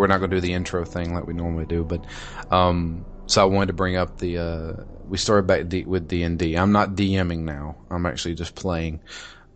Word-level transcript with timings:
we're 0.00 0.06
not, 0.06 0.18
going 0.18 0.30
to 0.30 0.36
do 0.36 0.40
the 0.40 0.54
intro 0.54 0.82
thing 0.86 1.12
like 1.12 1.26
we 1.26 1.34
normally 1.34 1.66
do, 1.66 1.84
but 1.84 2.06
um, 2.50 3.04
so 3.26 3.42
I 3.42 3.44
wanted 3.44 3.66
to 3.66 3.72
bring 3.74 3.96
up 3.96 4.18
the. 4.18 4.38
Uh, 4.38 4.84
we 5.06 5.18
started 5.18 5.46
back 5.46 5.68
D- 5.68 5.84
with 5.84 6.08
D 6.08 6.22
and 6.22 6.38
D. 6.38 6.56
I'm 6.56 6.72
not 6.72 6.94
DMing 6.94 7.40
now. 7.40 7.76
I'm 7.90 8.06
actually 8.06 8.34
just 8.34 8.54
playing. 8.54 9.00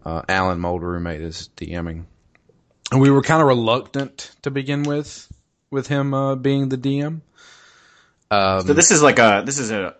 Uh, 0.04 0.20
Alan, 0.28 0.60
my 0.60 0.68
older 0.68 0.86
roommate, 0.86 1.22
is 1.22 1.48
DMing, 1.56 2.04
and 2.92 3.00
we 3.00 3.10
were 3.10 3.22
kind 3.22 3.40
of 3.40 3.48
reluctant 3.48 4.32
to 4.42 4.50
begin 4.50 4.82
with, 4.82 5.32
with 5.70 5.86
him 5.86 6.12
uh, 6.12 6.34
being 6.34 6.68
the 6.68 6.76
DM. 6.76 7.22
Um, 8.30 8.66
so 8.66 8.74
this 8.74 8.90
is 8.90 9.02
like 9.02 9.18
a 9.18 9.42
this 9.46 9.58
is 9.58 9.70
a 9.70 9.96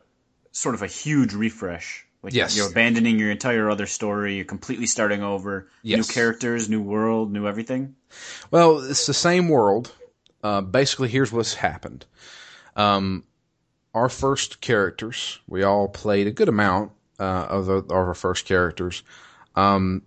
sort 0.53 0.75
of 0.75 0.83
a 0.83 0.87
huge 0.87 1.33
refresh. 1.33 2.05
Like 2.23 2.35
yes. 2.35 2.55
you're 2.55 2.69
abandoning 2.69 3.19
your 3.19 3.31
entire 3.31 3.71
other 3.71 3.87
story. 3.87 4.37
You're 4.37 4.45
completely 4.45 4.87
starting 4.87 5.23
over. 5.23 5.69
Yes. 5.83 5.97
New 5.97 6.13
characters, 6.13 6.69
new 6.69 6.83
world, 6.83 7.33
new 7.33 7.47
everything. 7.47 7.97
Well, 8.51 8.79
it's 8.79 9.07
the 9.07 9.15
same 9.15 9.49
world. 9.49 9.91
Uh, 10.45 10.61
basically, 10.61 11.09
here's 11.09 11.33
what's 11.33 11.55
happened. 11.55 12.05
Um, 12.77 13.25
our 13.95 14.09
first 14.09 14.61
characters, 14.61 15.41
we 15.49 15.63
all 15.63 15.89
played 15.89 16.27
a 16.27 16.31
good 16.31 16.49
amount 16.49 16.93
uh, 17.19 17.47
of, 17.49 17.67
the, 17.67 17.75
of 17.75 17.91
our 17.91 18.15
first 18.15 18.45
characters. 18.45 19.03
Um, 19.57 20.03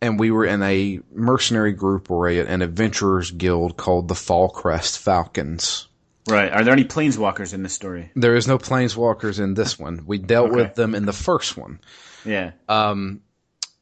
and 0.00 0.18
we 0.18 0.30
were 0.30 0.46
in 0.46 0.62
a 0.62 1.00
mercenary 1.12 1.72
group 1.72 2.10
or 2.10 2.28
a, 2.28 2.38
an 2.40 2.62
adventurers 2.62 3.30
guild 3.30 3.76
called 3.76 4.08
the 4.08 4.14
Fallcrest 4.14 4.98
Falcons. 4.98 5.88
Right. 6.28 6.50
Are 6.50 6.64
there 6.64 6.72
any 6.72 6.84
planeswalkers 6.84 7.52
in 7.52 7.62
this 7.62 7.74
story? 7.74 8.10
There 8.14 8.36
is 8.36 8.48
no 8.48 8.56
planeswalkers 8.56 9.38
in 9.38 9.54
this 9.54 9.78
one. 9.78 10.04
We 10.06 10.18
dealt 10.18 10.50
okay. 10.50 10.56
with 10.56 10.74
them 10.74 10.94
in 10.94 11.04
the 11.04 11.12
first 11.12 11.56
one. 11.56 11.80
Yeah. 12.24 12.52
Um, 12.68 13.20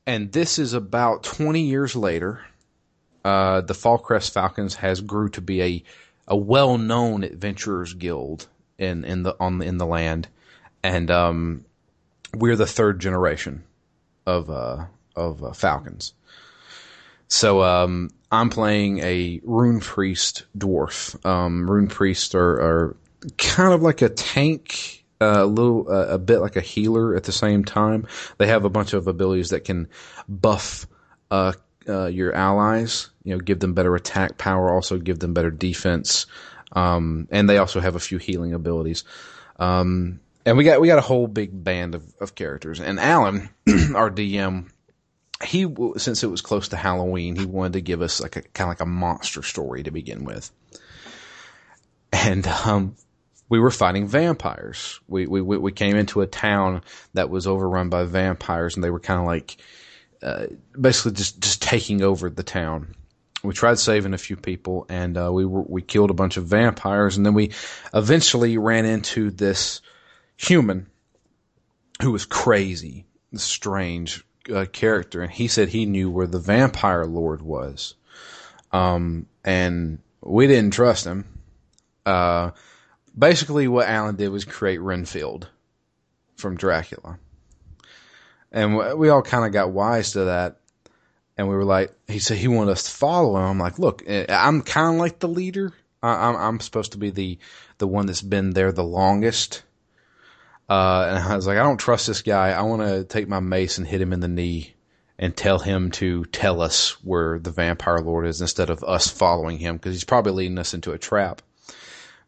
and 0.06 0.32
this 0.32 0.58
is 0.58 0.72
about 0.72 1.22
20 1.22 1.62
years 1.62 1.94
later. 1.94 2.40
Uh, 3.24 3.60
the 3.60 3.74
Fallcrest 3.74 4.32
Falcons 4.32 4.74
has 4.76 5.00
grew 5.00 5.28
to 5.30 5.40
be 5.40 5.62
a, 5.62 5.84
a 6.28 6.36
well-known 6.36 7.24
adventurers 7.24 7.94
guild 7.94 8.48
in, 8.78 9.04
in 9.04 9.22
the, 9.22 9.36
on 9.38 9.62
in 9.62 9.78
the 9.78 9.86
land. 9.86 10.28
And, 10.82 11.10
um, 11.10 11.64
we're 12.34 12.56
the 12.56 12.66
third 12.66 12.98
generation 13.00 13.62
of, 14.26 14.50
uh, 14.50 14.86
of 15.14 15.44
uh, 15.44 15.52
Falcons. 15.52 16.14
So, 17.28 17.62
um, 17.62 18.10
I'm 18.30 18.50
playing 18.50 18.98
a 19.00 19.40
rune 19.44 19.80
priest 19.80 20.44
dwarf. 20.56 21.24
Um, 21.24 21.70
rune 21.70 21.88
priests 21.88 22.34
are, 22.34 22.60
are, 22.60 22.96
kind 23.38 23.72
of 23.72 23.82
like 23.82 24.02
a 24.02 24.08
tank, 24.08 25.04
uh, 25.20 25.44
a 25.44 25.46
little, 25.46 25.86
uh, 25.88 26.08
a 26.08 26.18
bit 26.18 26.38
like 26.38 26.56
a 26.56 26.60
healer 26.60 27.14
at 27.14 27.24
the 27.24 27.32
same 27.32 27.64
time. 27.64 28.06
They 28.38 28.48
have 28.48 28.64
a 28.64 28.70
bunch 28.70 28.94
of 28.94 29.06
abilities 29.06 29.50
that 29.50 29.64
can 29.64 29.88
buff, 30.28 30.86
uh, 31.30 31.52
uh, 31.88 32.06
your 32.06 32.34
allies, 32.34 33.10
you 33.24 33.34
know, 33.34 33.40
give 33.40 33.60
them 33.60 33.74
better 33.74 33.94
attack 33.94 34.38
power, 34.38 34.72
also 34.72 34.98
give 34.98 35.18
them 35.18 35.34
better 35.34 35.50
defense. 35.50 36.26
Um, 36.72 37.28
and 37.30 37.48
they 37.48 37.58
also 37.58 37.80
have 37.80 37.96
a 37.96 38.00
few 38.00 38.18
healing 38.18 38.54
abilities. 38.54 39.04
Um, 39.58 40.20
and 40.44 40.56
we 40.56 40.64
got, 40.64 40.80
we 40.80 40.88
got 40.88 40.98
a 40.98 41.02
whole 41.02 41.26
big 41.26 41.64
band 41.64 41.94
of, 41.94 42.04
of 42.20 42.34
characters. 42.34 42.80
And 42.80 42.98
Alan, 42.98 43.48
our 43.94 44.10
DM, 44.10 44.70
he 45.44 45.66
since 45.96 46.22
it 46.22 46.30
was 46.30 46.40
close 46.40 46.68
to 46.68 46.76
Halloween, 46.76 47.36
he 47.36 47.46
wanted 47.46 47.74
to 47.74 47.80
give 47.80 48.02
us 48.02 48.20
like 48.20 48.36
a 48.36 48.42
kind 48.42 48.66
of 48.66 48.70
like 48.70 48.80
a 48.80 48.86
monster 48.86 49.42
story 49.42 49.82
to 49.82 49.90
begin 49.90 50.24
with, 50.24 50.50
and 52.12 52.46
um, 52.46 52.96
we 53.48 53.58
were 53.58 53.70
fighting 53.70 54.06
vampires. 54.06 55.00
We 55.08 55.26
we 55.26 55.40
we 55.42 55.72
came 55.72 55.96
into 55.96 56.20
a 56.20 56.26
town 56.26 56.82
that 57.14 57.30
was 57.30 57.46
overrun 57.46 57.88
by 57.88 58.04
vampires, 58.04 58.74
and 58.74 58.84
they 58.84 58.90
were 58.90 59.00
kind 59.00 59.20
of 59.20 59.26
like 59.26 59.56
uh, 60.22 60.46
basically 60.80 61.12
just 61.12 61.40
just 61.40 61.62
taking 61.62 62.02
over 62.02 62.30
the 62.30 62.42
town. 62.42 62.94
We 63.42 63.54
tried 63.54 63.78
saving 63.80 64.14
a 64.14 64.18
few 64.18 64.36
people, 64.36 64.86
and 64.88 65.18
uh, 65.18 65.32
we 65.32 65.44
were, 65.44 65.62
we 65.62 65.82
killed 65.82 66.10
a 66.10 66.14
bunch 66.14 66.36
of 66.36 66.46
vampires, 66.46 67.16
and 67.16 67.26
then 67.26 67.34
we 67.34 67.50
eventually 67.92 68.56
ran 68.56 68.84
into 68.84 69.30
this 69.30 69.80
human 70.36 70.86
who 72.00 72.12
was 72.12 72.24
crazy, 72.24 73.04
strange, 73.34 74.24
uh, 74.52 74.66
character, 74.72 75.22
and 75.22 75.30
he 75.32 75.48
said 75.48 75.68
he 75.68 75.86
knew 75.86 76.10
where 76.10 76.26
the 76.26 76.38
vampire 76.38 77.04
lord 77.04 77.42
was. 77.42 77.94
Um, 78.72 79.26
and 79.44 79.98
we 80.20 80.46
didn't 80.46 80.72
trust 80.72 81.04
him. 81.04 81.26
Uh, 82.06 82.50
basically, 83.16 83.68
what 83.68 83.88
Alan 83.88 84.16
did 84.16 84.28
was 84.28 84.44
create 84.44 84.80
Renfield 84.80 85.48
from 86.36 86.56
Dracula, 86.56 87.18
and 88.52 88.98
we 88.98 89.08
all 89.08 89.22
kind 89.22 89.44
of 89.44 89.52
got 89.52 89.70
wise 89.70 90.12
to 90.12 90.24
that. 90.26 90.58
And 91.36 91.48
we 91.48 91.56
were 91.56 91.64
like, 91.64 91.92
he 92.06 92.18
said 92.18 92.36
he 92.36 92.46
wanted 92.46 92.72
us 92.72 92.84
to 92.84 92.90
follow 92.90 93.36
him. 93.36 93.42
I'm 93.42 93.58
like, 93.58 93.78
look, 93.78 94.02
eh, 94.06 94.26
I'm 94.28 94.62
kind 94.62 94.94
of 94.94 95.00
like 95.00 95.18
the 95.18 95.28
leader. 95.28 95.72
I'm, 96.02 96.36
I'm 96.36 96.60
supposed 96.60 96.92
to 96.92 96.98
be 96.98 97.10
the 97.10 97.38
the 97.78 97.86
one 97.86 98.06
that's 98.06 98.22
been 98.22 98.50
there 98.50 98.70
the 98.70 98.84
longest 98.84 99.62
uh, 100.72 101.06
and 101.06 101.18
I 101.18 101.36
was 101.36 101.46
like, 101.46 101.58
I 101.58 101.62
don't 101.62 101.76
trust 101.76 102.06
this 102.06 102.22
guy. 102.22 102.50
I 102.50 102.62
want 102.62 102.80
to 102.80 103.04
take 103.04 103.28
my 103.28 103.40
mace 103.40 103.76
and 103.76 103.86
hit 103.86 104.00
him 104.00 104.14
in 104.14 104.20
the 104.20 104.28
knee 104.28 104.74
and 105.18 105.36
tell 105.36 105.58
him 105.58 105.90
to 105.90 106.24
tell 106.26 106.62
us 106.62 106.92
where 107.04 107.38
the 107.38 107.50
vampire 107.50 107.98
lord 107.98 108.26
is 108.26 108.40
instead 108.40 108.70
of 108.70 108.82
us 108.82 109.06
following 109.10 109.58
him 109.58 109.76
because 109.76 109.94
he's 109.94 110.04
probably 110.04 110.32
leading 110.32 110.58
us 110.58 110.72
into 110.72 110.92
a 110.92 110.98
trap. 110.98 111.42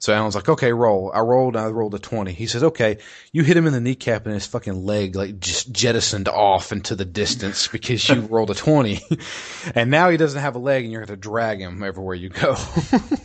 So 0.04 0.12
Alan's 0.12 0.34
like, 0.34 0.50
okay, 0.50 0.70
roll. 0.70 1.10
I 1.14 1.20
rolled, 1.20 1.56
I 1.56 1.68
rolled 1.68 1.94
a 1.94 1.98
20. 1.98 2.30
He 2.32 2.46
says, 2.46 2.62
okay, 2.62 2.98
you 3.32 3.42
hit 3.42 3.56
him 3.56 3.66
in 3.66 3.72
the 3.72 3.80
kneecap 3.80 4.26
and 4.26 4.34
his 4.34 4.46
fucking 4.46 4.84
leg 4.84 5.16
like 5.16 5.40
just 5.40 5.72
jettisoned 5.72 6.28
off 6.28 6.72
into 6.72 6.94
the 6.94 7.06
distance 7.06 7.68
because 7.72 8.06
you 8.06 8.20
rolled 8.20 8.50
a 8.50 8.54
20. 8.54 9.00
and 9.74 9.90
now 9.90 10.10
he 10.10 10.18
doesn't 10.18 10.42
have 10.42 10.56
a 10.56 10.58
leg 10.58 10.84
and 10.84 10.92
you're 10.92 11.00
going 11.00 11.16
to 11.16 11.16
drag 11.16 11.58
him 11.58 11.82
everywhere 11.82 12.14
you 12.14 12.28
go. 12.28 12.54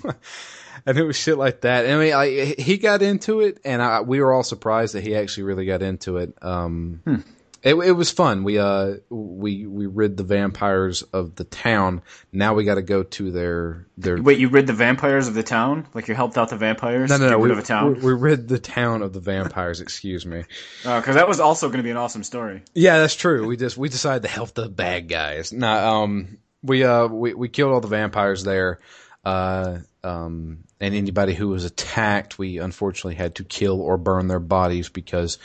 and 0.86 0.98
it 0.98 1.04
was 1.04 1.18
shit 1.18 1.38
like 1.38 1.60
that. 1.62 1.86
I 1.86 1.98
mean, 1.98 2.14
I, 2.14 2.56
he 2.58 2.78
got 2.78 3.02
into 3.02 3.42
it, 3.42 3.60
and 3.66 3.82
I, 3.82 4.00
we 4.00 4.22
were 4.22 4.32
all 4.32 4.44
surprised 4.44 4.96
that 4.96 5.04
he 5.04 5.18
actually 5.18 5.44
really 5.44 5.66
got 5.66 5.82
into 5.82 6.16
it. 6.16 6.34
Um, 6.42 7.02
hmm. 7.04 7.16
It, 7.62 7.76
it, 7.76 7.92
was 7.92 8.12
fun. 8.12 8.44
We 8.44 8.58
uh, 8.58 8.96
we 9.10 9.66
we 9.66 9.86
rid 9.86 10.18
the 10.18 10.24
vampires 10.24 11.02
of 11.02 11.36
the 11.36 11.44
town. 11.44 12.02
Now 12.32 12.54
we 12.54 12.64
got 12.64 12.76
to 12.76 12.82
go 12.82 13.04
to 13.04 13.32
their 13.32 13.88
their. 13.98 14.22
Wait, 14.22 14.40
you 14.40 14.50
rid 14.50 14.68
the 14.68 14.74
vampires 14.74 15.28
of 15.28 15.34
the 15.34 15.44
town? 15.44 15.88
Like 15.94 16.08
you 16.08 16.16
helped 16.16 16.38
out 16.38 16.50
the 16.50 16.58
vampires? 16.58 17.10
No, 17.10 17.18
no, 17.18 17.30
no. 17.30 17.40
We, 17.40 17.52
we, 17.52 17.62
town? 17.62 18.02
we 18.02 18.14
rid 18.14 18.48
the 18.48 18.60
town 18.60 19.02
of 19.02 19.14
the 19.14 19.20
vampires. 19.20 19.82
excuse 19.82 20.26
me. 20.26 20.44
Because 20.84 21.10
uh, 21.10 21.14
that 21.14 21.28
was 21.28 21.40
also 21.40 21.68
going 21.68 21.80
to 21.80 21.84
be 21.84 21.92
an 21.92 21.98
awesome 21.98 22.24
story. 22.24 22.64
Yeah, 22.74 23.00
that's 23.00 23.16
true. 23.16 23.46
We 23.46 23.58
just 23.58 23.78
we 23.78 23.90
decided 23.90 24.24
to 24.24 24.30
help 24.30 24.54
the 24.54 24.70
bad 24.70 25.08
guys. 25.10 25.52
Nah, 25.52 26.04
um, 26.04 26.38
we 26.64 26.84
uh 26.84 27.08
we 27.08 27.34
we 27.34 27.50
killed 27.50 27.74
all 27.74 27.82
the 27.82 27.88
vampires 27.88 28.44
there. 28.44 28.80
Uh, 29.26 29.80
um, 30.04 30.60
and 30.80 30.96
anybody 30.96 31.34
who 31.34 31.50
was 31.50 31.66
attacked, 31.66 32.40
we 32.40 32.58
unfortunately 32.58 33.16
had 33.16 33.36
to 33.36 33.44
kill 33.44 33.82
or 33.82 33.98
burn 33.98 34.28
their 34.28 34.40
bodies 34.40 34.88
because, 34.88 35.38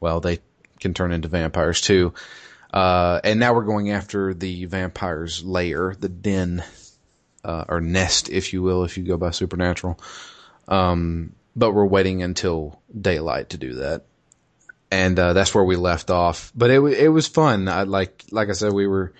well, 0.00 0.20
they 0.20 0.38
can 0.80 0.94
turn 0.94 1.12
into 1.12 1.28
vampires 1.28 1.80
too. 1.80 2.14
Uh, 2.72 3.20
and 3.24 3.40
now 3.40 3.54
we're 3.54 3.64
going 3.64 3.90
after 3.90 4.34
the 4.34 4.66
vampire's 4.66 5.42
lair, 5.42 5.94
the 5.98 6.08
den, 6.08 6.62
uh, 7.44 7.64
or 7.68 7.80
nest, 7.80 8.28
if 8.28 8.52
you 8.52 8.62
will, 8.62 8.84
if 8.84 8.98
you 8.98 9.04
go 9.04 9.16
by 9.16 9.30
supernatural. 9.30 9.98
Um, 10.66 11.32
but 11.56 11.72
we're 11.72 11.86
waiting 11.86 12.22
until 12.22 12.80
daylight 12.98 13.50
to 13.50 13.58
do 13.58 13.74
that. 13.74 14.04
And, 14.90 15.18
uh, 15.18 15.32
that's 15.32 15.54
where 15.54 15.64
we 15.64 15.76
left 15.76 16.10
off. 16.10 16.52
But 16.54 16.70
it, 16.70 16.80
it 16.80 17.08
was 17.08 17.26
fun. 17.26 17.68
I, 17.68 17.82
like, 17.84 18.24
like 18.30 18.48
I 18.48 18.52
said, 18.52 18.72
we 18.72 18.86
were, 18.86 19.12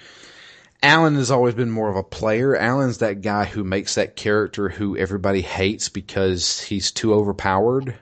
Alan 0.82 1.16
has 1.16 1.30
always 1.30 1.54
been 1.54 1.70
more 1.70 1.88
of 1.90 1.96
a 1.96 2.04
player. 2.04 2.54
Alan's 2.54 2.98
that 2.98 3.22
guy 3.22 3.44
who 3.44 3.64
makes 3.64 3.96
that 3.96 4.14
character 4.14 4.68
who 4.68 4.96
everybody 4.96 5.40
hates 5.40 5.88
because 5.88 6.60
he's 6.60 6.92
too 6.92 7.14
overpowered. 7.14 7.98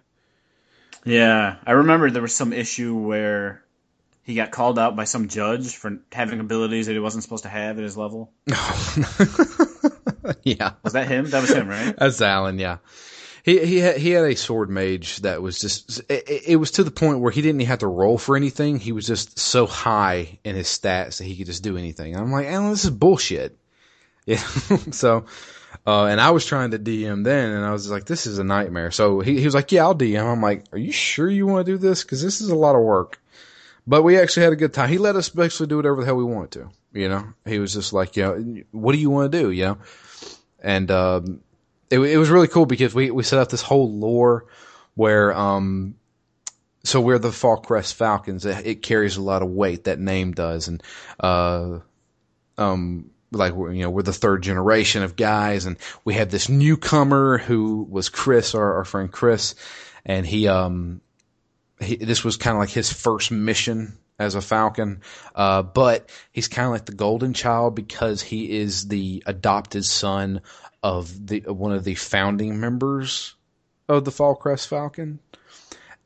Yeah, 1.06 1.56
I 1.64 1.73
remember 1.73 2.11
there 2.11 2.20
was 2.20 2.35
some 2.35 2.53
issue 2.53 2.97
where 2.97 3.62
he 4.25 4.35
got 4.35 4.50
called 4.50 4.76
out 4.76 4.97
by 4.97 5.05
some 5.05 5.29
judge 5.29 5.76
for 5.76 6.00
having 6.11 6.41
abilities 6.41 6.87
that 6.87 6.93
he 6.94 6.99
wasn't 6.99 7.23
supposed 7.23 7.44
to 7.44 7.49
have 7.49 7.79
at 7.79 7.85
his 7.85 7.97
level. 7.97 8.32
yeah. 10.43 10.73
Was 10.82 10.94
that 10.94 11.06
him? 11.06 11.31
That 11.31 11.43
was 11.43 11.53
him, 11.53 11.69
right? 11.69 11.94
That's 11.99 12.20
Alan, 12.20 12.58
yeah. 12.58 12.79
He 13.44 13.64
he 13.64 13.79
had, 13.79 13.99
he 13.99 14.11
had 14.11 14.25
a 14.25 14.35
sword 14.35 14.69
mage 14.69 15.19
that 15.19 15.41
was 15.41 15.61
just 15.61 16.00
it, 16.11 16.25
it, 16.49 16.56
was 16.56 16.73
to 16.73 16.82
the 16.82 16.91
point 16.91 17.20
where 17.20 17.31
he 17.31 17.41
didn't 17.41 17.61
even 17.61 17.69
have 17.69 17.79
to 17.79 17.87
roll 17.87 18.19
for 18.19 18.37
anything. 18.37 18.81
He 18.81 18.91
was 18.91 19.06
just 19.06 19.38
so 19.38 19.67
high 19.67 20.41
in 20.43 20.56
his 20.56 20.67
stats 20.67 21.19
that 21.19 21.25
he 21.25 21.37
could 21.37 21.47
just 21.47 21.62
do 21.62 21.76
anything. 21.76 22.14
And 22.14 22.25
I'm 22.25 22.32
like, 22.32 22.49
Alan, 22.49 22.70
this 22.70 22.85
is 22.85 22.91
bullshit. 22.91 23.56
Yeah. 24.26 24.38
so, 24.91 25.26
uh, 25.87 26.05
and 26.05 26.20
I 26.20 26.31
was 26.31 26.46
trying 26.46 26.70
to 26.70 26.78
DM 26.78 27.25
then, 27.25 27.50
and 27.50 27.64
I 27.64 27.73
was 27.73 27.90
like, 27.90 28.05
this 28.05 28.26
is 28.26 28.38
a 28.38 28.44
nightmare. 28.44 28.90
So 28.90 29.20
he 29.20 29.38
he 29.38 29.44
was 29.44 29.55
like, 29.55 29.73
yeah, 29.73 29.82
I'll 29.82 29.94
DM. 29.94 30.25
I'm 30.25 30.40
like, 30.40 30.64
are 30.73 30.78
you 30.78 30.93
sure 30.93 31.28
you 31.28 31.46
want 31.46 31.67
to 31.67 31.73
do 31.73 31.78
this? 31.78 32.02
Because 32.02 32.23
this 32.23 32.40
is 32.40 32.50
a 32.50 32.56
lot 32.56 32.76
of 32.76 32.82
work. 32.82 33.20
But 33.87 34.02
we 34.02 34.19
actually 34.19 34.44
had 34.44 34.52
a 34.52 34.56
good 34.56 34.73
time. 34.73 34.88
He 34.88 34.99
let 34.99 35.17
us 35.17 35.28
basically 35.28 35.69
do 35.69 35.76
whatever 35.76 36.00
the 36.00 36.06
hell 36.06 36.17
we 36.17 36.25
wanted 36.25 36.50
to. 36.52 36.70
You 36.93 37.08
know, 37.08 37.32
he 37.44 37.58
was 37.58 37.75
just 37.75 37.93
like, 37.93 38.17
you 38.17 38.23
know, 38.23 38.62
what 38.73 38.93
do 38.93 38.99
you 38.99 39.11
want 39.11 39.31
to 39.31 39.43
do? 39.43 39.50
You 39.50 39.64
know, 39.64 39.78
and 40.61 40.90
um, 40.90 41.40
it, 41.90 42.00
it 42.00 42.17
was 42.17 42.31
really 42.31 42.49
cool 42.49 42.67
because 42.67 42.94
we, 42.94 43.11
we 43.11 43.23
set 43.23 43.38
up 43.38 43.49
this 43.49 43.62
whole 43.62 43.93
lore 43.93 44.46
where, 44.94 45.32
um, 45.34 45.94
so 46.84 47.00
we're 47.00 47.19
the 47.19 47.28
Fallcrest 47.28 47.94
Falcons. 47.94 48.46
It, 48.46 48.67
it, 48.67 48.82
carries 48.82 49.17
a 49.17 49.23
lot 49.23 49.43
of 49.43 49.49
weight. 49.49 49.84
That 49.84 49.99
name 49.99 50.32
does, 50.32 50.69
and 50.69 50.82
uh, 51.20 51.81
um, 52.56 53.11
like 53.32 53.52
we're, 53.52 53.73
you 53.73 53.82
know 53.82 53.90
we're 53.90 54.02
the 54.02 54.12
third 54.12 54.43
generation 54.43 55.02
of 55.02 55.17
guys, 55.17 55.67
and 55.67 55.76
we 56.05 56.14
had 56.14 56.31
this 56.31 56.49
newcomer 56.49 57.38
who 57.38 57.87
was 57.88 58.08
Chris, 58.08 58.55
our, 58.55 58.76
our 58.76 58.84
friend 58.84 59.11
Chris, 59.11 59.55
and 60.05 60.26
he 60.26 60.49
um 60.49 61.00
he, 61.81 61.96
this 61.96 62.25
was 62.25 62.37
kind 62.37 62.56
of 62.56 62.61
like 62.61 62.70
his 62.70 62.93
first 62.93 63.31
mission 63.31 63.99
as 64.19 64.34
a 64.34 64.40
Falcon, 64.40 65.02
uh, 65.34 65.62
but 65.62 66.11
he's 66.32 66.49
kind 66.49 66.67
of 66.67 66.73
like 66.73 66.87
the 66.87 66.94
golden 66.94 67.34
child 67.34 67.75
because 67.75 68.23
he 68.23 68.58
is 68.58 68.88
the 68.88 69.23
adopted 69.26 69.84
son 69.84 70.40
of 70.82 71.26
the 71.26 71.40
one 71.40 71.73
of 71.73 71.84
the 71.84 71.94
founding 71.94 72.61
members 72.61 73.34
of 73.88 74.05
the 74.05 74.11
Fallcrest 74.11 74.69
Falcon, 74.69 75.19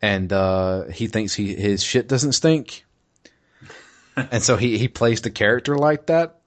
and 0.02 0.32
uh, 0.32 0.87
he 0.87 1.06
thinks 1.06 1.34
he 1.34 1.55
his 1.55 1.82
shit 1.82 2.08
doesn't 2.08 2.32
stink, 2.32 2.84
and 4.17 4.43
so 4.43 4.56
he 4.56 4.78
he 4.78 4.88
plays 4.88 5.20
the 5.20 5.31
character 5.31 5.76
like 5.76 6.06
that. 6.06 6.40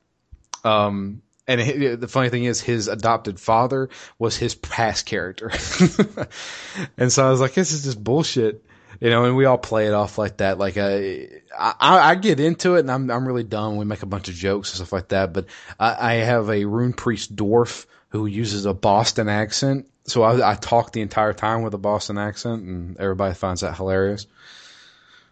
Um, 0.64 1.22
and 1.48 1.60
he, 1.60 1.88
the 1.96 2.08
funny 2.08 2.30
thing 2.30 2.46
is, 2.46 2.62
his 2.62 2.88
adopted 2.88 3.40
father 3.40 3.90
was 4.18 4.38
his 4.38 4.56
past 4.56 5.06
character, 5.06 5.50
and 6.98 7.12
so 7.12 7.28
I 7.28 7.30
was 7.30 7.42
like, 7.42 7.54
"This 7.54 7.72
is 7.72 7.84
just 7.84 8.02
bullshit." 8.02 8.64
you 9.00 9.10
know, 9.10 9.26
and 9.26 9.36
we 9.36 9.46
all 9.46 9.58
play 9.58 9.88
it 9.88 9.94
off 9.94 10.18
like 10.18 10.38
that. 10.38 10.58
Like, 10.58 10.78
uh, 10.78 11.02
I, 11.58 11.76
I 11.80 12.16
get 12.16 12.40
into 12.40 12.76
it 12.76 12.82
and 12.82 12.92
I'm, 12.92 13.12
I'm 13.12 13.28
really 13.28 13.44
dumb. 13.44 13.76
We 13.76 13.86
make 13.86 14.04
a 14.04 14.08
bunch 14.08 14.30
of 14.30 14.36
jokes 14.36 14.70
and 14.70 14.78
stuff 14.78 14.94
like 14.94 15.10
that. 15.10 15.34
But 15.34 15.48
I, 15.80 16.12
I 16.12 16.14
have 16.16 16.50
a 16.50 16.66
rune 16.66 16.94
priest 16.94 17.36
dwarf 17.36 17.86
who 18.10 18.26
uses 18.26 18.66
a 18.66 18.74
Boston 18.74 19.28
accent. 19.28 19.90
So 20.06 20.24
I, 20.24 20.52
I 20.52 20.56
talk 20.56 20.92
the 20.92 21.02
entire 21.02 21.34
time 21.34 21.64
with 21.64 21.74
a 21.74 21.78
Boston 21.78 22.18
accent 22.18 22.64
and 22.64 22.98
everybody 22.98 23.34
finds 23.34 23.62
that 23.62 23.76
hilarious. 23.76 24.28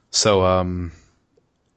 So, 0.10 0.44
um, 0.44 0.92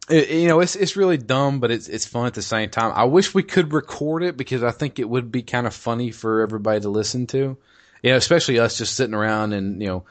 it, 0.08 0.30
you 0.30 0.48
know, 0.48 0.60
it's, 0.60 0.76
it's 0.76 0.96
really 0.96 1.16
dumb, 1.16 1.60
but 1.60 1.70
it's, 1.70 1.88
it's 1.88 2.06
fun 2.06 2.26
at 2.26 2.34
the 2.34 2.42
same 2.42 2.70
time. 2.70 2.92
I 2.94 3.04
wish 3.04 3.34
we 3.34 3.42
could 3.42 3.72
record 3.72 4.22
it 4.22 4.36
because 4.36 4.62
I 4.62 4.70
think 4.70 4.98
it 4.98 5.08
would 5.08 5.32
be 5.32 5.42
kind 5.42 5.66
of 5.66 5.74
funny 5.74 6.10
for 6.10 6.42
everybody 6.42 6.80
to 6.80 6.88
listen 6.88 7.26
to. 7.28 7.56
You 8.02 8.10
know, 8.10 8.16
especially 8.16 8.58
us 8.58 8.76
just 8.76 8.96
sitting 8.96 9.14
around 9.14 9.54
and, 9.54 9.80
you 9.80 9.88
know, 9.88 10.04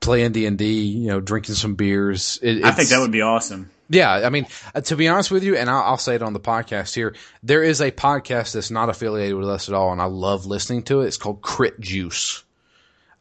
playing 0.00 0.32
D 0.32 0.46
and 0.46 0.58
D, 0.58 0.82
you 0.82 1.08
know, 1.08 1.20
drinking 1.20 1.54
some 1.54 1.76
beers. 1.76 2.38
It, 2.42 2.64
I 2.64 2.72
think 2.72 2.88
that 2.88 2.98
would 2.98 3.12
be 3.12 3.20
awesome. 3.20 3.70
Yeah, 3.88 4.12
I 4.12 4.30
mean, 4.30 4.46
uh, 4.72 4.80
to 4.82 4.96
be 4.96 5.08
honest 5.08 5.32
with 5.32 5.42
you, 5.42 5.56
and 5.56 5.68
I'll, 5.68 5.82
I'll, 5.82 5.98
say 5.98 6.14
it 6.14 6.22
on 6.22 6.32
the 6.32 6.40
podcast 6.40 6.94
here, 6.94 7.16
there 7.42 7.64
is 7.64 7.80
a 7.80 7.90
podcast 7.90 8.52
that's 8.52 8.70
not 8.70 8.88
affiliated 8.88 9.36
with 9.36 9.48
us 9.48 9.68
at 9.68 9.74
all, 9.74 9.90
and 9.90 10.00
I 10.00 10.04
love 10.04 10.46
listening 10.46 10.84
to 10.84 11.00
it. 11.00 11.08
It's 11.08 11.16
called 11.16 11.42
Crit 11.42 11.80
Juice, 11.80 12.44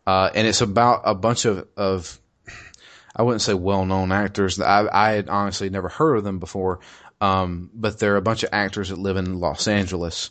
uh, 0.06 0.30
and 0.34 0.48
it's 0.48 0.62
about 0.62 1.02
a 1.06 1.16
bunch 1.16 1.46
of 1.46 1.68
of 1.76 2.20
I 3.16 3.24
wouldn't 3.24 3.42
say 3.42 3.54
well 3.54 3.86
known 3.86 4.12
actors. 4.12 4.60
I, 4.60 4.88
I 4.92 5.12
had 5.12 5.30
honestly 5.30 5.70
never 5.70 5.90
heard 5.90 6.16
of 6.16 6.24
them 6.24 6.40
before, 6.40 6.80
um, 7.22 7.70
but 7.74 8.00
they're 8.00 8.18
a 8.18 8.22
bunch 8.22 8.44
of 8.44 8.50
actors 8.52 8.90
that 8.90 8.98
live 8.98 9.18
in 9.18 9.40
Los 9.40 9.68
Angeles, 9.68 10.30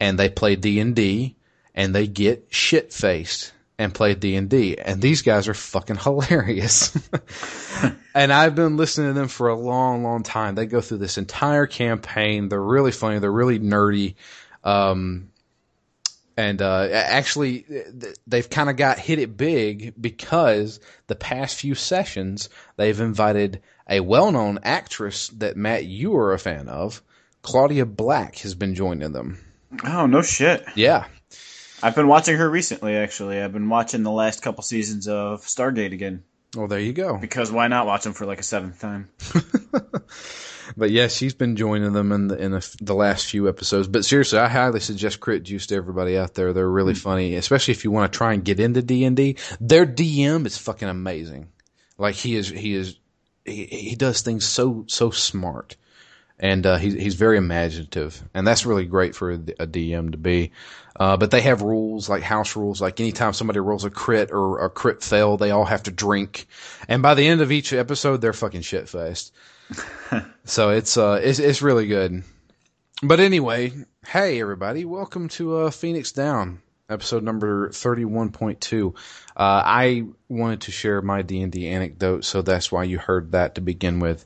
and 0.00 0.18
they 0.18 0.28
play 0.28 0.56
D 0.56 0.80
and 0.80 0.94
D, 0.94 1.36
and 1.74 1.94
they 1.94 2.06
get 2.06 2.46
shit 2.50 2.92
faced 2.92 3.52
and 3.78 3.92
play 3.94 4.14
D&D 4.14 4.78
and 4.78 5.02
these 5.02 5.22
guys 5.22 5.48
are 5.48 5.54
fucking 5.54 5.96
hilarious. 5.96 6.96
and 8.14 8.32
I've 8.32 8.54
been 8.54 8.76
listening 8.76 9.08
to 9.08 9.12
them 9.14 9.28
for 9.28 9.48
a 9.48 9.54
long 9.54 10.02
long 10.02 10.22
time. 10.22 10.54
They 10.54 10.66
go 10.66 10.80
through 10.80 10.98
this 10.98 11.18
entire 11.18 11.66
campaign. 11.66 12.48
They're 12.48 12.62
really 12.62 12.92
funny, 12.92 13.18
they're 13.18 13.30
really 13.30 13.58
nerdy. 13.58 14.14
Um, 14.64 15.30
and 16.36 16.60
uh, 16.60 16.88
actually 16.92 17.64
they've 18.26 18.50
kind 18.50 18.68
of 18.68 18.76
got 18.76 18.98
hit 18.98 19.18
it 19.18 19.36
big 19.36 19.94
because 20.00 20.80
the 21.06 21.14
past 21.14 21.56
few 21.56 21.74
sessions 21.74 22.48
they've 22.76 23.00
invited 23.00 23.62
a 23.88 24.00
well-known 24.00 24.58
actress 24.62 25.28
that 25.28 25.56
Matt 25.56 25.84
you 25.84 26.16
are 26.16 26.32
a 26.32 26.38
fan 26.38 26.68
of, 26.68 27.02
Claudia 27.42 27.86
Black 27.86 28.38
has 28.38 28.54
been 28.54 28.74
joining 28.74 29.12
them. 29.12 29.38
Oh, 29.84 30.06
no 30.06 30.22
shit. 30.22 30.64
Yeah. 30.74 31.06
I've 31.82 31.94
been 31.94 32.08
watching 32.08 32.36
her 32.36 32.50
recently. 32.50 32.96
Actually, 32.96 33.40
I've 33.40 33.52
been 33.52 33.68
watching 33.68 34.02
the 34.02 34.10
last 34.10 34.42
couple 34.42 34.62
seasons 34.62 35.06
of 35.06 35.42
Stargate 35.42 35.92
again. 35.92 36.24
Well, 36.56 36.68
there 36.68 36.80
you 36.80 36.92
go. 36.92 37.16
Because 37.18 37.52
why 37.52 37.68
not 37.68 37.86
watch 37.86 38.04
them 38.04 38.14
for 38.14 38.26
like 38.26 38.40
a 38.40 38.44
seventh 38.44 38.80
time? 38.80 39.08
but 40.76 40.90
yeah, 40.90 41.08
she's 41.08 41.34
been 41.34 41.56
joining 41.56 41.92
them 41.92 42.12
in 42.12 42.28
the 42.28 42.36
in 42.36 42.52
the, 42.52 42.76
the, 42.80 42.94
last 42.94 43.26
few 43.26 43.48
episodes. 43.48 43.88
But 43.88 44.04
seriously, 44.04 44.38
I 44.38 44.48
highly 44.48 44.80
suggest 44.80 45.20
Crit 45.20 45.42
Juice 45.42 45.66
to 45.68 45.76
everybody 45.76 46.16
out 46.16 46.34
there. 46.34 46.52
They're 46.52 46.68
really 46.68 46.94
mm-hmm. 46.94 47.02
funny, 47.02 47.34
especially 47.34 47.72
if 47.72 47.84
you 47.84 47.90
want 47.90 48.12
to 48.12 48.16
try 48.16 48.32
and 48.32 48.44
get 48.44 48.60
into 48.60 48.82
D 48.82 49.04
and 49.04 49.16
D. 49.16 49.36
Their 49.60 49.86
DM 49.86 50.46
is 50.46 50.58
fucking 50.58 50.88
amazing. 50.88 51.48
Like 51.98 52.14
he 52.14 52.36
is, 52.36 52.48
he 52.48 52.74
is, 52.74 52.98
he, 53.44 53.64
he 53.66 53.96
does 53.96 54.22
things 54.22 54.46
so 54.46 54.84
so 54.88 55.10
smart 55.10 55.76
and 56.38 56.66
uh, 56.66 56.76
he's 56.76 56.94
he's 56.94 57.14
very 57.14 57.38
imaginative, 57.38 58.22
and 58.34 58.46
that's 58.46 58.66
really 58.66 58.84
great 58.84 59.14
for 59.14 59.32
a, 59.32 59.34
a 59.58 59.66
DM 59.66 60.12
to 60.12 60.18
be. 60.18 60.52
Uh, 60.98 61.16
but 61.16 61.30
they 61.30 61.42
have 61.42 61.62
rules 61.62 62.08
like 62.08 62.22
house 62.22 62.56
rules, 62.56 62.80
like 62.80 63.00
anytime 63.00 63.32
somebody 63.32 63.58
rolls 63.58 63.84
a 63.84 63.90
crit 63.90 64.30
or 64.32 64.64
a 64.64 64.70
crit 64.70 65.02
fail, 65.02 65.36
they 65.36 65.50
all 65.50 65.64
have 65.64 65.82
to 65.84 65.90
drink, 65.90 66.46
and 66.88 67.02
by 67.02 67.14
the 67.14 67.26
end 67.26 67.40
of 67.40 67.52
each 67.52 67.72
episode, 67.72 68.20
they're 68.20 68.32
fucking 68.32 68.62
shit 68.62 68.88
faced. 68.88 69.32
so 70.44 70.70
it's 70.70 70.96
uh 70.96 71.20
it's 71.22 71.38
it's 71.38 71.62
really 71.62 71.86
good. 71.86 72.22
But 73.02 73.20
anyway, 73.20 73.72
hey 74.06 74.40
everybody, 74.40 74.84
welcome 74.84 75.28
to 75.30 75.56
uh, 75.56 75.70
Phoenix 75.70 76.12
Down, 76.12 76.60
episode 76.88 77.22
number 77.22 77.70
thirty 77.70 78.04
one 78.04 78.30
point 78.30 78.60
two. 78.60 78.94
Uh, 79.36 79.62
I 79.64 80.06
wanted 80.28 80.62
to 80.62 80.72
share 80.72 81.02
my 81.02 81.22
D 81.22 81.42
and 81.42 81.52
D 81.52 81.68
anecdote, 81.68 82.24
so 82.24 82.42
that's 82.42 82.70
why 82.70 82.84
you 82.84 82.98
heard 82.98 83.32
that 83.32 83.56
to 83.56 83.60
begin 83.60 84.00
with. 84.00 84.24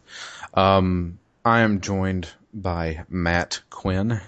Um, 0.55 1.19
I 1.45 1.61
am 1.61 1.81
joined 1.81 2.29
by 2.53 3.05
Matt 3.09 3.61
Quinn. 3.71 4.21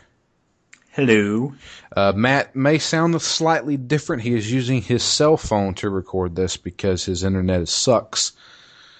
Hello. 0.90 1.54
Uh, 1.96 2.12
Matt 2.14 2.54
may 2.54 2.78
sound 2.78 3.20
slightly 3.22 3.76
different. 3.76 4.22
He 4.22 4.34
is 4.34 4.52
using 4.52 4.82
his 4.82 5.02
cell 5.02 5.36
phone 5.36 5.74
to 5.74 5.88
record 5.88 6.36
this 6.36 6.56
because 6.56 7.04
his 7.04 7.24
internet 7.24 7.68
sucks. 7.68 8.32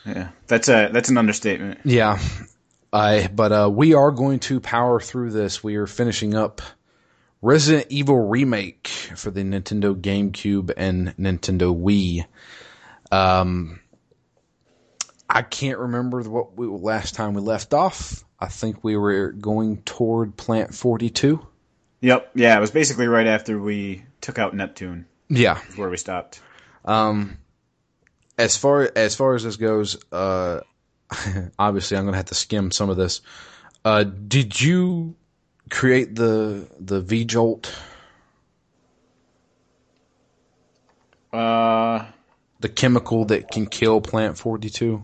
Yeah, 0.06 0.30
that's 0.46 0.68
a 0.68 0.90
that's 0.92 1.08
an 1.08 1.18
understatement. 1.18 1.80
Yeah, 1.84 2.18
I 2.92 3.28
but 3.32 3.52
uh, 3.52 3.70
we 3.72 3.94
are 3.94 4.10
going 4.10 4.40
to 4.40 4.60
power 4.60 5.00
through 5.00 5.30
this. 5.30 5.62
We 5.62 5.76
are 5.76 5.86
finishing 5.86 6.34
up 6.34 6.60
Resident 7.40 7.86
Evil 7.90 8.18
remake 8.18 8.88
for 8.88 9.30
the 9.30 9.42
Nintendo 9.42 9.94
GameCube 9.94 10.72
and 10.76 11.16
Nintendo 11.16 11.76
Wii. 11.76 12.24
Um, 13.10 13.80
I 15.28 15.42
can't 15.42 15.78
remember 15.78 16.22
what 16.22 16.56
we, 16.56 16.66
last 16.66 17.14
time 17.14 17.34
we 17.34 17.40
left 17.40 17.74
off. 17.74 18.24
I 18.38 18.48
think 18.48 18.84
we 18.84 18.96
were 18.96 19.32
going 19.32 19.78
toward 19.82 20.36
Plant 20.36 20.74
42. 20.74 21.46
Yep. 22.00 22.30
Yeah, 22.34 22.56
it 22.56 22.60
was 22.60 22.70
basically 22.70 23.06
right 23.06 23.26
after 23.26 23.58
we 23.58 24.04
took 24.20 24.38
out 24.38 24.54
Neptune. 24.54 25.06
Yeah. 25.28 25.60
Where 25.76 25.88
we 25.88 25.96
stopped. 25.96 26.40
Um, 26.84 27.38
as 28.38 28.56
far 28.56 28.90
as 28.94 29.14
far 29.14 29.34
as 29.34 29.44
this 29.44 29.56
goes, 29.56 29.98
uh, 30.12 30.60
obviously 31.58 31.96
I'm 31.96 32.04
going 32.04 32.12
to 32.12 32.18
have 32.18 32.26
to 32.26 32.34
skim 32.34 32.70
some 32.70 32.90
of 32.90 32.96
this. 32.96 33.20
Uh, 33.84 34.04
did 34.04 34.60
you 34.60 35.16
create 35.70 36.14
the 36.14 36.68
the 36.78 37.00
V 37.00 37.24
Jolt? 37.24 37.74
Uh, 41.32 42.04
the 42.60 42.68
chemical 42.68 43.24
that 43.26 43.50
can 43.50 43.64
kill 43.66 44.02
Plant 44.02 44.36
42? 44.36 45.02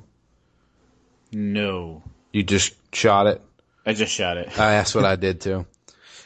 No. 1.33 2.03
You 2.33 2.43
just 2.43 2.75
shot 2.95 3.27
it? 3.27 3.41
I 3.87 3.95
just 3.95 4.13
shot 4.13 4.37
it. 4.37 4.49
Uh, 4.53 4.69
that's 4.69 4.95
what 4.95 5.07
I 5.07 5.17
did 5.17 5.41
too. 5.41 5.67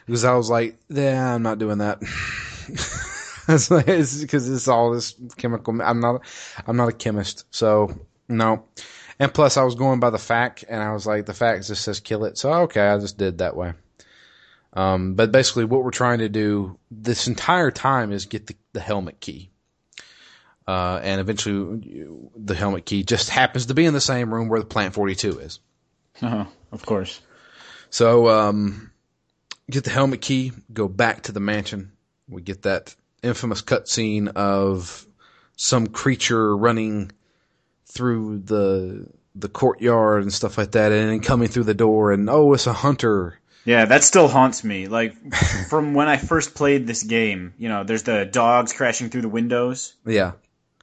Because 0.04 0.24
I 0.24 0.34
was 0.34 0.50
like, 0.50 0.76
yeah, 0.88 1.32
I'm 1.32 1.44
not 1.44 1.60
doing 1.60 1.78
that. 1.78 2.02
because 3.46 4.48
it's 4.48 4.68
all 4.68 4.92
this 4.92 5.14
chemical. 5.36 5.80
I'm 5.82 6.00
not, 6.00 6.22
I'm 6.66 6.76
not 6.76 6.88
a 6.88 6.92
chemist, 6.92 7.46
so 7.50 8.06
no. 8.28 8.64
And 9.18 9.32
plus, 9.32 9.56
I 9.56 9.64
was 9.64 9.74
going 9.74 10.00
by 10.00 10.10
the 10.10 10.18
FAQ, 10.18 10.64
and 10.68 10.82
I 10.82 10.92
was 10.92 11.06
like, 11.06 11.26
the 11.26 11.32
FAQ 11.32 11.66
just 11.66 11.82
says 11.82 12.00
kill 12.00 12.24
it, 12.24 12.38
so 12.38 12.52
okay, 12.62 12.86
I 12.86 12.98
just 12.98 13.18
did 13.18 13.38
that 13.38 13.56
way. 13.56 13.74
Um, 14.72 15.14
but 15.14 15.32
basically, 15.32 15.64
what 15.64 15.84
we're 15.84 15.90
trying 15.90 16.18
to 16.18 16.28
do 16.28 16.78
this 16.90 17.28
entire 17.28 17.70
time 17.70 18.12
is 18.12 18.26
get 18.26 18.46
the, 18.46 18.56
the 18.72 18.80
helmet 18.80 19.20
key. 19.20 19.50
Uh, 20.66 21.00
and 21.02 21.20
eventually 21.20 22.06
the 22.36 22.54
helmet 22.54 22.86
key 22.86 23.02
just 23.02 23.28
happens 23.28 23.66
to 23.66 23.74
be 23.74 23.84
in 23.84 23.94
the 23.94 24.00
same 24.00 24.32
room 24.32 24.48
where 24.48 24.60
the 24.60 24.66
plant 24.66 24.94
42 24.94 25.40
is. 25.40 25.58
Uh-huh, 26.22 26.44
of 26.70 26.86
course. 26.86 27.20
So, 27.90 28.28
um, 28.28 28.92
get 29.70 29.84
the 29.84 29.90
helmet 29.90 30.20
key, 30.20 30.52
go 30.72 30.88
back 30.88 31.24
to 31.24 31.32
the 31.32 31.40
mansion. 31.40 31.92
We 32.28 32.42
get 32.42 32.62
that 32.62 32.94
infamous 33.22 33.62
cutscene 33.62 34.28
of 34.28 35.06
some 35.56 35.86
creature 35.86 36.56
running 36.56 37.12
through 37.86 38.38
the 38.38 39.06
the 39.34 39.48
courtyard 39.48 40.22
and 40.22 40.32
stuff 40.32 40.58
like 40.58 40.72
that, 40.72 40.92
and 40.92 41.10
then 41.10 41.20
coming 41.20 41.48
through 41.48 41.64
the 41.64 41.74
door, 41.74 42.12
and 42.12 42.28
oh, 42.28 42.52
it's 42.52 42.66
a 42.66 42.72
hunter. 42.72 43.38
Yeah, 43.64 43.84
that 43.84 44.02
still 44.02 44.28
haunts 44.28 44.64
me. 44.64 44.88
Like 44.88 45.14
from 45.68 45.94
when 45.94 46.08
I 46.08 46.16
first 46.16 46.54
played 46.54 46.86
this 46.86 47.02
game, 47.02 47.54
you 47.58 47.68
know, 47.68 47.84
there's 47.84 48.02
the 48.02 48.24
dogs 48.24 48.72
crashing 48.72 49.08
through 49.08 49.22
the 49.22 49.28
windows. 49.28 49.94
Yeah. 50.04 50.32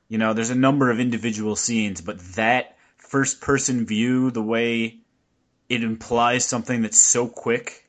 You 0.08 0.18
know, 0.18 0.34
there's 0.34 0.50
a 0.50 0.56
number 0.56 0.90
of 0.90 1.00
individual 1.00 1.56
scenes, 1.56 2.02
but 2.02 2.20
that 2.36 2.78
first 2.98 3.42
person 3.42 3.86
view, 3.86 4.32
the 4.32 4.42
way 4.42 5.00
it 5.68 5.84
implies 5.84 6.46
something 6.46 6.82
that's 6.82 7.00
so 7.00 7.28
quick, 7.28 7.88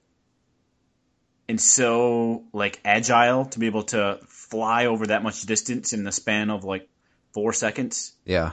and 1.48 1.60
so 1.60 2.44
like 2.52 2.80
agile 2.84 3.46
to 3.46 3.58
be 3.58 3.66
able 3.66 3.84
to 3.84 4.18
fly 4.50 4.86
over 4.86 5.06
that 5.06 5.22
much 5.22 5.42
distance 5.42 5.92
in 5.92 6.04
the 6.04 6.12
span 6.12 6.50
of 6.50 6.64
like 6.64 6.88
four 7.32 7.52
seconds. 7.52 8.12
Yeah. 8.24 8.52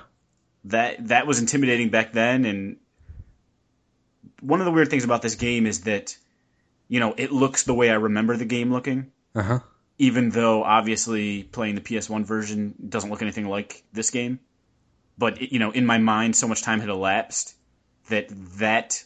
That 0.66 1.08
that 1.08 1.28
was 1.28 1.40
intimidating 1.40 1.90
back 1.90 2.14
then, 2.14 2.46
and 2.46 2.78
one 4.42 4.60
of 4.60 4.66
the 4.66 4.72
weird 4.72 4.90
things 4.90 5.04
about 5.04 5.22
this 5.22 5.36
game 5.36 5.66
is 5.66 5.82
that 5.82 6.18
you 6.88 7.00
know 7.00 7.14
it 7.18 7.32
looks 7.32 7.64
the 7.64 7.74
way 7.74 7.90
I 7.90 7.96
remember 7.96 8.36
the 8.36 8.46
game 8.46 8.72
looking. 8.72 9.12
Uh 9.34 9.44
huh. 9.44 9.60
Even 9.98 10.30
though 10.30 10.64
obviously 10.64 11.44
playing 11.44 11.76
the 11.76 11.82
PS1 11.82 12.26
version 12.26 12.76
doesn't 12.88 13.10
look 13.10 13.22
anything 13.22 13.48
like 13.48 13.84
this 13.94 14.10
game, 14.10 14.40
but 15.18 15.42
it, 15.42 15.54
you 15.54 15.60
know 15.60 15.72
in 15.72 15.86
my 15.86 16.00
mind 16.00 16.36
so 16.36 16.48
much 16.48 16.62
time 16.62 16.82
had 16.82 16.90
elapsed 16.90 17.56
that 18.10 18.28
that 18.58 19.04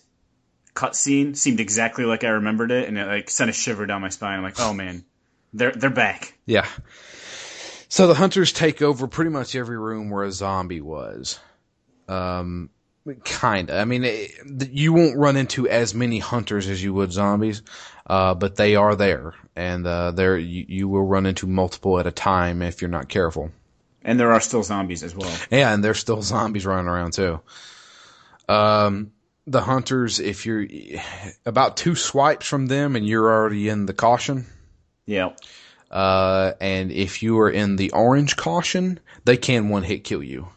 cutscene 0.73 1.35
seemed 1.35 1.59
exactly 1.59 2.05
like 2.05 2.23
I 2.23 2.29
remembered 2.29 2.71
it, 2.71 2.87
and 2.87 2.97
it 2.97 3.05
like 3.05 3.29
sent 3.29 3.49
a 3.49 3.53
shiver 3.53 3.85
down 3.85 4.01
my 4.01 4.09
spine. 4.09 4.37
I'm 4.37 4.43
like, 4.43 4.59
oh 4.59 4.73
man, 4.73 5.05
they're 5.53 5.71
they're 5.71 5.89
back. 5.89 6.37
Yeah. 6.45 6.67
So 7.89 8.07
the 8.07 8.13
hunters 8.13 8.53
take 8.53 8.81
over 8.81 9.07
pretty 9.07 9.31
much 9.31 9.55
every 9.55 9.77
room 9.77 10.09
where 10.09 10.23
a 10.23 10.31
zombie 10.31 10.81
was. 10.81 11.39
Um, 12.07 12.69
kinda. 13.25 13.77
I 13.77 13.85
mean, 13.85 14.03
it, 14.03 14.31
you 14.71 14.93
won't 14.93 15.17
run 15.17 15.35
into 15.35 15.67
as 15.67 15.93
many 15.93 16.19
hunters 16.19 16.67
as 16.69 16.81
you 16.83 16.93
would 16.93 17.11
zombies, 17.11 17.63
uh, 18.07 18.33
but 18.35 18.55
they 18.55 18.75
are 18.75 18.95
there, 18.95 19.33
and 19.55 19.85
uh, 19.85 20.11
there 20.11 20.37
you, 20.37 20.65
you 20.67 20.87
will 20.87 21.05
run 21.05 21.25
into 21.25 21.47
multiple 21.47 21.99
at 21.99 22.07
a 22.07 22.11
time 22.11 22.61
if 22.61 22.81
you're 22.81 22.89
not 22.89 23.09
careful. 23.09 23.51
And 24.03 24.19
there 24.19 24.31
are 24.31 24.41
still 24.41 24.63
zombies 24.63 25.03
as 25.03 25.15
well. 25.15 25.35
Yeah, 25.51 25.73
and 25.73 25.83
there's 25.83 25.99
still 25.99 26.21
zombies 26.21 26.65
running 26.65 26.87
around 26.87 27.13
too. 27.13 27.41
Um, 28.47 29.11
the 29.47 29.61
hunters, 29.61 30.19
if 30.19 30.45
you're 30.45 30.65
about 31.45 31.77
two 31.77 31.95
swipes 31.95 32.47
from 32.47 32.67
them 32.67 32.95
and 32.95 33.05
you're 33.05 33.29
already 33.31 33.69
in 33.69 33.85
the 33.85 33.93
caution, 33.93 34.45
Yeah. 35.11 35.31
uh, 35.91 36.53
and 36.61 36.89
if 36.91 37.21
you 37.21 37.39
are 37.39 37.49
in 37.49 37.75
the 37.75 37.91
orange 37.91 38.37
caution, 38.37 38.99
they 39.25 39.35
can 39.35 39.67
one 39.67 39.83
hit 39.83 40.05
kill 40.05 40.23
you. 40.23 40.47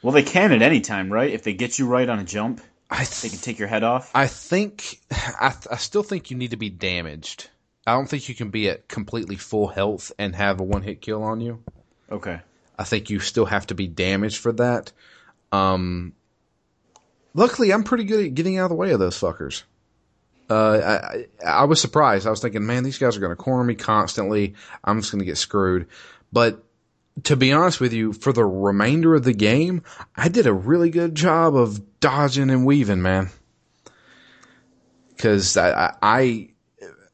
Well, 0.00 0.12
they 0.12 0.22
can 0.22 0.52
at 0.52 0.62
any 0.62 0.80
time, 0.80 1.12
right? 1.12 1.30
If 1.30 1.42
they 1.42 1.54
get 1.54 1.76
you 1.78 1.88
right 1.88 2.08
on 2.08 2.20
a 2.20 2.24
jump, 2.24 2.60
I 2.88 3.04
they 3.04 3.28
can 3.28 3.38
take 3.38 3.58
your 3.58 3.66
head 3.66 3.82
off. 3.82 4.12
I 4.14 4.28
think 4.28 5.00
I, 5.10 5.50
th- 5.50 5.66
I 5.70 5.76
still 5.76 6.04
think 6.04 6.30
you 6.30 6.36
need 6.36 6.52
to 6.52 6.56
be 6.56 6.70
damaged. 6.70 7.50
I 7.84 7.94
don't 7.94 8.08
think 8.08 8.28
you 8.28 8.34
can 8.36 8.50
be 8.50 8.68
at 8.68 8.86
completely 8.86 9.36
full 9.36 9.66
health 9.66 10.12
and 10.18 10.36
have 10.36 10.60
a 10.60 10.62
one 10.62 10.82
hit 10.82 11.00
kill 11.00 11.24
on 11.24 11.40
you. 11.40 11.62
Okay. 12.12 12.40
I 12.78 12.84
think 12.84 13.10
you 13.10 13.18
still 13.18 13.46
have 13.46 13.66
to 13.68 13.74
be 13.74 13.88
damaged 13.88 14.38
for 14.38 14.52
that. 14.52 14.92
Um, 15.50 16.12
luckily, 17.34 17.72
I'm 17.72 17.82
pretty 17.82 18.04
good 18.04 18.24
at 18.24 18.34
getting 18.34 18.58
out 18.58 18.66
of 18.66 18.70
the 18.70 18.76
way 18.76 18.92
of 18.92 19.00
those 19.00 19.18
fuckers. 19.18 19.64
Uh, 20.48 21.00
I, 21.10 21.26
I, 21.44 21.64
was 21.64 21.80
surprised. 21.80 22.26
I 22.26 22.30
was 22.30 22.40
thinking, 22.40 22.64
man, 22.64 22.82
these 22.82 22.98
guys 22.98 23.16
are 23.16 23.20
going 23.20 23.32
to 23.32 23.36
corner 23.36 23.64
me 23.64 23.74
constantly. 23.74 24.54
I'm 24.82 25.00
just 25.00 25.12
going 25.12 25.20
to 25.20 25.26
get 25.26 25.36
screwed. 25.36 25.88
But 26.32 26.64
to 27.24 27.36
be 27.36 27.52
honest 27.52 27.80
with 27.80 27.92
you, 27.92 28.12
for 28.12 28.32
the 28.32 28.44
remainder 28.44 29.14
of 29.14 29.24
the 29.24 29.34
game, 29.34 29.82
I 30.16 30.28
did 30.28 30.46
a 30.46 30.52
really 30.52 30.90
good 30.90 31.14
job 31.14 31.54
of 31.54 32.00
dodging 32.00 32.50
and 32.50 32.64
weaving, 32.64 33.02
man. 33.02 33.30
Cause 35.18 35.56
I, 35.56 35.94
I, 36.00 36.50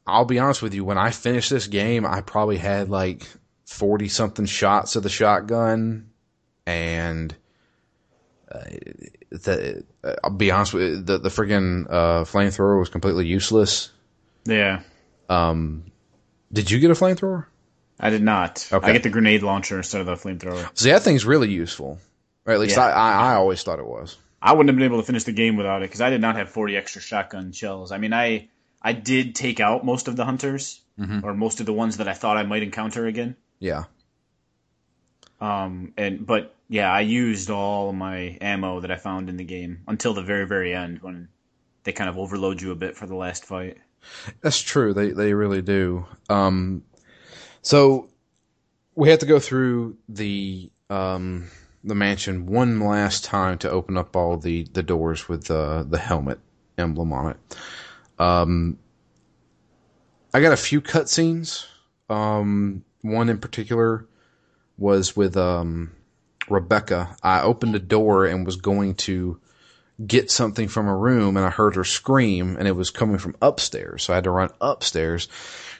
I'll 0.06 0.26
be 0.26 0.38
honest 0.38 0.62
with 0.62 0.74
you, 0.74 0.84
when 0.84 0.98
I 0.98 1.10
finished 1.10 1.50
this 1.50 1.66
game, 1.66 2.04
I 2.04 2.20
probably 2.20 2.58
had 2.58 2.90
like 2.90 3.26
40 3.66 4.08
something 4.08 4.46
shots 4.46 4.94
of 4.94 5.02
the 5.02 5.08
shotgun 5.08 6.10
and 6.66 7.34
the, 9.30 9.84
uh, 10.02 10.14
I'll 10.22 10.30
be 10.30 10.50
honest 10.50 10.74
with 10.74 10.82
you, 10.82 11.02
the, 11.02 11.18
the 11.18 11.28
friggin' 11.28 11.86
uh, 11.88 12.24
flamethrower 12.24 12.78
was 12.78 12.88
completely 12.88 13.26
useless. 13.26 13.90
Yeah. 14.44 14.82
Um, 15.28 15.84
Did 16.52 16.70
you 16.70 16.78
get 16.78 16.90
a 16.90 16.94
flamethrower? 16.94 17.46
I 17.98 18.10
did 18.10 18.22
not. 18.22 18.68
Okay. 18.72 18.86
I 18.86 18.92
get 18.92 19.02
the 19.02 19.10
grenade 19.10 19.42
launcher 19.42 19.76
instead 19.78 20.00
of 20.00 20.06
the 20.06 20.14
flamethrower. 20.14 20.68
See, 20.76 20.90
that 20.90 21.02
thing's 21.02 21.24
really 21.24 21.50
useful. 21.50 21.98
Or 22.44 22.52
at 22.52 22.60
least 22.60 22.76
Yeah. 22.76 22.86
I, 22.86 22.90
I, 22.90 23.32
I 23.32 23.34
always 23.34 23.62
thought 23.62 23.78
it 23.78 23.86
was. 23.86 24.18
I 24.42 24.52
wouldn't 24.52 24.68
have 24.68 24.76
been 24.76 24.84
able 24.84 25.00
to 25.00 25.06
finish 25.06 25.24
the 25.24 25.32
game 25.32 25.56
without 25.56 25.82
it 25.82 25.88
because 25.88 26.02
I 26.02 26.10
did 26.10 26.20
not 26.20 26.36
have 26.36 26.50
40 26.50 26.76
extra 26.76 27.00
shotgun 27.00 27.52
shells. 27.52 27.92
I 27.92 27.98
mean, 27.98 28.12
I 28.12 28.48
I 28.82 28.92
did 28.92 29.34
take 29.34 29.58
out 29.60 29.84
most 29.86 30.06
of 30.08 30.16
the 30.16 30.24
hunters 30.26 30.80
or 31.24 31.32
most 31.34 31.60
of 31.60 31.66
the 31.66 31.72
ones 31.72 31.96
that 31.96 32.06
I 32.08 32.12
thought 32.12 32.36
I 32.36 32.42
might 32.42 32.62
encounter 32.62 33.06
again. 33.06 33.36
Yeah. 33.58 33.84
Um, 35.40 35.92
and 35.96 36.26
but 36.26 36.53
yeah, 36.68 36.90
I 36.90 37.00
used 37.00 37.50
all 37.50 37.92
my 37.92 38.38
ammo 38.40 38.80
that 38.80 38.90
I 38.90 38.96
found 38.96 39.28
in 39.28 39.36
the 39.36 39.44
game 39.44 39.82
until 39.86 40.14
the 40.14 40.22
very 40.22 40.46
very 40.46 40.74
end 40.74 41.02
when 41.02 41.28
they 41.84 41.92
kind 41.92 42.08
of 42.10 42.18
overload 42.18 42.60
you 42.60 42.72
a 42.72 42.76
bit 42.76 42.96
for 42.96 43.06
the 43.06 43.14
last 43.14 43.44
fight. 43.44 43.78
That's 44.40 44.60
true. 44.60 44.94
They 44.94 45.10
they 45.10 45.34
really 45.34 45.62
do. 45.62 46.06
Um, 46.28 46.84
so 47.62 48.08
we 48.94 49.10
have 49.10 49.20
to 49.20 49.26
go 49.26 49.38
through 49.38 49.96
the 50.08 50.70
um, 50.90 51.48
the 51.82 51.94
mansion 51.94 52.46
one 52.46 52.80
last 52.80 53.24
time 53.24 53.58
to 53.58 53.70
open 53.70 53.96
up 53.96 54.16
all 54.16 54.36
the 54.36 54.66
the 54.72 54.82
doors 54.82 55.28
with 55.28 55.44
the 55.44 55.86
the 55.88 55.98
helmet 55.98 56.38
emblem 56.78 57.12
on 57.12 57.30
it. 57.30 57.56
Um, 58.18 58.78
I 60.32 60.40
got 60.40 60.52
a 60.52 60.56
few 60.56 60.80
cutscenes. 60.80 61.66
Um, 62.08 62.84
one 63.02 63.28
in 63.28 63.38
particular 63.38 64.06
was 64.76 65.14
with 65.14 65.36
um, 65.36 65.92
Rebecca. 66.48 67.16
I 67.22 67.42
opened 67.42 67.74
a 67.74 67.80
door 67.80 68.26
and 68.26 68.44
was 68.44 68.56
going 68.56 68.94
to 68.96 69.40
get 70.06 70.30
something 70.30 70.68
from 70.68 70.88
a 70.88 70.96
room 70.96 71.36
and 71.36 71.46
I 71.46 71.50
heard 71.50 71.76
her 71.76 71.84
scream 71.84 72.56
and 72.58 72.66
it 72.66 72.72
was 72.72 72.90
coming 72.90 73.18
from 73.18 73.36
upstairs. 73.40 74.02
So 74.02 74.12
I 74.12 74.16
had 74.16 74.24
to 74.24 74.30
run 74.30 74.50
upstairs. 74.60 75.28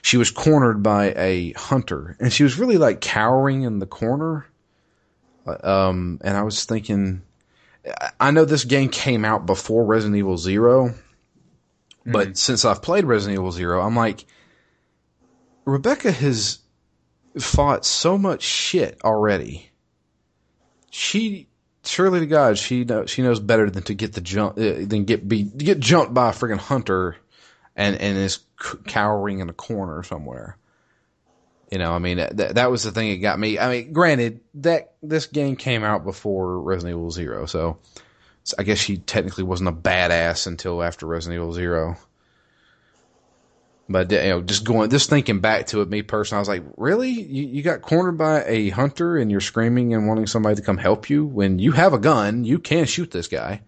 She 0.01 0.17
was 0.17 0.31
cornered 0.31 0.81
by 0.81 1.13
a 1.17 1.51
hunter 1.53 2.15
and 2.19 2.31
she 2.31 2.43
was 2.43 2.57
really 2.57 2.77
like 2.77 3.01
cowering 3.01 3.63
in 3.63 3.79
the 3.79 3.85
corner. 3.85 4.45
Um, 5.45 6.19
and 6.23 6.37
I 6.37 6.43
was 6.43 6.63
thinking, 6.65 7.21
I- 7.85 8.11
I 8.19 8.31
know 8.31 8.45
this 8.45 8.63
game 8.65 8.89
came 8.89 9.25
out 9.25 9.45
before 9.45 9.85
Resident 9.85 10.17
Evil 10.17 10.37
Zero, 10.37 10.93
but 12.05 12.37
since 12.37 12.65
I've 12.65 12.81
played 12.81 13.05
Resident 13.05 13.39
Evil 13.39 13.51
Zero, 13.51 13.81
I'm 13.81 13.95
like, 13.95 14.25
Rebecca 15.65 16.11
has 16.11 16.59
fought 17.37 17.85
so 17.85 18.17
much 18.17 18.43
shit 18.43 18.97
already. 19.03 19.71
She 20.97 21.49
surely 21.83 22.21
to 22.21 22.25
God, 22.25 22.57
she 22.57 22.85
knows 22.85 23.09
she 23.09 23.21
knows 23.21 23.41
better 23.41 23.69
than 23.69 23.83
to 23.83 23.93
get 23.93 24.13
the 24.13 24.21
jump 24.21 24.57
uh, 24.57 24.85
than 24.85 25.03
get 25.03 25.27
be 25.27 25.43
get 25.43 25.81
jumped 25.81 26.13
by 26.13 26.29
a 26.29 26.31
friggin' 26.31 26.57
hunter, 26.57 27.17
and 27.75 27.97
and 27.97 28.17
is 28.17 28.39
cowering 28.87 29.39
in 29.39 29.49
a 29.49 29.53
corner 29.53 30.03
somewhere. 30.03 30.57
You 31.69 31.79
know, 31.79 31.91
I 31.91 31.99
mean 31.99 32.15
that 32.15 32.55
that 32.55 32.71
was 32.71 32.83
the 32.83 32.93
thing 32.93 33.11
that 33.11 33.17
got 33.17 33.37
me. 33.37 33.59
I 33.59 33.69
mean, 33.69 33.91
granted 33.91 34.39
that 34.53 34.93
this 35.03 35.25
game 35.25 35.57
came 35.57 35.83
out 35.83 36.05
before 36.05 36.61
Resident 36.61 36.95
Evil 36.95 37.11
Zero, 37.11 37.45
so, 37.45 37.77
so 38.45 38.55
I 38.57 38.63
guess 38.63 38.77
she 38.77 38.95
technically 38.95 39.43
wasn't 39.43 39.67
a 39.67 39.73
badass 39.73 40.47
until 40.47 40.81
after 40.81 41.05
Resident 41.05 41.41
Evil 41.41 41.51
Zero. 41.51 41.97
But 43.87 44.11
you 44.11 44.17
know, 44.17 44.41
just 44.41 44.63
going, 44.63 44.89
just 44.89 45.09
thinking 45.09 45.41
back 45.41 45.67
to 45.67 45.81
it, 45.81 45.89
me 45.89 46.01
personally, 46.01 46.39
I 46.39 46.41
was 46.41 46.49
like, 46.49 46.63
really? 46.75 47.11
You, 47.11 47.43
you 47.43 47.61
got 47.61 47.81
cornered 47.81 48.17
by 48.17 48.43
a 48.45 48.69
hunter 48.69 49.17
and 49.17 49.29
you're 49.29 49.41
screaming 49.41 49.93
and 49.93 50.07
wanting 50.07 50.25
somebody 50.25 50.55
to 50.55 50.63
come 50.63 50.77
help 50.77 51.09
you 51.09 51.25
when 51.25 51.59
you 51.59 51.71
have 51.71 51.93
a 51.93 51.99
gun, 51.99 52.43
you 52.43 52.57
can 52.57 52.85
shoot 52.85 53.11
this 53.11 53.27
guy. 53.27 53.61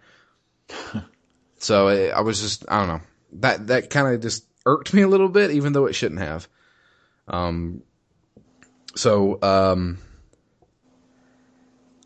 so 1.60 1.88
I, 1.88 2.08
I 2.08 2.22
was 2.22 2.42
just, 2.42 2.66
I 2.68 2.80
don't 2.80 2.88
know, 2.88 3.02
that 3.34 3.68
that 3.68 3.90
kind 3.92 4.14
of 4.14 4.22
just 4.22 4.46
irked 4.66 4.94
me 4.94 5.04
a 5.04 5.08
little 5.08 5.30
bit, 5.30 5.52
even 5.52 5.74
though 5.74 5.86
it 5.86 5.94
shouldn't 5.94 6.22
have. 6.22 6.48
Um, 7.28 7.84
so 8.96 9.40
um, 9.44 10.00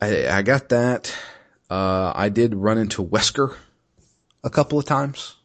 I 0.02 0.28
I 0.28 0.42
got 0.42 0.70
that. 0.70 1.16
Uh, 1.70 2.12
I 2.14 2.28
did 2.28 2.54
run 2.56 2.78
into 2.78 3.06
Wesker 3.06 3.56
a 4.44 4.50
couple 4.50 4.78
of 4.78 4.86
times. 4.86 5.36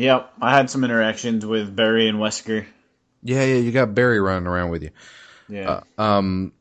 Yep, 0.00 0.32
I 0.40 0.56
had 0.56 0.70
some 0.70 0.82
interactions 0.82 1.44
with 1.44 1.76
Barry 1.76 2.08
and 2.08 2.16
Wesker. 2.16 2.64
Yeah, 3.22 3.44
yeah, 3.44 3.56
you 3.56 3.70
got 3.70 3.94
Barry 3.94 4.18
running 4.18 4.46
around 4.46 4.70
with 4.70 4.82
you. 4.82 4.92
Yeah. 5.46 5.82
Um, 5.98 6.54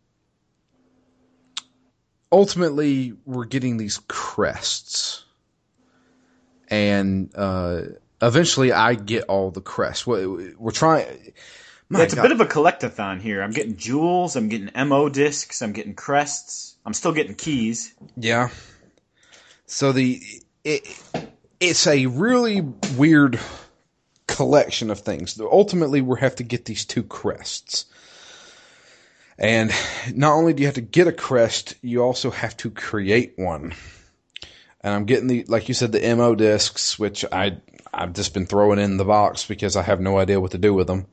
ultimately, 2.29 3.13
we're 3.25 3.45
getting 3.45 3.77
these 3.77 4.01
crests, 4.09 5.23
and 6.67 7.31
uh, 7.33 7.83
eventually, 8.21 8.73
I 8.73 8.95
get 8.95 9.23
all 9.29 9.51
the 9.51 9.61
crests. 9.61 10.05
We're, 10.05 10.53
we're 10.57 10.71
trying. 10.71 11.31
Yeah, 11.89 12.01
it's 12.01 12.15
God. 12.15 12.25
a 12.25 12.27
bit 12.27 12.31
of 12.33 12.41
a 12.41 12.45
collectathon 12.45 13.21
here. 13.21 13.41
I'm 13.41 13.51
getting 13.51 13.77
jewels, 13.77 14.35
I'm 14.35 14.49
getting 14.49 14.69
MO 14.89 15.07
discs, 15.07 15.61
I'm 15.61 15.71
getting 15.71 15.95
crests, 15.95 16.75
I'm 16.85 16.93
still 16.93 17.13
getting 17.13 17.35
keys. 17.35 17.93
Yeah. 18.17 18.49
So 19.65 19.93
the 19.93 20.21
it 20.65 20.83
it's 21.59 21.87
a 21.87 22.05
really 22.05 22.61
weird 22.95 23.39
collection 24.27 24.89
of 24.89 24.99
things. 24.99 25.39
Ultimately, 25.39 26.01
we 26.01 26.19
have 26.19 26.35
to 26.35 26.43
get 26.43 26.65
these 26.65 26.85
two 26.85 27.03
crests. 27.03 27.85
And 29.37 29.71
not 30.13 30.33
only 30.33 30.53
do 30.53 30.61
you 30.61 30.67
have 30.67 30.75
to 30.75 30.81
get 30.81 31.07
a 31.07 31.13
crest, 31.13 31.75
you 31.81 32.03
also 32.03 32.29
have 32.29 32.55
to 32.57 32.69
create 32.69 33.33
one. 33.37 33.73
and 34.81 34.93
I'm 34.93 35.05
getting 35.05 35.27
the 35.27 35.45
like 35.47 35.67
you 35.67 35.73
said 35.73 35.91
the 35.91 36.15
mo 36.15 36.35
discs, 36.35 36.99
which 36.99 37.25
I 37.31 37.57
I've 37.93 38.13
just 38.13 38.33
been 38.33 38.45
throwing 38.45 38.79
in 38.79 38.97
the 38.97 39.05
box 39.05 39.45
because 39.45 39.75
I 39.75 39.81
have 39.81 39.99
no 40.01 40.17
idea 40.17 40.39
what 40.39 40.51
to 40.51 40.57
do 40.57 40.73
with 40.73 40.87
them. 40.87 41.07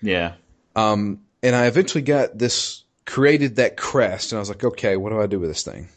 Yeah. 0.00 0.34
Um, 0.74 1.20
and 1.42 1.54
I 1.54 1.66
eventually 1.66 2.02
got 2.02 2.36
this 2.36 2.82
created 3.04 3.56
that 3.56 3.76
crest, 3.76 4.32
and 4.32 4.38
I 4.38 4.40
was 4.40 4.48
like, 4.48 4.64
okay, 4.64 4.96
what 4.96 5.10
do 5.10 5.20
I 5.20 5.26
do 5.26 5.40
with 5.40 5.50
this 5.50 5.62
thing? 5.62 5.88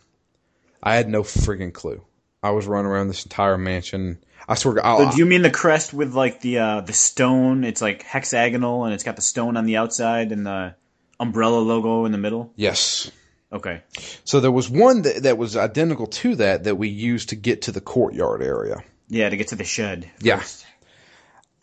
I 0.82 0.96
had 0.96 1.10
no 1.10 1.24
friggin' 1.24 1.74
clue. 1.74 2.04
I 2.46 2.52
was 2.52 2.68
running 2.68 2.92
around 2.92 3.08
this 3.08 3.26
entire 3.26 3.58
mansion. 3.58 4.20
I 4.48 4.54
swear, 4.54 4.86
I, 4.86 4.98
So 5.00 5.12
do 5.14 5.18
you 5.18 5.26
mean 5.26 5.42
the 5.42 5.50
crest 5.50 5.96
with 5.96 6.14
like 6.14 6.42
the 6.42 6.60
uh, 6.60 6.82
the 6.82 6.94
stone? 6.94 7.64
It's 7.64 7.82
like 7.82 8.04
hexagonal 8.04 8.86
and 8.86 8.94
it's 8.94 9.04
got 9.04 9.16
the 9.16 9.24
stone 9.24 9.58
on 9.58 9.66
the 9.66 9.78
outside 9.78 10.32
and 10.32 10.46
the 10.46 10.76
umbrella 11.20 11.58
logo 11.58 12.06
in 12.06 12.12
the 12.12 12.20
middle. 12.20 12.54
yes. 12.56 13.12
Okay. 13.52 13.82
So 14.26 14.42
there 14.42 14.52
was 14.52 14.70
one 14.70 15.04
that, 15.04 15.24
that 15.24 15.38
was 15.38 15.56
identical 15.56 16.08
to 16.08 16.36
that 16.36 16.66
that 16.66 16.76
we 16.76 16.90
used 16.90 17.30
to 17.30 17.36
get 17.36 17.64
to 17.64 17.72
the 17.72 17.80
courtyard 17.80 18.44
area. 18.44 18.84
Yeah, 19.08 19.30
to 19.30 19.38
get 19.38 19.50
to 19.50 19.56
the 19.56 19.64
shed. 19.64 20.12
Yeah. 20.20 20.44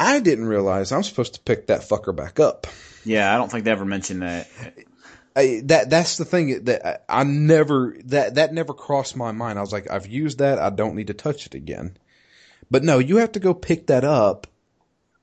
I 0.00 0.20
didn't 0.20 0.46
realize 0.46 0.90
I'm 0.90 1.02
supposed 1.02 1.34
to 1.34 1.40
pick 1.40 1.66
that 1.66 1.82
fucker 1.82 2.16
back 2.16 2.40
up. 2.40 2.66
Yeah, 3.04 3.32
I 3.32 3.36
don't 3.36 3.50
think 3.50 3.64
they 3.64 3.70
ever 3.72 3.84
mentioned 3.84 4.22
that. 4.22 4.48
I, 5.34 5.62
that 5.64 5.90
that's 5.90 6.18
the 6.18 6.24
thing 6.24 6.64
that 6.64 6.86
I, 7.08 7.20
I 7.20 7.24
never 7.24 7.96
that 8.04 8.34
that 8.34 8.52
never 8.52 8.74
crossed 8.74 9.16
my 9.16 9.32
mind. 9.32 9.58
I 9.58 9.62
was 9.62 9.72
like, 9.72 9.90
I've 9.90 10.06
used 10.06 10.38
that. 10.38 10.58
I 10.58 10.70
don't 10.70 10.94
need 10.94 11.06
to 11.06 11.14
touch 11.14 11.46
it 11.46 11.54
again. 11.54 11.96
But 12.70 12.84
no, 12.84 12.98
you 12.98 13.18
have 13.18 13.32
to 13.32 13.40
go 13.40 13.54
pick 13.54 13.86
that 13.88 14.04
up 14.04 14.46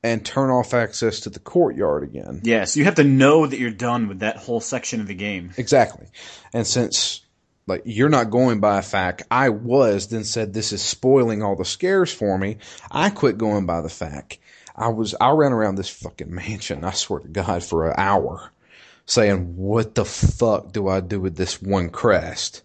and 0.04 0.26
turn 0.26 0.50
off 0.50 0.74
access 0.74 1.22
to 1.22 1.30
the 1.30 1.40
courtyard 1.40 2.04
again. 2.04 2.42
Yeah, 2.44 2.66
so 2.66 2.80
you 2.80 2.86
have 2.86 2.96
to 2.96 3.04
know 3.04 3.46
that 3.46 3.60
you're 3.60 3.72
done 3.72 4.08
with 4.08 4.20
that 4.20 4.38
whole 4.38 4.62
section 4.62 5.02
of 5.02 5.08
the 5.08 5.16
game. 5.16 5.52
Exactly. 5.58 6.08
And 6.54 6.66
since 6.66 7.22
like 7.68 7.84
you're 7.86 8.10
not 8.10 8.32
going 8.32 8.60
by 8.60 8.80
a 8.80 8.82
FAQ, 8.82 9.24
I 9.30 9.50
was 9.50 10.08
then 10.08 10.24
said 10.24 10.54
this 10.54 10.74
is 10.74 10.82
spoiling 10.82 11.44
all 11.44 11.56
the 11.56 11.66
scares 11.66 12.12
for 12.12 12.38
me. 12.38 12.58
I 12.90 13.10
quit 13.10 13.38
going 13.38 13.66
by 13.66 13.82
the 13.82 13.90
FAQ. 13.90 14.38
I 14.76 14.88
was 14.88 15.14
I 15.20 15.32
ran 15.32 15.54
around 15.54 15.76
this 15.76 15.90
fucking 15.90 16.34
mansion, 16.34 16.84
I 16.84 16.92
swear 16.92 17.20
to 17.20 17.28
God, 17.28 17.64
for 17.64 17.90
an 17.90 17.96
hour 17.98 18.52
saying, 19.10 19.56
What 19.58 19.96
the 19.96 20.06
fuck 20.06 20.72
do 20.72 20.88
I 20.88 21.00
do 21.02 21.20
with 21.20 21.36
this 21.36 21.62
one 21.62 21.90
crest? 21.90 22.64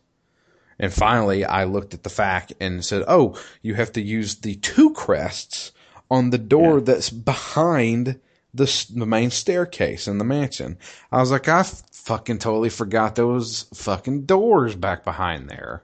And 0.78 0.92
finally 0.92 1.44
I 1.44 1.64
looked 1.64 1.94
at 1.94 2.02
the 2.02 2.10
FAQ 2.10 2.52
and 2.60 2.84
said, 2.84 3.04
Oh, 3.08 3.38
you 3.62 3.74
have 3.74 3.92
to 3.92 4.00
use 4.02 4.36
the 4.36 4.56
two 4.56 4.92
crests 4.92 5.72
on 6.10 6.30
the 6.30 6.38
door 6.38 6.80
that's 6.80 7.10
behind 7.10 8.20
the, 8.52 8.86
the 8.94 9.06
main 9.06 9.30
staircase 9.30 10.06
in 10.06 10.18
the 10.18 10.24
mansion. 10.24 10.78
I 11.10 11.20
was 11.20 11.30
like, 11.30 11.48
I 11.48 11.62
fucking 11.62 12.38
totally 12.38 12.70
forgot 12.70 13.14
those 13.14 13.62
fucking 13.74 14.26
doors 14.26 14.74
back 14.74 15.04
behind 15.04 15.48
there. 15.48 15.82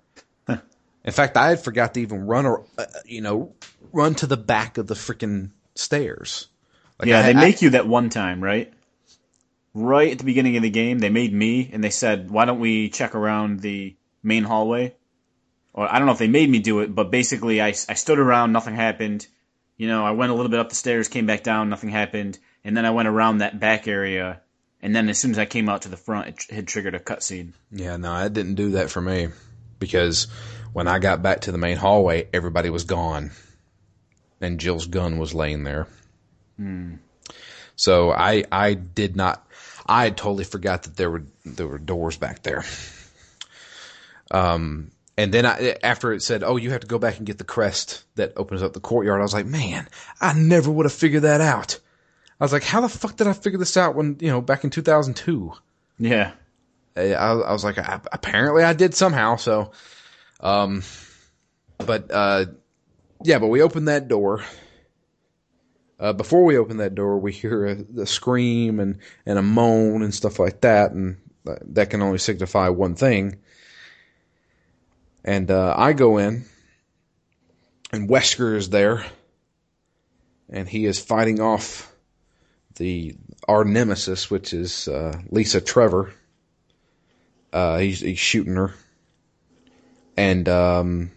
In 1.02 1.12
fact, 1.12 1.37
I 1.38 1.48
had 1.48 1.61
forgot 1.64 1.94
to 1.94 2.00
even 2.00 2.26
run 2.26 2.44
or 2.44 2.66
uh, 2.76 2.85
you 3.06 3.22
know 3.22 3.54
run 3.90 4.14
to 4.16 4.26
the 4.26 4.37
back 4.37 4.76
of 4.76 4.87
the 4.87 4.94
freaking 4.94 5.50
stairs. 5.74 6.48
Like 6.98 7.08
Yeah, 7.08 7.20
I- 7.20 7.22
they 7.22 7.30
I- 7.30 7.40
make 7.40 7.62
you 7.62 7.70
that 7.70 7.88
one 7.88 8.11
time, 8.11 8.44
right? 8.44 8.70
Right 9.72 10.11
at 10.11 10.18
the 10.18 10.24
beginning 10.24 10.56
of 10.56 10.62
the 10.62 10.70
game, 10.70 10.98
they 10.98 11.11
made 11.11 11.33
me 11.33 11.70
and 11.72 11.83
they 11.83 11.90
said, 11.90 12.30
"Why 12.30 12.44
don't 12.44 12.59
we 12.59 12.88
check 12.88 13.14
around 13.14 13.61
the 13.61 13.96
main 14.22 14.44
hallway?" 14.44 14.94
Or 15.72 15.90
I 15.90 15.98
don't 15.98 16.06
know 16.06 16.12
if 16.12 16.18
they 16.18 16.28
made 16.28 16.50
me 16.50 16.59
do 16.59 16.80
it, 16.80 16.92
but 16.94 17.11
basically, 17.11 17.62
I 17.62 17.68
I 17.68 17.94
stood 17.94 18.18
around, 18.18 18.52
nothing 18.52 18.74
happened. 18.74 19.26
You 19.76 19.87
know, 19.87 20.04
I 20.04 20.11
went 20.11 20.33
a 20.33 20.35
little 20.35 20.50
bit 20.50 20.61
up 20.61 20.68
the 20.68 20.74
stairs, 20.74 21.09
came 21.09 21.26
back 21.26 21.42
down, 21.42 21.70
nothing 21.70 21.90
happened, 21.90 22.38
and 22.64 22.76
then 22.76 22.85
I 22.85 22.90
went 22.90 23.09
around 23.09 23.38
that 23.38 23.61
back 23.61 23.87
area, 23.87 24.40
and 24.83 24.94
then 24.94 25.09
as 25.09 25.18
soon 25.18 25.30
as 25.30 25.38
I 25.38 25.46
came 25.46 25.68
out 25.68 25.83
to 25.83 25.88
the 25.88 25.96
front, 25.96 26.28
it 26.28 26.37
tr- 26.37 26.54
had 26.54 26.66
triggered 26.66 26.94
a 26.94 26.98
cutscene. 26.98 27.52
Yeah, 27.70 27.96
no, 27.96 28.14
it 28.24 28.33
didn't 28.33 28.56
do 28.56 28.70
that 28.72 28.90
for 28.90 29.00
me 29.00 29.28
because 29.78 30.26
when 30.72 30.88
I 30.88 30.98
got 30.98 31.22
back 31.22 31.42
to 31.42 31.52
the 31.52 31.59
main 31.59 31.76
hallway, 31.76 32.28
everybody 32.33 32.70
was 32.70 32.85
gone, 32.85 33.30
and 34.40 34.61
Jill's 34.61 34.87
gun 34.87 35.18
was 35.18 35.35
laying 35.35 35.64
there. 35.64 35.87
Hmm. 36.56 36.96
So 37.76 38.12
I 38.12 38.44
I 38.52 38.74
did 38.74 39.16
not. 39.16 39.46
I 39.90 40.11
totally 40.11 40.44
forgot 40.44 40.85
that 40.85 40.96
there 40.96 41.11
were 41.11 41.24
there 41.44 41.66
were 41.66 41.79
doors 41.79 42.16
back 42.16 42.44
there. 42.44 42.64
Um, 44.31 44.92
and 45.18 45.35
then 45.35 45.44
I, 45.44 45.76
after 45.83 46.12
it 46.12 46.22
said, 46.22 46.44
"Oh, 46.44 46.57
you 46.57 46.70
have 46.70 46.83
to 46.83 46.87
go 46.87 47.00
back 47.00 47.18
and 47.18 47.26
get 47.26 47.38
the 47.38 47.44
crest 47.44 48.05
that 48.14 48.33
opens 48.37 48.62
up 48.62 48.72
the 48.72 48.81
courtyard," 48.81 49.18
I 49.18 49.24
was 49.24 49.35
like, 49.35 49.46
"Man, 49.46 49.88
I 50.20 50.33
never 50.33 50.70
would 50.70 50.87
have 50.87 50.92
figured 50.92 51.22
that 51.22 51.40
out." 51.40 51.81
I 52.40 52.44
was 52.44 52.53
like, 52.53 52.62
"How 52.62 52.81
the 52.81 52.88
fuck 52.88 53.16
did 53.16 53.26
I 53.26 53.33
figure 53.33 53.59
this 53.59 53.76
out 53.76 53.96
when 53.96 54.16
you 54.20 54.29
know 54.29 54.40
back 54.40 54.62
in 54.62 54.70
2002?" 54.70 55.53
Yeah, 55.98 56.31
I, 56.96 57.12
I 57.12 57.53
was 57.53 57.64
like, 57.64 57.79
I, 57.79 58.00
apparently 58.12 58.62
I 58.62 58.72
did 58.72 58.94
somehow. 58.94 59.37
So, 59.37 59.72
um, 60.38 60.85
but 61.79 62.11
uh, 62.12 62.46
yeah, 63.24 63.40
but 63.40 63.48
we 63.48 63.62
opened 63.62 63.88
that 63.88 64.07
door. 64.07 64.44
Uh, 66.00 66.14
before 66.14 66.44
we 66.44 66.56
open 66.56 66.78
that 66.78 66.94
door, 66.94 67.18
we 67.18 67.30
hear 67.30 67.66
a, 67.66 67.74
the 67.74 68.06
scream 68.06 68.80
and 68.80 68.98
and 69.26 69.38
a 69.38 69.42
moan 69.42 70.02
and 70.02 70.14
stuff 70.14 70.38
like 70.38 70.62
that, 70.62 70.92
and 70.92 71.18
uh, 71.46 71.56
that 71.60 71.90
can 71.90 72.00
only 72.00 72.18
signify 72.18 72.70
one 72.70 72.94
thing. 72.94 73.38
And 75.22 75.50
uh, 75.50 75.74
I 75.76 75.92
go 75.92 76.16
in, 76.16 76.46
and 77.92 78.08
Wesker 78.08 78.56
is 78.56 78.70
there, 78.70 79.04
and 80.48 80.66
he 80.66 80.86
is 80.86 80.98
fighting 80.98 81.38
off 81.38 81.92
the 82.76 83.14
our 83.46 83.64
nemesis, 83.64 84.30
which 84.30 84.54
is 84.54 84.88
uh, 84.88 85.20
Lisa 85.28 85.60
Trevor. 85.60 86.14
Uh, 87.52 87.78
he's, 87.78 88.00
he's 88.00 88.18
shooting 88.18 88.54
her. 88.54 88.72
And 90.16 90.48
um, 90.48 91.10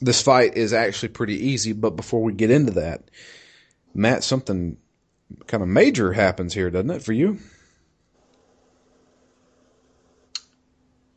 this 0.00 0.22
fight 0.22 0.56
is 0.56 0.72
actually 0.72 1.08
pretty 1.08 1.48
easy, 1.48 1.72
but 1.72 1.96
before 1.96 2.22
we 2.22 2.32
get 2.32 2.50
into 2.50 2.72
that, 2.72 3.02
Matt, 3.94 4.24
something 4.24 4.76
kind 5.46 5.62
of 5.62 5.68
major 5.68 6.12
happens 6.12 6.54
here, 6.54 6.70
doesn't 6.70 6.90
it, 6.90 7.02
for 7.02 7.12
you? 7.12 7.38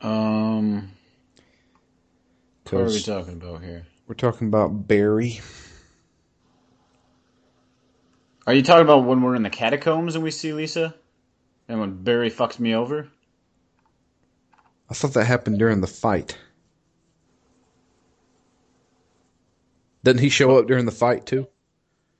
um, 0.02 0.92
what 2.70 2.82
are 2.82 2.86
we 2.86 3.00
talking 3.02 3.34
about 3.34 3.63
here? 3.63 3.86
we're 4.08 4.16
talking 4.16 4.48
about 4.48 4.88
Barry. 4.88 5.42
Are 8.46 8.54
you 8.54 8.63
talking 8.63 8.84
about 8.84 9.06
when 9.06 9.22
we're 9.22 9.36
in 9.36 9.44
the 9.44 9.50
catacombs 9.50 10.16
and 10.16 10.24
we 10.24 10.32
see 10.32 10.54
Lisa, 10.54 10.96
and 11.68 11.80
when 11.82 12.04
Barry 12.04 12.32
fucks 12.32 12.60
me 12.60 12.76
over? 12.76 13.10
I 14.90 14.94
thought 14.94 15.13
that 15.16 15.26
happened 15.26 15.60
during 15.60 15.82
the 15.82 15.88
fight. 15.88 16.38
Doesn't 20.04 20.22
he 20.22 20.30
show 20.30 20.58
up 20.58 20.68
during 20.68 20.86
the 20.86 20.92
fight 20.94 21.26
too? 21.26 21.48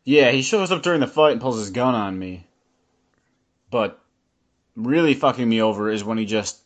Yeah, 0.08 0.32
he 0.32 0.42
shows 0.42 0.72
up 0.72 0.84
during 0.84 1.02
the 1.02 1.06
fight 1.08 1.34
and 1.34 1.42
pulls 1.42 1.60
his 1.60 1.72
gun 1.72 1.94
on 1.94 2.18
me. 2.18 2.48
But 3.70 4.02
really 4.74 5.14
fucking 5.14 5.50
me 5.50 5.62
over 5.62 5.90
is 5.90 6.02
when 6.02 6.18
he 6.18 6.24
just 6.24 6.62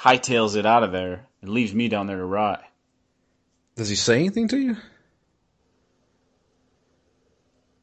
hightails 0.00 0.56
it 0.56 0.66
out 0.66 0.82
of 0.82 0.90
there 0.90 1.28
and 1.40 1.50
leaves 1.52 1.72
me 1.72 1.86
down 1.86 2.08
there 2.08 2.16
to 2.16 2.24
rot. 2.24 2.64
Does 3.76 3.88
he 3.88 3.94
say 3.94 4.16
anything 4.16 4.48
to 4.48 4.58
you? 4.58 4.76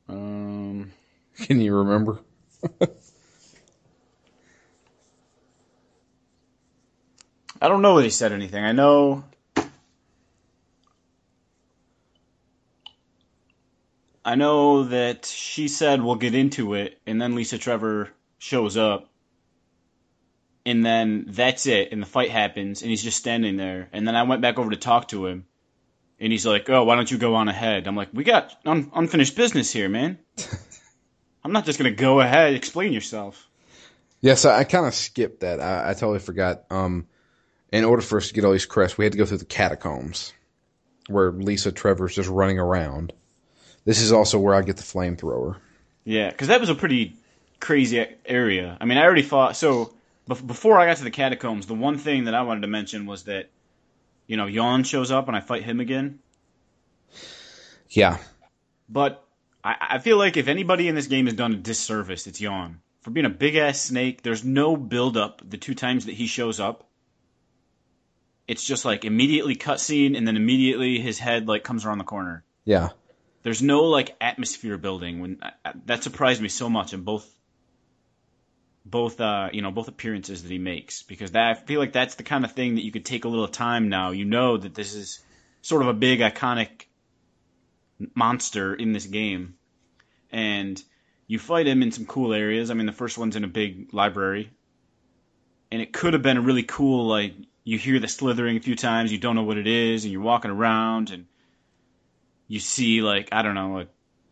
Um, 0.09 0.91
Can 1.37 1.61
you 1.61 1.77
remember? 1.77 2.19
I 7.61 7.69
don't 7.69 7.81
know 7.81 7.95
that 7.95 8.03
he 8.03 8.09
said 8.09 8.33
anything. 8.33 8.61
I 8.65 8.73
know. 8.73 9.23
I 14.25 14.35
know 14.35 14.85
that 14.85 15.25
she 15.25 15.67
said 15.67 16.01
we'll 16.01 16.15
get 16.15 16.33
into 16.35 16.75
it, 16.75 16.99
and 17.05 17.21
then 17.21 17.35
Lisa 17.35 17.57
Trevor 17.57 18.09
shows 18.37 18.77
up, 18.77 19.09
and 20.65 20.85
then 20.85 21.25
that's 21.27 21.65
it, 21.65 21.91
and 21.91 22.01
the 22.01 22.05
fight 22.05 22.29
happens, 22.29 22.81
and 22.81 22.89
he's 22.89 23.03
just 23.03 23.17
standing 23.17 23.57
there. 23.57 23.89
And 23.91 24.07
then 24.07 24.15
I 24.15 24.23
went 24.23 24.41
back 24.41 24.57
over 24.57 24.69
to 24.69 24.77
talk 24.77 25.09
to 25.09 25.25
him, 25.25 25.45
and 26.19 26.31
he's 26.31 26.45
like, 26.45 26.69
"Oh, 26.69 26.85
why 26.85 26.95
don't 26.95 27.11
you 27.11 27.17
go 27.17 27.35
on 27.35 27.49
ahead?" 27.49 27.85
I'm 27.85 27.97
like, 27.97 28.09
"We 28.13 28.23
got 28.23 28.55
un- 28.65 28.91
unfinished 28.95 29.35
business 29.35 29.71
here, 29.71 29.89
man. 29.89 30.19
I'm 31.43 31.51
not 31.51 31.65
just 31.65 31.77
gonna 31.77 31.91
go 31.91 32.21
ahead. 32.21 32.53
Explain 32.53 32.93
yourself." 32.93 33.49
Yes, 34.21 34.39
so 34.39 34.51
I 34.51 34.63
kind 34.63 34.85
of 34.85 34.93
skipped 34.93 35.41
that. 35.41 35.59
I, 35.59 35.89
I 35.89 35.93
totally 35.93 36.19
forgot. 36.19 36.63
Um, 36.69 37.07
in 37.73 37.83
order 37.83 38.01
for 38.01 38.17
us 38.19 38.29
to 38.29 38.33
get 38.33 38.45
all 38.45 38.53
these 38.53 38.65
crests, 38.65 38.97
we 38.97 39.03
had 39.03 39.11
to 39.11 39.17
go 39.17 39.25
through 39.25 39.39
the 39.39 39.45
catacombs, 39.45 40.31
where 41.07 41.31
Lisa 41.31 41.73
Trevor's 41.73 42.15
just 42.15 42.29
running 42.29 42.57
around. 42.57 43.11
This 43.85 44.01
is 44.01 44.11
also 44.11 44.39
where 44.39 44.55
I 44.55 44.61
get 44.61 44.77
the 44.77 44.83
flamethrower. 44.83 45.57
Yeah, 46.05 46.29
because 46.29 46.47
that 46.47 46.59
was 46.59 46.69
a 46.69 46.75
pretty 46.75 47.17
crazy 47.59 48.05
area. 48.25 48.77
I 48.79 48.85
mean, 48.85 48.97
I 48.97 49.03
already 49.03 49.21
fought. 49.21 49.55
So 49.55 49.93
bef- 50.29 50.45
before 50.45 50.79
I 50.79 50.85
got 50.85 50.97
to 50.97 51.03
the 51.03 51.11
catacombs, 51.11 51.65
the 51.67 51.73
one 51.73 51.97
thing 51.97 52.25
that 52.25 52.33
I 52.35 52.41
wanted 52.43 52.61
to 52.61 52.67
mention 52.67 53.05
was 53.05 53.23
that, 53.23 53.49
you 54.27 54.37
know, 54.37 54.45
Yawn 54.45 54.83
shows 54.83 55.11
up 55.11 55.27
and 55.27 55.35
I 55.35 55.39
fight 55.41 55.63
him 55.63 55.79
again. 55.79 56.19
Yeah, 57.89 58.17
But 58.89 59.23
I, 59.63 59.75
I 59.91 59.99
feel 59.99 60.17
like 60.17 60.35
if 60.35 60.47
anybody 60.47 60.87
in 60.87 60.95
this 60.95 61.07
game 61.07 61.25
has 61.25 61.35
done 61.35 61.53
a 61.53 61.57
disservice, 61.57 62.25
it's 62.25 62.41
Yawn. 62.41 62.79
For 63.01 63.11
being 63.11 63.25
a 63.25 63.29
big 63.29 63.55
ass 63.55 63.79
snake, 63.81 64.23
there's 64.23 64.43
no 64.43 64.75
build 64.75 65.15
up 65.15 65.41
the 65.47 65.57
two 65.57 65.75
times 65.75 66.05
that 66.05 66.15
he 66.15 66.25
shows 66.25 66.59
up. 66.59 66.89
it's 68.47 68.63
just 68.63 68.83
like 68.83 69.05
immediately 69.05 69.55
cutscene, 69.55 70.17
and 70.17 70.27
then 70.27 70.37
immediately 70.37 70.99
his 70.99 71.19
head 71.19 71.47
like 71.47 71.63
comes 71.63 71.85
around 71.85 71.99
the 71.99 72.03
corner. 72.03 72.43
Yeah. 72.65 72.89
There's 73.43 73.61
no 73.61 73.83
like 73.83 74.15
atmosphere 74.21 74.77
building 74.77 75.19
when 75.19 75.41
that 75.85 76.03
surprised 76.03 76.41
me 76.41 76.47
so 76.47 76.69
much 76.69 76.93
in 76.93 77.03
both 77.03 77.29
both 78.85 79.21
uh 79.21 79.49
you 79.53 79.61
know 79.61 79.71
both 79.71 79.87
appearances 79.87 80.43
that 80.43 80.51
he 80.51 80.57
makes 80.57 81.03
because 81.03 81.31
that 81.31 81.49
I 81.49 81.53
feel 81.53 81.79
like 81.79 81.93
that's 81.93 82.15
the 82.15 82.23
kind 82.23 82.43
of 82.43 82.53
thing 82.53 82.75
that 82.75 82.83
you 82.83 82.91
could 82.91 83.05
take 83.05 83.25
a 83.25 83.29
little 83.29 83.47
time 83.47 83.89
now. 83.89 84.11
You 84.11 84.25
know 84.25 84.57
that 84.57 84.73
this 84.73 84.93
is 84.93 85.21
sort 85.61 85.81
of 85.81 85.89
a 85.89 85.93
big 85.93 86.19
iconic 86.19 86.85
monster 88.15 88.73
in 88.73 88.93
this 88.93 89.05
game, 89.05 89.55
and 90.31 90.81
you 91.27 91.37
fight 91.37 91.67
him 91.67 91.83
in 91.83 91.91
some 91.91 92.05
cool 92.05 92.33
areas. 92.33 92.71
I 92.71 92.73
mean, 92.73 92.85
the 92.85 92.91
first 92.91 93.17
one's 93.17 93.35
in 93.35 93.43
a 93.43 93.47
big 93.47 93.93
library, 93.93 94.51
and 95.71 95.81
it 95.81 95.91
could 95.91 96.13
have 96.13 96.23
been 96.23 96.37
a 96.37 96.41
really 96.41 96.63
cool 96.63 97.07
like 97.07 97.33
you 97.65 97.77
hear 97.77 97.99
the 97.99 98.07
slithering 98.07 98.57
a 98.57 98.61
few 98.61 98.75
times, 98.75 99.11
you 99.11 99.17
don't 99.17 99.35
know 99.35 99.43
what 99.43 99.57
it 99.57 99.67
is, 99.67 100.03
and 100.03 100.13
you're 100.13 100.21
walking 100.21 100.51
around 100.51 101.11
and 101.11 101.25
you 102.53 102.59
see 102.59 103.01
like 103.01 103.29
I 103.31 103.41
don't 103.41 103.55
know 103.55 103.79
a, 103.79 103.87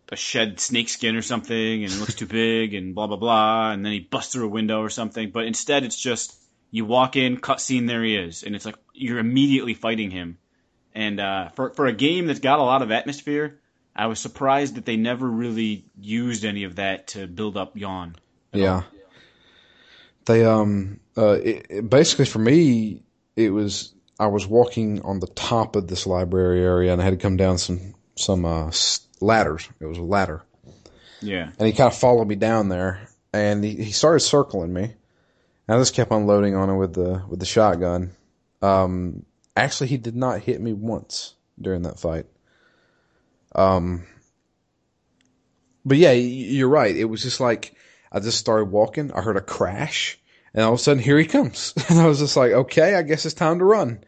a 0.10 0.16
shed 0.16 0.60
snakeskin 0.60 1.16
or 1.16 1.24
something, 1.24 1.84
and 1.84 1.92
it 1.92 2.00
looks 2.00 2.14
too 2.14 2.28
big, 2.28 2.76
and 2.76 2.94
blah 2.94 3.08
blah 3.08 3.18
blah, 3.18 3.72
and 3.72 3.84
then 3.84 3.94
he 3.94 4.00
busts 4.00 4.34
through 4.34 4.46
a 4.46 4.50
window 4.50 4.80
or 4.82 4.92
something. 4.92 5.32
But 5.32 5.46
instead, 5.46 5.84
it's 5.84 6.00
just 6.00 6.36
you 6.70 6.86
walk 6.86 7.16
in, 7.16 7.38
cutscene, 7.38 7.88
there 7.88 8.04
he 8.04 8.16
is, 8.16 8.44
and 8.44 8.56
it's 8.56 8.64
like 8.64 8.76
you're 8.94 9.18
immediately 9.18 9.74
fighting 9.74 10.12
him. 10.12 10.38
And 10.94 11.20
uh, 11.20 11.50
for 11.56 11.72
for 11.72 11.88
a 11.88 11.94
game 11.94 12.28
that's 12.28 12.40
got 12.40 12.60
a 12.60 12.64
lot 12.64 12.84
of 12.84 12.92
atmosphere, 12.92 13.60
I 13.96 14.06
was 14.06 14.20
surprised 14.20 14.76
that 14.76 14.86
they 14.86 14.98
never 14.98 15.28
really 15.28 15.86
used 16.00 16.46
any 16.46 16.66
of 16.66 16.76
that 16.76 17.08
to 17.08 17.26
build 17.26 17.58
up 17.58 17.76
Yawn. 17.76 18.18
Yeah. 18.54 18.74
All. 18.74 18.86
They 20.26 20.46
um 20.46 21.00
uh 21.18 21.40
it, 21.44 21.66
it 21.72 21.90
basically 21.90 22.26
for 22.26 22.38
me 22.38 23.02
it 23.36 23.50
was 23.50 23.96
I 24.20 24.28
was 24.28 24.46
walking 24.46 25.02
on 25.02 25.20
the 25.20 25.28
top 25.28 25.76
of 25.76 25.88
this 25.88 26.06
library 26.06 26.64
area 26.64 26.94
and 26.94 27.02
I 27.02 27.06
had 27.06 27.12
to 27.12 27.18
come 27.18 27.38
down 27.38 27.58
some 27.58 27.96
some 28.22 28.46
uh, 28.46 28.72
ladders. 29.20 29.68
It 29.80 29.86
was 29.86 29.98
a 29.98 30.04
ladder. 30.04 30.44
Yeah. 31.22 31.52
And 31.58 31.68
he 31.68 31.74
kind 31.74 31.92
of 31.92 31.98
followed 31.98 32.28
me 32.28 32.36
down 32.36 32.70
there 32.70 33.08
and 33.34 33.64
he, 33.64 33.76
he 33.76 33.92
started 33.92 34.22
circling 34.22 34.74
me. 34.74 34.84
And 34.84 35.78
I 35.78 35.80
just 35.80 35.96
kept 35.96 36.12
on 36.12 36.28
loading 36.28 36.56
on 36.56 36.70
him 36.70 36.78
with 36.78 36.94
the 36.94 37.24
with 37.30 37.40
the 37.40 37.46
shotgun. 37.46 38.12
Um, 38.62 39.26
actually, 39.56 39.88
he 39.88 39.98
did 39.98 40.16
not 40.16 40.42
hit 40.42 40.60
me 40.60 40.74
once 40.74 41.36
during 41.60 41.84
that 41.84 42.00
fight. 42.00 42.26
Um, 43.56 44.06
but 45.86 45.98
yeah, 45.98 46.12
you're 46.12 46.68
right. 46.70 46.96
It 46.96 47.06
was 47.06 47.22
just 47.22 47.40
like 47.40 47.76
I 48.12 48.20
just 48.20 48.40
started 48.40 48.66
walking. 48.66 49.12
I 49.14 49.22
heard 49.22 49.38
a 49.38 49.42
crash, 49.42 50.20
and 50.54 50.64
all 50.64 50.74
of 50.74 50.80
a 50.80 50.84
sudden, 50.84 51.02
here 51.02 51.18
he 51.18 51.26
comes. 51.26 51.74
And 51.90 52.00
I 52.00 52.08
was 52.08 52.20
just 52.20 52.36
like, 52.36 52.52
okay, 52.52 52.96
I 52.96 53.04
guess 53.04 53.26
it's 53.26 53.36
time 53.36 53.60
to 53.60 53.66
run. 53.66 54.04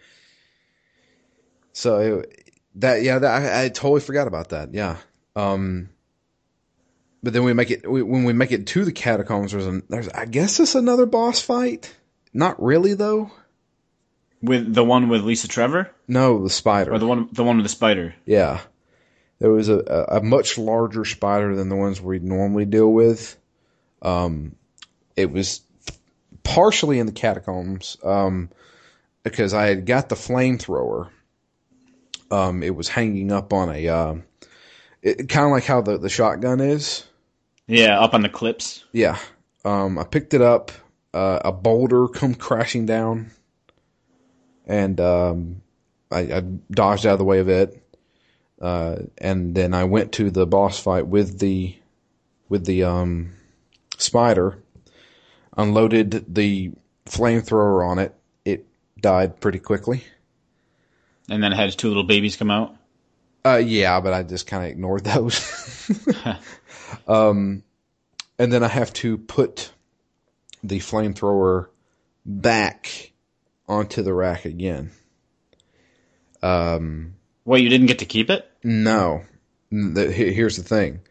So 1.71 1.97
it, 1.99 2.42
that, 2.75 3.03
yeah, 3.03 3.19
that, 3.19 3.41
I, 3.41 3.65
I, 3.65 3.69
totally 3.69 4.01
forgot 4.01 4.27
about 4.27 4.49
that. 4.49 4.73
Yeah. 4.73 4.97
Um, 5.35 5.89
but 7.21 7.33
then 7.33 7.43
we 7.43 7.53
make 7.53 7.71
it, 7.71 7.89
we, 7.89 8.01
when 8.01 8.23
we 8.23 8.33
make 8.33 8.51
it 8.51 8.67
to 8.67 8.85
the 8.85 8.91
catacombs, 8.91 9.51
there's, 9.51 9.67
a, 9.67 9.81
there's, 9.89 10.09
I 10.09 10.25
guess 10.25 10.59
it's 10.59 10.75
another 10.75 11.05
boss 11.05 11.41
fight. 11.41 11.95
Not 12.33 12.61
really 12.61 12.93
though. 12.93 13.31
With 14.41 14.73
the 14.73 14.83
one 14.83 15.07
with 15.07 15.23
Lisa 15.23 15.47
Trevor? 15.47 15.89
No, 16.07 16.43
the 16.43 16.49
spider. 16.49 16.93
Or 16.93 16.99
the 16.99 17.07
one, 17.07 17.29
the 17.31 17.43
one 17.43 17.57
with 17.57 17.65
the 17.65 17.69
spider. 17.69 18.13
Yeah. 18.25 18.59
There 19.39 19.51
was 19.51 19.69
a, 19.69 19.77
a, 19.77 20.17
a 20.17 20.21
much 20.21 20.57
larger 20.57 21.05
spider 21.05 21.55
than 21.55 21.69
the 21.69 21.75
ones 21.75 22.01
we 22.01 22.19
normally 22.19 22.65
deal 22.65 22.91
with. 22.91 23.37
Um, 24.01 24.55
it 25.15 25.31
was 25.31 25.61
partially 26.43 26.99
in 26.99 27.05
the 27.05 27.11
catacombs 27.11 27.97
um, 28.03 28.49
because 29.23 29.53
I 29.53 29.67
had 29.67 29.85
got 29.85 30.09
the 30.09 30.15
flamethrower. 30.15 31.09
Um, 32.33 32.63
it 32.63 32.75
was 32.75 32.87
hanging 32.87 33.31
up 33.31 33.53
on 33.53 33.69
a 33.69 33.87
uh, 33.87 34.15
kind 35.03 35.45
of 35.45 35.51
like 35.51 35.65
how 35.65 35.81
the, 35.81 35.97
the 35.97 36.09
shotgun 36.09 36.59
is. 36.59 37.05
Yeah, 37.67 37.99
up 37.99 38.13
on 38.13 38.21
the 38.21 38.29
clips. 38.29 38.83
Yeah. 38.91 39.17
Um, 39.63 39.97
I 39.97 40.03
picked 40.03 40.33
it 40.33 40.41
up. 40.41 40.71
Uh, 41.13 41.39
a 41.45 41.51
boulder 41.51 42.07
come 42.07 42.33
crashing 42.33 42.87
down, 42.87 43.29
and 44.65 44.99
um, 44.99 45.61
I, 46.11 46.19
I, 46.21 46.39
dodged 46.71 47.05
out 47.05 47.13
of 47.13 47.19
the 47.19 47.25
way 47.25 47.39
of 47.39 47.49
it. 47.49 47.79
Uh, 48.59 48.97
and 49.19 49.53
then 49.53 49.73
I 49.75 49.83
went 49.83 50.13
to 50.13 50.31
the 50.31 50.47
boss 50.47 50.79
fight 50.79 51.05
with 51.05 51.37
the 51.37 51.77
with 52.49 52.65
the 52.65 52.83
um, 52.83 53.33
spider 53.97 54.57
unloaded 55.57 56.33
the 56.33 56.71
flamethrower 57.05 57.87
on 57.87 57.99
it. 57.99 58.15
It 58.45 58.65
died 58.99 59.39
pretty 59.39 59.59
quickly. 59.59 60.03
And 61.29 61.41
then 61.41 61.53
it 61.53 61.55
had 61.55 61.71
two 61.71 61.87
little 61.87 62.03
babies 62.03 62.35
come 62.35 62.51
out? 62.51 62.75
Uh, 63.45 63.61
yeah, 63.63 63.99
but 63.99 64.13
I 64.13 64.23
just 64.23 64.47
kind 64.47 64.63
of 64.63 64.71
ignored 64.71 65.03
those. 65.05 65.89
um, 67.07 67.63
and 68.39 68.51
then 68.51 68.63
I 68.63 68.67
have 68.67 68.93
to 68.93 69.17
put 69.17 69.71
the 70.63 70.79
flamethrower 70.79 71.67
back 72.25 73.11
onto 73.67 74.01
the 74.01 74.13
rack 74.13 74.45
again. 74.45 74.91
Um, 76.41 77.15
Wait, 77.45 77.63
you 77.63 77.69
didn't 77.69 77.87
get 77.87 77.99
to 77.99 78.05
keep 78.05 78.29
it? 78.29 78.49
No. 78.63 79.23
Here's 79.71 80.57
the 80.57 80.63
thing. 80.63 81.01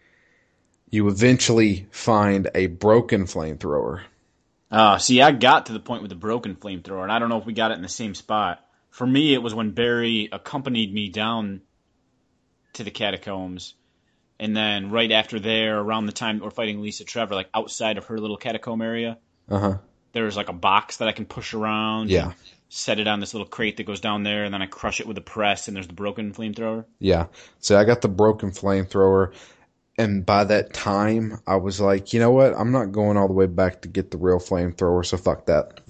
You 0.90 1.08
eventually 1.08 1.86
find 1.90 2.50
a 2.54 2.66
broken 2.66 3.24
flamethrower 3.24 4.02
uh, 4.72 4.96
see, 4.96 5.20
I 5.20 5.32
got 5.32 5.66
to 5.66 5.74
the 5.74 5.80
point 5.80 6.00
with 6.00 6.08
the 6.08 6.16
broken 6.16 6.56
flamethrower, 6.56 7.02
and 7.02 7.12
I 7.12 7.18
don't 7.18 7.28
know 7.28 7.36
if 7.36 7.44
we 7.44 7.52
got 7.52 7.72
it 7.72 7.74
in 7.74 7.82
the 7.82 7.88
same 7.88 8.14
spot. 8.14 8.66
For 8.92 9.06
me, 9.06 9.32
it 9.32 9.42
was 9.42 9.54
when 9.54 9.70
Barry 9.70 10.28
accompanied 10.30 10.92
me 10.92 11.08
down 11.08 11.62
to 12.74 12.84
the 12.84 12.90
catacombs, 12.90 13.74
and 14.38 14.54
then 14.54 14.90
right 14.90 15.10
after 15.10 15.40
there, 15.40 15.78
around 15.80 16.04
the 16.04 16.12
time 16.12 16.38
that 16.38 16.44
we're 16.44 16.50
fighting 16.50 16.82
Lisa 16.82 17.04
Trevor, 17.04 17.34
like 17.34 17.48
outside 17.54 17.96
of 17.96 18.04
her 18.06 18.18
little 18.18 18.36
catacomb 18.36 18.82
area, 18.82 19.16
uh-huh. 19.48 19.78
there's 20.12 20.36
like 20.36 20.50
a 20.50 20.54
box 20.54 20.98
that 20.98 21.08
I 21.08 21.12
can 21.12 21.24
push 21.24 21.54
around. 21.54 22.10
Yeah. 22.10 22.32
Set 22.68 23.00
it 23.00 23.08
on 23.08 23.20
this 23.20 23.32
little 23.32 23.46
crate 23.46 23.78
that 23.78 23.86
goes 23.86 24.00
down 24.00 24.24
there, 24.24 24.44
and 24.44 24.52
then 24.52 24.60
I 24.60 24.66
crush 24.66 25.00
it 25.00 25.06
with 25.06 25.16
a 25.16 25.22
press, 25.22 25.68
and 25.68 25.76
there's 25.76 25.86
the 25.86 25.94
broken 25.94 26.34
flamethrower. 26.34 26.84
Yeah. 26.98 27.26
So 27.60 27.78
I 27.78 27.84
got 27.84 28.02
the 28.02 28.08
broken 28.08 28.50
flamethrower, 28.50 29.32
and 29.96 30.24
by 30.24 30.44
that 30.44 30.74
time, 30.74 31.38
I 31.46 31.56
was 31.56 31.80
like, 31.80 32.12
you 32.12 32.20
know 32.20 32.30
what? 32.30 32.54
I'm 32.54 32.72
not 32.72 32.92
going 32.92 33.16
all 33.16 33.28
the 33.28 33.34
way 33.34 33.46
back 33.46 33.82
to 33.82 33.88
get 33.88 34.10
the 34.10 34.18
real 34.18 34.38
flamethrower, 34.38 35.04
so 35.04 35.16
fuck 35.16 35.46
that. 35.46 35.80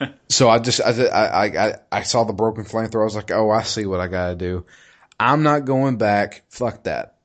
so 0.28 0.48
I 0.48 0.58
just, 0.58 0.80
I, 0.80 0.90
I, 1.06 1.44
I, 1.44 1.74
I 1.90 2.02
saw 2.02 2.24
the 2.24 2.32
broken 2.32 2.64
flamethrower. 2.64 3.02
I 3.02 3.04
was 3.04 3.16
like, 3.16 3.30
oh, 3.30 3.50
I 3.50 3.62
see 3.62 3.86
what 3.86 4.00
I 4.00 4.08
gotta 4.08 4.34
do. 4.34 4.64
I'm 5.18 5.42
not 5.42 5.64
going 5.64 5.96
back. 5.98 6.44
Fuck 6.48 6.84
that. 6.84 7.16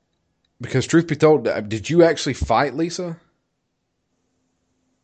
Because 0.59 0.88
truth 0.88 1.07
be 1.07 1.15
told, 1.15 1.47
uh, 1.47 1.62
did 1.62 1.89
you 1.89 2.03
actually 2.03 2.33
fight 2.33 2.73
Lisa? 2.73 3.17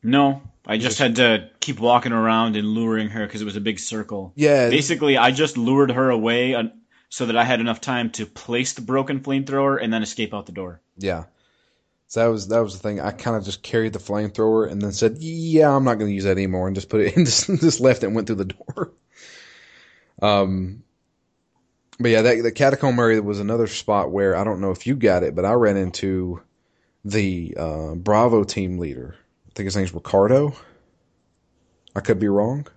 No, 0.02 0.42
I 0.66 0.78
just 0.78 1.00
had 1.00 1.18
to 1.18 1.50
keep 1.60 1.80
walking 1.80 2.14
around 2.14 2.56
and 2.56 2.68
luring 2.68 3.10
her 3.10 3.26
because 3.26 3.42
it 3.42 3.46
was 3.46 3.56
a 3.56 3.62
big 3.62 3.80
circle. 3.80 4.34
Yeah. 4.36 4.70
Basically, 4.70 5.18
I 5.18 5.32
just 5.32 5.58
lured 5.58 5.92
her 5.92 6.10
away 6.10 6.56
so 7.10 7.26
that 7.26 7.36
I 7.36 7.44
had 7.44 7.60
enough 7.60 7.82
time 7.82 8.12
to 8.12 8.26
place 8.26 8.74
the 8.74 8.82
broken 8.82 9.20
flamethrower 9.20 9.82
and 9.82 9.92
then 9.92 10.04
escape 10.04 10.34
out 10.34 10.46
the 10.46 10.52
door. 10.52 10.82
Yeah. 10.98 11.26
So 12.10 12.22
that 12.22 12.28
was 12.28 12.48
that 12.48 12.60
was 12.60 12.74
the 12.74 12.80
thing. 12.80 13.00
I 13.00 13.12
kind 13.12 13.38
of 13.38 13.46
just 13.46 13.62
carried 13.62 13.94
the 13.94 14.00
flamethrower 14.00 14.70
and 14.70 14.82
then 14.82 14.92
said, 14.92 15.18
"Yeah, 15.20 15.74
I'm 15.74 15.84
not 15.84 16.00
going 16.00 16.10
to 16.10 16.16
use 16.16 16.24
that 16.24 16.32
anymore," 16.32 16.66
and 16.68 16.76
just 16.76 16.90
put 16.90 17.02
it 17.02 17.14
in. 17.18 17.26
Just, 17.26 17.48
just 17.48 17.80
left 17.80 18.04
it 18.04 18.08
and 18.08 18.16
went 18.16 18.28
through 18.28 18.38
the 18.38 18.46
door. 18.46 18.92
Um, 20.22 20.84
but 21.98 22.12
yeah, 22.12 22.24
that 22.24 22.44
the 22.44 22.52
catacomb 22.52 23.00
area 23.00 23.22
was 23.22 23.40
another 23.40 23.68
spot 23.68 24.12
where 24.12 24.36
I 24.36 24.44
don't 24.44 24.60
know 24.60 24.72
if 24.72 24.86
you 24.86 24.98
got 24.98 25.24
it, 25.24 25.34
but 25.34 25.46
I 25.46 25.54
ran 25.54 25.78
into 25.78 26.42
the 27.06 27.56
uh, 27.58 27.96
Bravo 27.96 28.44
team 28.44 28.80
leader. 28.80 29.16
I 29.48 29.52
think 29.56 29.64
his 29.64 29.78
name's 29.78 29.94
Ricardo. 29.94 30.58
I 31.96 32.02
could 32.02 32.20
be 32.20 32.28
wrong. 32.28 32.68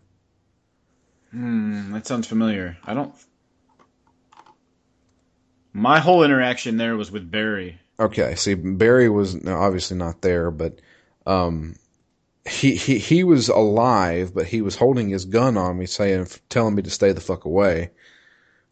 Hmm, 1.33 1.93
that 1.95 2.07
sounds 2.07 2.29
familiar. 2.29 2.77
I 2.85 2.95
don't 2.95 3.13
my 5.73 5.99
whole 5.99 6.23
interaction 6.23 6.77
there 6.77 6.97
was 6.97 7.11
with 7.11 7.29
Barry. 7.29 7.81
Okay, 8.03 8.35
see, 8.35 8.55
Barry 8.55 9.09
was 9.09 9.47
obviously 9.47 9.97
not 9.97 10.23
there, 10.23 10.51
but 10.51 10.81
um, 11.25 11.77
he 12.49 12.75
he 12.75 12.99
he 12.99 13.23
was 13.23 13.49
alive, 13.49 14.35
but 14.35 14.47
he 14.47 14.61
was 14.61 14.75
holding 14.75 15.09
his 15.09 15.25
gun 15.25 15.57
on 15.57 15.79
me, 15.79 15.87
saying, 15.87 16.27
telling 16.49 16.75
me 16.75 16.83
to 16.83 16.91
stay 16.91 17.13
the 17.13 17.21
fuck 17.21 17.45
away. 17.45 17.91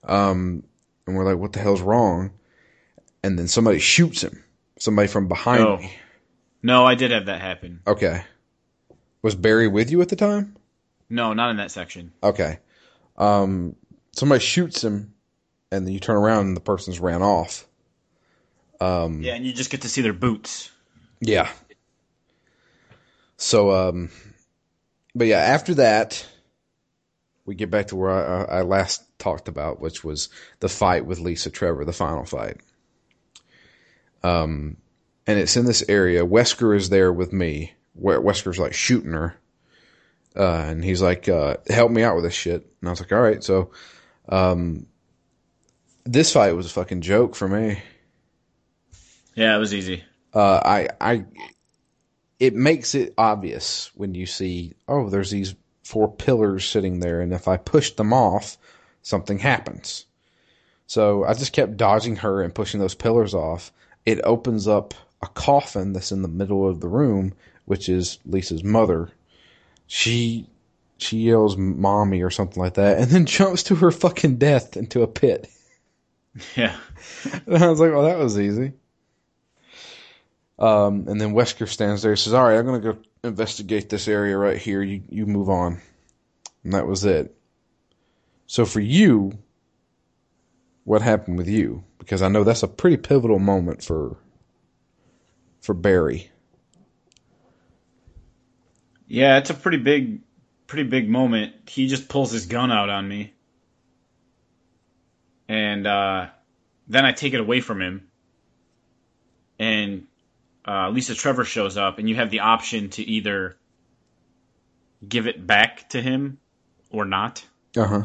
Um, 0.03 0.65
and 1.07 1.17
we're 1.17 1.25
like, 1.25 1.39
what 1.39 1.53
the 1.53 1.61
hell's 1.61 1.81
wrong? 1.81 2.33
And 3.23 3.39
then 3.39 3.47
somebody 3.47 3.79
shoots 3.79 4.25
him. 4.25 4.43
Somebody 4.79 5.09
from 5.09 5.29
behind 5.29 5.63
oh. 5.63 5.77
me. 5.77 5.93
No, 6.63 6.85
I 6.85 6.95
did 6.95 7.11
have 7.11 7.27
that 7.27 7.41
happen. 7.41 7.81
Okay. 7.87 8.25
Was 9.23 9.35
Barry 9.35 9.69
with 9.69 9.91
you 9.91 10.01
at 10.03 10.09
the 10.09 10.17
time? 10.17 10.57
No, 11.09 11.33
not 11.35 11.51
in 11.51 11.59
that 11.59 11.71
section. 11.71 12.13
Okay. 12.23 12.59
Um, 13.17 13.77
somebody 14.13 14.41
shoots 14.41 14.83
him 14.83 15.15
and 15.71 15.87
then 15.87 15.93
you 15.93 16.01
turn 16.01 16.17
around 16.17 16.47
and 16.47 16.57
the 16.57 16.61
person's 16.61 17.01
ran 17.01 17.23
off. 17.23 17.67
Um, 18.81 19.23
yeah, 19.23 19.35
and 19.35 19.45
you 19.45 19.53
just 19.53 19.71
get 19.71 19.83
to 19.83 19.89
see 19.89 20.03
their 20.03 20.13
boots. 20.13 20.71
Yeah. 21.21 21.51
So, 23.37 23.71
um, 23.71 24.11
but 25.15 25.27
yeah, 25.27 25.39
after 25.39 25.75
that, 25.75 26.27
we 27.45 27.55
get 27.55 27.71
back 27.71 27.89
to 27.89 27.97
where 27.97 28.11
I, 28.11 28.59
I 28.59 28.63
last 28.63 29.03
talked 29.19 29.49
about, 29.49 29.81
which 29.81 30.05
was 30.05 30.29
the 30.61 30.69
fight 30.69 31.05
with 31.05 31.21
Lisa 31.21 31.51
Trevor, 31.51 31.85
the 31.85 31.93
final 31.93 32.25
fight. 32.25 32.59
Um, 34.23 34.77
and 35.27 35.39
it's 35.39 35.57
in 35.57 35.65
this 35.65 35.85
area. 35.89 36.25
Wesker 36.25 36.77
is 36.77 36.91
there 36.91 37.13
with 37.13 37.33
me. 37.33 37.75
Wesker's 38.01 38.59
like 38.59 38.75
shooting 38.75 39.13
her. 39.13 39.37
Uh, 40.37 40.65
and 40.67 40.85
he's 40.85 41.03
like, 41.03 41.29
uh, 41.29 41.57
help 41.69 41.91
me 41.91 42.03
out 42.03 42.15
with 42.15 42.25
this 42.25 42.35
shit. 42.35 42.67
And 42.81 42.89
I 42.89 42.93
was 42.93 43.01
like, 43.01 43.13
all 43.13 43.21
right. 43.21 43.43
So, 43.43 43.71
um, 44.29 44.87
this 46.05 46.33
fight 46.33 46.53
was 46.53 46.67
a 46.67 46.71
fucking 46.71 47.01
joke 47.01 47.35
for 47.35 47.49
me. 47.49 47.83
Yeah, 49.41 49.57
it 49.57 49.59
was 49.59 49.73
easy. 49.73 50.05
Uh, 50.35 50.61
I, 50.63 50.89
I, 51.01 51.25
it 52.39 52.55
makes 52.55 52.95
it 52.95 53.15
obvious 53.17 53.91
when 53.95 54.15
you 54.15 54.27
see, 54.27 54.75
oh, 54.87 55.09
there's 55.09 55.31
these 55.31 55.55
four 55.83 56.13
pillars 56.15 56.67
sitting 56.67 57.01
there, 57.01 57.23
and 57.23 57.33
if 57.33 57.49
I 57.49 57.57
push 57.57 57.93
them 57.93 58.13
off, 58.13 58.59
something 59.01 59.39
happens. 59.39 60.05
So 60.87 61.25
I 61.25 61.33
just 61.33 61.55
kept 61.55 61.79
dodging 61.79 62.17
her 62.17 62.43
and 62.43 62.55
pushing 62.55 62.81
those 62.81 62.95
pillars 62.95 63.33
off. 63.33 63.73
It 64.05 64.21
opens 64.25 64.69
up 64.69 64.93
a 65.23 65.27
coffin 65.27 65.95
that's 65.95 66.13
in 66.13 66.21
the 66.21 66.29
middle 66.29 66.69
of 66.69 66.81
the 66.81 66.89
room, 66.89 67.33
which 67.65 67.89
is 67.89 68.19
Lisa's 68.27 68.63
mother. 68.63 69.09
She 69.87 70.51
she 70.99 71.17
yells 71.17 71.57
mommy 71.57 72.21
or 72.21 72.29
something 72.29 72.63
like 72.63 72.75
that 72.75 72.99
and 72.99 73.11
then 73.11 73.25
jumps 73.39 73.63
to 73.63 73.77
her 73.77 73.91
fucking 73.91 74.37
death 74.37 74.77
into 74.77 75.01
a 75.01 75.07
pit. 75.07 75.49
Yeah. 76.55 76.77
and 77.47 77.65
I 77.65 77.71
was 77.71 77.81
like, 77.81 77.91
well, 77.91 78.03
that 78.03 78.19
was 78.19 78.39
easy. 78.39 78.75
Um, 80.61 81.07
and 81.09 81.19
then 81.19 81.33
Wesker 81.33 81.67
stands 81.67 82.03
there 82.03 82.13
and 82.13 82.19
says, 82.19 82.35
all 82.35 82.45
right, 82.45 82.59
I'm 82.59 82.67
going 82.67 82.83
to 82.83 82.93
go 82.93 82.99
investigate 83.25 83.89
this 83.89 84.07
area 84.07 84.37
right 84.37 84.59
here. 84.59 84.83
You, 84.83 85.03
you 85.09 85.27
move 85.27 85.49
on. 85.49 85.81
And 86.63 86.75
that 86.75 86.87
was 86.87 87.05
it. 87.07 87.35
So 88.47 88.67
for 88.67 88.81
you, 88.81 89.33
what 90.85 91.01
happened 91.01 91.39
with 91.39 91.49
you? 91.49 91.85
Because 91.99 92.21
I 92.21 92.29
know 92.29 92.45
that's 92.45 92.63
a 92.63 92.69
pretty 92.69 92.99
pivotal 92.99 93.39
moment 93.39 93.83
for, 93.83 94.19
for 95.63 95.75
Barry. 95.75 96.31
Yeah, 99.09 99.39
it's 99.39 99.51
a 99.51 99.55
pretty 99.55 99.79
big, 99.79 100.21
pretty 100.67 100.89
big 100.89 101.09
moment. 101.09 101.55
He 101.69 101.89
just 101.89 102.09
pulls 102.09 102.33
his 102.33 102.47
gun 102.47 102.71
out 102.71 102.91
on 102.91 103.09
me. 103.09 103.33
And, 105.49 105.87
uh, 105.87 106.27
then 106.87 107.05
I 107.05 107.13
take 107.13 107.33
it 107.33 107.41
away 107.41 107.61
from 107.61 107.81
him. 107.81 108.09
And 109.59 110.07
uh, 110.67 110.91
Lisa 110.91 111.15
Trevor 111.15 111.45
shows 111.45 111.77
up, 111.77 111.99
and 111.99 112.09
you 112.09 112.17
have 112.17 112.31
the 112.31 112.41
option 112.41 112.91
to 112.91 113.03
either 113.03 113.57
give 115.07 115.27
it 115.27 115.47
back 115.47 115.89
to 115.91 116.03
him 116.03 116.39
or 116.91 117.05
not. 117.05 117.45
Uh 117.77 117.87
huh. 117.87 118.03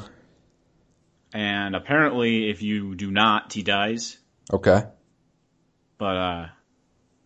And 1.33 1.75
apparently, 1.75 2.49
if 2.49 2.61
you 2.61 2.95
do 2.95 3.11
not, 3.11 3.51
he 3.51 3.61
dies. 3.61 4.17
Okay. 4.51 4.83
But 5.97 6.17
uh, 6.17 6.47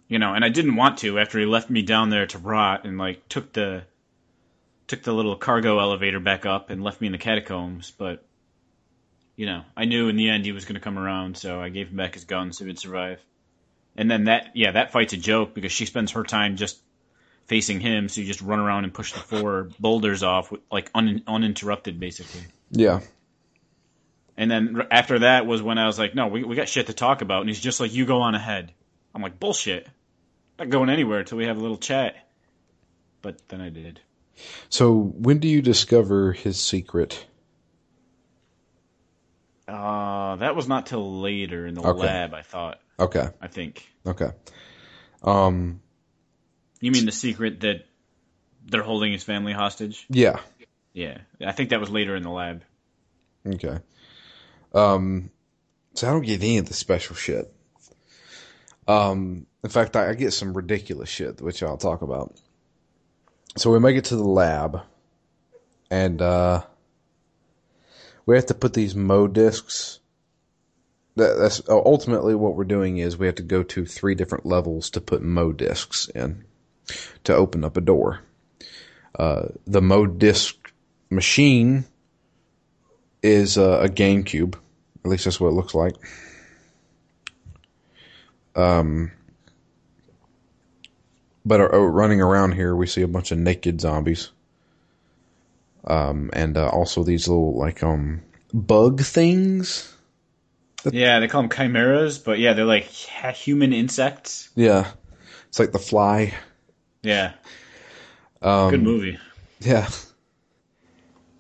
you 0.08 0.20
know, 0.20 0.34
and 0.34 0.44
I 0.44 0.50
didn't 0.50 0.76
want 0.76 1.00
to 1.00 1.20
after 1.20 1.40
he 1.40 1.46
left 1.46 1.70
me 1.70 1.84
down 1.84 2.10
there 2.10 2.26
to 2.28 2.38
rot 2.40 2.86
and 2.86 2.98
like 2.98 3.28
took 3.30 3.54
the 3.54 3.84
took 4.88 5.04
the 5.04 5.14
little 5.14 5.36
cargo 5.36 5.80
elevator 5.80 6.20
back 6.20 6.48
up 6.48 6.72
and 6.72 6.84
left 6.84 7.00
me 7.00 7.08
in 7.08 7.12
the 7.12 7.20
catacombs. 7.20 7.92
But 7.92 8.26
you 9.36 9.46
know, 9.46 9.64
I 9.78 9.86
knew 9.86 10.10
in 10.10 10.16
the 10.16 10.30
end 10.30 10.46
he 10.46 10.52
was 10.52 10.66
going 10.66 10.76
to 10.76 10.82
come 10.82 10.98
around, 10.98 11.38
so 11.38 11.62
I 11.62 11.70
gave 11.70 11.90
him 11.90 11.98
back 11.98 12.16
his 12.16 12.26
gun 12.26 12.52
so 12.52 12.66
he'd 12.66 12.80
survive. 12.80 13.22
And 13.96 14.10
then 14.10 14.26
that, 14.26 14.52
yeah, 14.56 14.72
that 14.72 14.92
fight's 14.92 15.14
a 15.14 15.18
joke 15.18 15.54
because 15.54 15.72
she 15.72 15.86
spends 15.86 16.12
her 16.12 16.24
time 16.24 16.56
just 16.56 16.80
facing 17.48 17.80
him, 17.80 18.08
so 18.08 18.22
you 18.22 18.28
just 18.28 18.42
run 18.42 18.60
around 18.60 18.84
and 18.84 18.94
push 18.94 19.12
the 19.12 19.20
four 19.20 19.70
boulders 19.80 20.24
off, 20.24 20.54
like 20.72 20.90
un, 20.94 21.24
uninterrupted, 21.28 22.00
basically. 22.00 22.42
Yeah. 22.72 23.02
And 24.38 24.50
then 24.50 24.88
after 24.92 25.20
that 25.20 25.46
was 25.46 25.62
when 25.62 25.78
I 25.78 25.88
was 25.88 26.00
like, 26.00 26.16
no, 26.16 26.28
we, 26.28 26.44
we 26.44 26.56
got 26.56 26.70
shit 26.70 26.88
to 26.88 26.94
talk 26.94 27.22
about. 27.22 27.42
And 27.42 27.50
he's 27.50 27.60
just 27.60 27.80
like, 27.80 27.94
you 27.94 28.06
go 28.06 28.22
on 28.22 28.36
ahead. 28.36 28.72
I'm 29.14 29.22
like, 29.22 29.40
bullshit. 29.40 29.88
Not 30.58 30.70
going 30.70 30.90
anywhere 30.90 31.20
until 31.20 31.38
we 31.38 31.46
have 31.46 31.58
a 31.58 31.60
little 31.60 31.78
chat. 31.78 32.16
But 33.22 33.46
then 33.50 33.60
I 33.60 33.70
did. 33.70 34.00
So 34.70 34.94
when 34.94 35.40
do 35.40 35.48
you 35.50 35.62
discover 35.62 36.32
his 36.32 36.62
secret? 36.62 37.26
Uh, 39.68 40.38
that 40.38 40.56
was 40.56 40.68
not 40.68 40.86
till 40.86 41.20
later 41.20 41.68
in 41.68 41.74
the 41.74 41.82
okay. 41.82 42.00
lab, 42.00 42.34
I 42.34 42.42
thought. 42.42 42.80
Okay. 43.00 43.30
I 43.42 43.48
think. 43.48 43.88
Okay. 44.06 44.32
Um. 45.24 45.82
You 46.82 46.92
mean 46.92 47.06
the 47.06 47.12
secret 47.12 47.62
that 47.62 47.86
they're 48.66 48.84
holding 48.84 49.12
his 49.12 49.24
family 49.24 49.54
hostage? 49.54 50.06
Yeah. 50.10 50.40
Yeah, 50.94 51.20
I 51.46 51.52
think 51.52 51.70
that 51.70 51.80
was 51.80 51.90
later 51.90 52.16
in 52.16 52.24
the 52.24 52.30
lab. 52.30 52.64
Okay. 53.46 53.80
Um. 54.74 55.32
So 55.94 56.08
I 56.08 56.12
don't 56.12 56.26
get 56.26 56.42
any 56.42 56.58
of 56.58 56.68
the 56.68 56.74
special 56.74 57.16
shit. 57.16 57.54
Um. 58.88 59.46
In 59.64 59.70
fact, 59.70 59.96
I, 59.96 60.10
I 60.10 60.14
get 60.14 60.32
some 60.32 60.54
ridiculous 60.54 61.10
shit, 61.10 61.42
which 61.42 61.62
I'll 61.64 61.78
talk 61.78 62.02
about. 62.02 62.40
So 63.58 63.72
we 63.72 63.80
make 63.80 63.98
it 63.98 64.06
to 64.06 64.16
the 64.16 64.24
lab, 64.24 64.82
and 65.90 66.22
uh, 66.22 66.62
we 68.26 68.36
have 68.36 68.46
to 68.48 68.54
put 68.54 68.74
these 68.74 68.96
Mo 68.96 69.28
discs 69.28 69.99
that, 71.20 71.38
that's 71.38 71.62
uh, 71.70 71.78
ultimately 71.78 72.36
what 72.36 72.56
we're 72.56 72.64
doing 72.64 72.98
is 72.98 73.18
we 73.18 73.28
have 73.28 73.36
to 73.36 73.44
go 73.44 73.64
to 73.64 73.86
three 73.86 74.16
different 74.16 74.46
levels 74.46 74.90
to 74.92 75.02
put 75.02 75.22
Mo 75.22 75.52
discs 75.52 76.10
in 76.10 76.44
to 77.24 77.36
open 77.36 77.64
up 77.64 77.78
a 77.78 77.82
door. 77.82 78.22
Uh, 79.18 79.48
the 79.68 79.82
Mo 79.82 80.06
disc 80.06 80.56
machine 81.10 81.86
is 83.22 83.58
uh, 83.58 83.82
a 83.84 83.90
GameCube. 83.90 84.56
At 85.04 85.12
least 85.12 85.26
that's 85.26 85.40
what 85.40 85.50
it 85.50 85.54
looks 85.54 85.76
like. 85.76 85.96
Um, 88.56 89.12
but 91.46 91.62
uh, 91.62 91.78
running 91.78 92.22
around 92.22 92.54
here, 92.54 92.76
we 92.76 92.88
see 92.88 93.02
a 93.02 93.08
bunch 93.08 93.32
of 93.32 93.38
naked 93.38 93.82
zombies. 93.82 94.32
Um, 95.86 96.30
and 96.34 96.58
uh, 96.58 96.68
also 96.70 97.04
these 97.04 97.28
little 97.28 97.58
like 97.58 97.82
um 97.84 98.22
bug 98.54 99.02
things 99.02 99.96
yeah, 100.92 101.20
they 101.20 101.28
call 101.28 101.42
them 101.42 101.50
chimeras, 101.50 102.20
but 102.20 102.40
yeah, 102.40 102.54
they're 102.54 102.66
like 102.66 102.86
human 102.86 103.74
insects. 103.74 104.50
Yeah, 104.56 104.90
it's 105.48 105.60
like 105.60 105.72
the 105.72 105.80
fly. 105.80 106.34
Yeah, 107.04 107.34
um, 108.42 108.72
good 108.72 108.84
movie. 108.84 109.18
Yeah, 109.60 109.90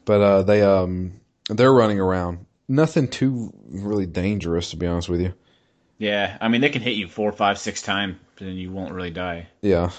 but 0.05 0.21
uh, 0.21 0.43
they 0.43 0.61
um 0.61 1.19
they're 1.49 1.73
running 1.73 1.99
around. 1.99 2.45
Nothing 2.67 3.07
too 3.07 3.53
really 3.69 4.05
dangerous, 4.05 4.71
to 4.71 4.77
be 4.77 4.85
honest 4.85 5.09
with 5.09 5.21
you. 5.21 5.33
Yeah, 5.97 6.37
I 6.39 6.47
mean 6.47 6.61
they 6.61 6.69
can 6.69 6.81
hit 6.81 6.95
you 6.95 7.07
four, 7.07 7.31
five, 7.31 7.59
six 7.59 7.81
times, 7.81 8.17
and 8.39 8.57
you 8.57 8.71
won't 8.71 8.93
really 8.93 9.11
die. 9.11 9.47
Yeah. 9.61 9.91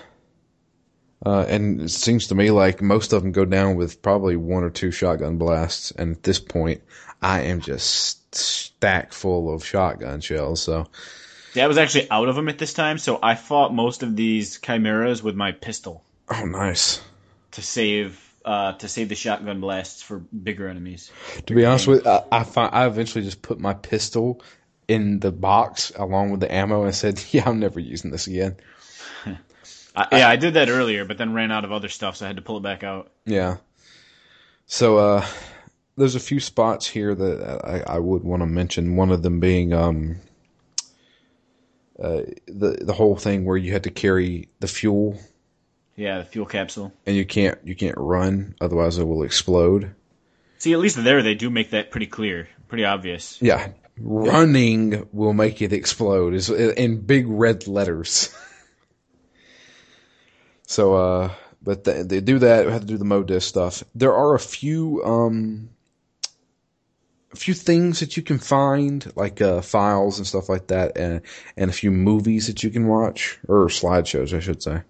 Uh, 1.24 1.44
and 1.48 1.82
it 1.82 1.90
seems 1.90 2.28
to 2.28 2.34
me 2.34 2.50
like 2.50 2.80
most 2.80 3.12
of 3.12 3.22
them 3.22 3.32
go 3.32 3.44
down 3.44 3.76
with 3.76 4.00
probably 4.00 4.36
one 4.36 4.64
or 4.64 4.70
two 4.70 4.90
shotgun 4.90 5.36
blasts. 5.36 5.90
And 5.90 6.16
at 6.16 6.22
this 6.22 6.40
point, 6.40 6.82
I 7.20 7.42
am 7.42 7.60
just 7.60 8.19
stack 8.32 9.12
full 9.12 9.52
of 9.52 9.64
shotgun 9.64 10.20
shells. 10.20 10.60
So 10.60 10.86
yeah, 11.54 11.64
I 11.64 11.66
was 11.66 11.78
actually 11.78 12.10
out 12.10 12.28
of 12.28 12.36
them 12.36 12.48
at 12.48 12.58
this 12.58 12.72
time, 12.72 12.98
so 12.98 13.18
I 13.22 13.34
fought 13.34 13.74
most 13.74 14.02
of 14.02 14.14
these 14.14 14.58
chimeras 14.58 15.22
with 15.22 15.34
my 15.34 15.52
pistol. 15.52 16.04
Oh, 16.28 16.44
nice. 16.44 17.00
To 17.52 17.62
save 17.62 18.20
uh, 18.44 18.72
to 18.74 18.88
save 18.88 19.08
the 19.08 19.14
shotgun 19.14 19.60
blasts 19.60 20.02
for 20.02 20.18
bigger 20.18 20.68
enemies. 20.68 21.10
To 21.46 21.54
be 21.54 21.64
honest 21.64 21.86
with, 21.86 22.06
I, 22.06 22.24
I, 22.32 22.44
find, 22.44 22.74
I 22.74 22.86
eventually 22.86 23.24
just 23.24 23.42
put 23.42 23.58
my 23.58 23.74
pistol 23.74 24.42
in 24.88 25.20
the 25.20 25.30
box 25.30 25.92
along 25.94 26.30
with 26.30 26.40
the 26.40 26.52
ammo 26.52 26.84
and 26.84 26.94
said, 26.94 27.22
"Yeah, 27.30 27.44
I'm 27.46 27.58
never 27.58 27.80
using 27.80 28.10
this 28.10 28.26
again." 28.26 28.56
I, 29.96 30.06
yeah, 30.12 30.28
I 30.28 30.36
did 30.36 30.54
that 30.54 30.68
earlier, 30.68 31.04
but 31.04 31.18
then 31.18 31.34
ran 31.34 31.50
out 31.50 31.64
of 31.64 31.72
other 31.72 31.88
stuff, 31.88 32.16
so 32.16 32.24
I 32.24 32.28
had 32.28 32.36
to 32.36 32.42
pull 32.42 32.58
it 32.58 32.62
back 32.62 32.84
out. 32.84 33.10
Yeah. 33.24 33.56
So, 34.66 34.98
uh, 34.98 35.26
there's 35.96 36.14
a 36.14 36.20
few 36.20 36.40
spots 36.40 36.86
here 36.86 37.14
that 37.14 37.60
I, 37.64 37.94
I 37.94 37.98
would 37.98 38.22
want 38.22 38.42
to 38.42 38.46
mention. 38.46 38.96
One 38.96 39.10
of 39.10 39.22
them 39.22 39.40
being 39.40 39.72
um, 39.72 40.20
uh, 42.00 42.22
the 42.46 42.78
the 42.80 42.94
whole 42.94 43.16
thing 43.16 43.44
where 43.44 43.56
you 43.56 43.72
had 43.72 43.84
to 43.84 43.90
carry 43.90 44.48
the 44.60 44.68
fuel. 44.68 45.20
Yeah, 45.96 46.18
the 46.18 46.24
fuel 46.24 46.46
capsule. 46.46 46.92
And 47.06 47.14
you 47.14 47.26
can't 47.26 47.58
you 47.64 47.74
can't 47.74 47.98
run, 47.98 48.54
otherwise 48.60 48.98
it 48.98 49.04
will 49.04 49.22
explode. 49.22 49.94
See, 50.58 50.72
at 50.72 50.78
least 50.78 51.02
there 51.02 51.22
they 51.22 51.34
do 51.34 51.50
make 51.50 51.70
that 51.70 51.90
pretty 51.90 52.06
clear, 52.06 52.48
pretty 52.68 52.84
obvious. 52.84 53.40
Yeah, 53.42 53.68
running 53.98 55.08
will 55.12 55.34
make 55.34 55.60
it 55.60 55.72
explode 55.72 56.34
is 56.34 56.48
in 56.50 57.00
big 57.02 57.26
red 57.28 57.66
letters. 57.66 58.34
so, 60.66 60.94
uh, 60.94 61.34
but 61.62 61.84
they, 61.84 62.02
they 62.02 62.20
do 62.20 62.38
that. 62.38 62.66
We 62.66 62.72
have 62.72 62.82
to 62.82 62.86
do 62.86 62.98
the 62.98 63.04
Modis 63.04 63.42
stuff. 63.42 63.84
There 63.94 64.14
are 64.14 64.34
a 64.34 64.40
few 64.40 65.02
um, 65.04 65.70
a 67.32 67.36
few 67.36 67.54
things 67.54 68.00
that 68.00 68.16
you 68.16 68.22
can 68.22 68.38
find, 68.38 69.10
like 69.16 69.40
uh, 69.40 69.60
files 69.60 70.18
and 70.18 70.26
stuff 70.26 70.48
like 70.48 70.66
that, 70.68 70.96
and 70.96 71.20
and 71.56 71.70
a 71.70 71.72
few 71.72 71.90
movies 71.90 72.46
that 72.48 72.62
you 72.62 72.70
can 72.70 72.86
watch 72.88 73.38
or 73.48 73.66
slideshows, 73.66 74.36
I 74.36 74.40
should 74.40 74.62
say. 74.62 74.82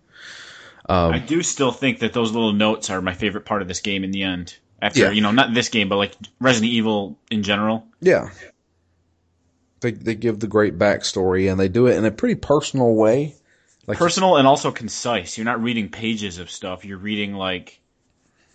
Um, 0.88 1.12
I 1.12 1.18
do 1.18 1.42
still 1.42 1.70
think 1.70 2.00
that 2.00 2.12
those 2.12 2.32
little 2.32 2.52
notes 2.52 2.90
are 2.90 3.00
my 3.00 3.14
favorite 3.14 3.44
part 3.44 3.62
of 3.62 3.68
this 3.68 3.80
game. 3.80 4.02
In 4.04 4.10
the 4.10 4.22
end, 4.22 4.56
After 4.82 5.00
Yeah. 5.00 5.10
you 5.10 5.20
know, 5.20 5.30
not 5.30 5.52
this 5.54 5.68
game, 5.68 5.88
but 5.88 5.96
like 5.96 6.14
Resident 6.40 6.72
Evil 6.72 7.18
in 7.30 7.42
general. 7.42 7.86
Yeah. 8.00 8.30
They 9.80 9.92
they 9.92 10.14
give 10.14 10.40
the 10.40 10.46
great 10.46 10.78
backstory 10.78 11.50
and 11.50 11.58
they 11.60 11.68
do 11.68 11.86
it 11.86 11.96
in 11.96 12.04
a 12.04 12.10
pretty 12.10 12.34
personal 12.34 12.94
way. 12.94 13.34
Like 13.86 13.98
personal 13.98 14.36
and 14.36 14.46
also 14.46 14.70
concise. 14.72 15.38
You're 15.38 15.46
not 15.46 15.62
reading 15.62 15.88
pages 15.88 16.38
of 16.38 16.50
stuff. 16.50 16.84
You're 16.84 16.98
reading 16.98 17.34
like, 17.34 17.79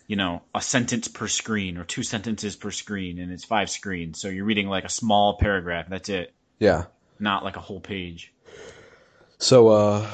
you 0.07 0.15
know, 0.15 0.41
a 0.53 0.61
sentence 0.61 1.07
per 1.07 1.27
screen 1.27 1.77
or 1.77 1.83
two 1.83 2.03
sentences 2.03 2.55
per 2.55 2.71
screen, 2.71 3.19
and 3.19 3.31
it's 3.31 3.43
five 3.43 3.69
screens. 3.69 4.19
So 4.21 4.27
you're 4.29 4.45
reading 4.45 4.67
like 4.67 4.83
a 4.85 4.89
small 4.89 5.37
paragraph. 5.39 5.87
That's 5.89 6.09
it, 6.09 6.33
yeah. 6.59 6.85
not 7.19 7.43
like 7.43 7.55
a 7.57 7.61
whole 7.61 7.79
page. 7.79 8.31
So 9.39 9.67
uh 9.69 10.09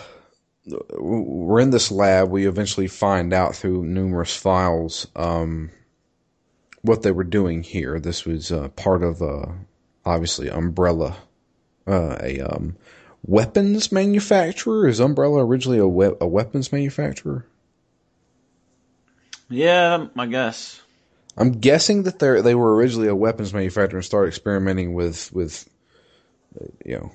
we're 0.97 1.59
in 1.59 1.71
this 1.71 1.91
lab. 1.91 2.29
We 2.29 2.47
eventually 2.47 2.87
find 2.87 3.33
out 3.33 3.55
through 3.55 3.85
numerous 3.85 4.35
files 4.35 5.07
um 5.15 5.71
what 6.81 7.01
they 7.03 7.11
were 7.11 7.23
doing 7.23 7.63
here. 7.63 7.99
This 7.99 8.25
was 8.25 8.51
uh, 8.51 8.69
part 8.69 9.03
of 9.03 9.21
uh 9.21 9.47
obviously 10.05 10.49
Umbrella 10.49 11.17
uh, 11.87 12.17
a 12.21 12.39
um 12.39 12.77
weapons 13.23 13.91
manufacturer. 13.91 14.87
Is 14.87 14.99
Umbrella 14.99 15.45
originally 15.45 15.79
a, 15.79 15.87
we- 15.87 16.15
a 16.21 16.27
weapons 16.27 16.71
manufacturer? 16.71 17.45
Yeah, 19.51 20.07
I 20.17 20.25
guess. 20.27 20.81
I'm 21.37 21.51
guessing 21.51 22.03
that 22.03 22.19
they 22.19 22.41
they 22.41 22.55
were 22.55 22.75
originally 22.75 23.07
a 23.07 23.15
weapons 23.15 23.53
manufacturer 23.53 23.97
and 23.97 24.05
started 24.05 24.29
experimenting 24.29 24.93
with 24.93 25.31
with 25.33 25.67
uh, 26.59 26.65
you 26.85 26.95
know 26.97 27.11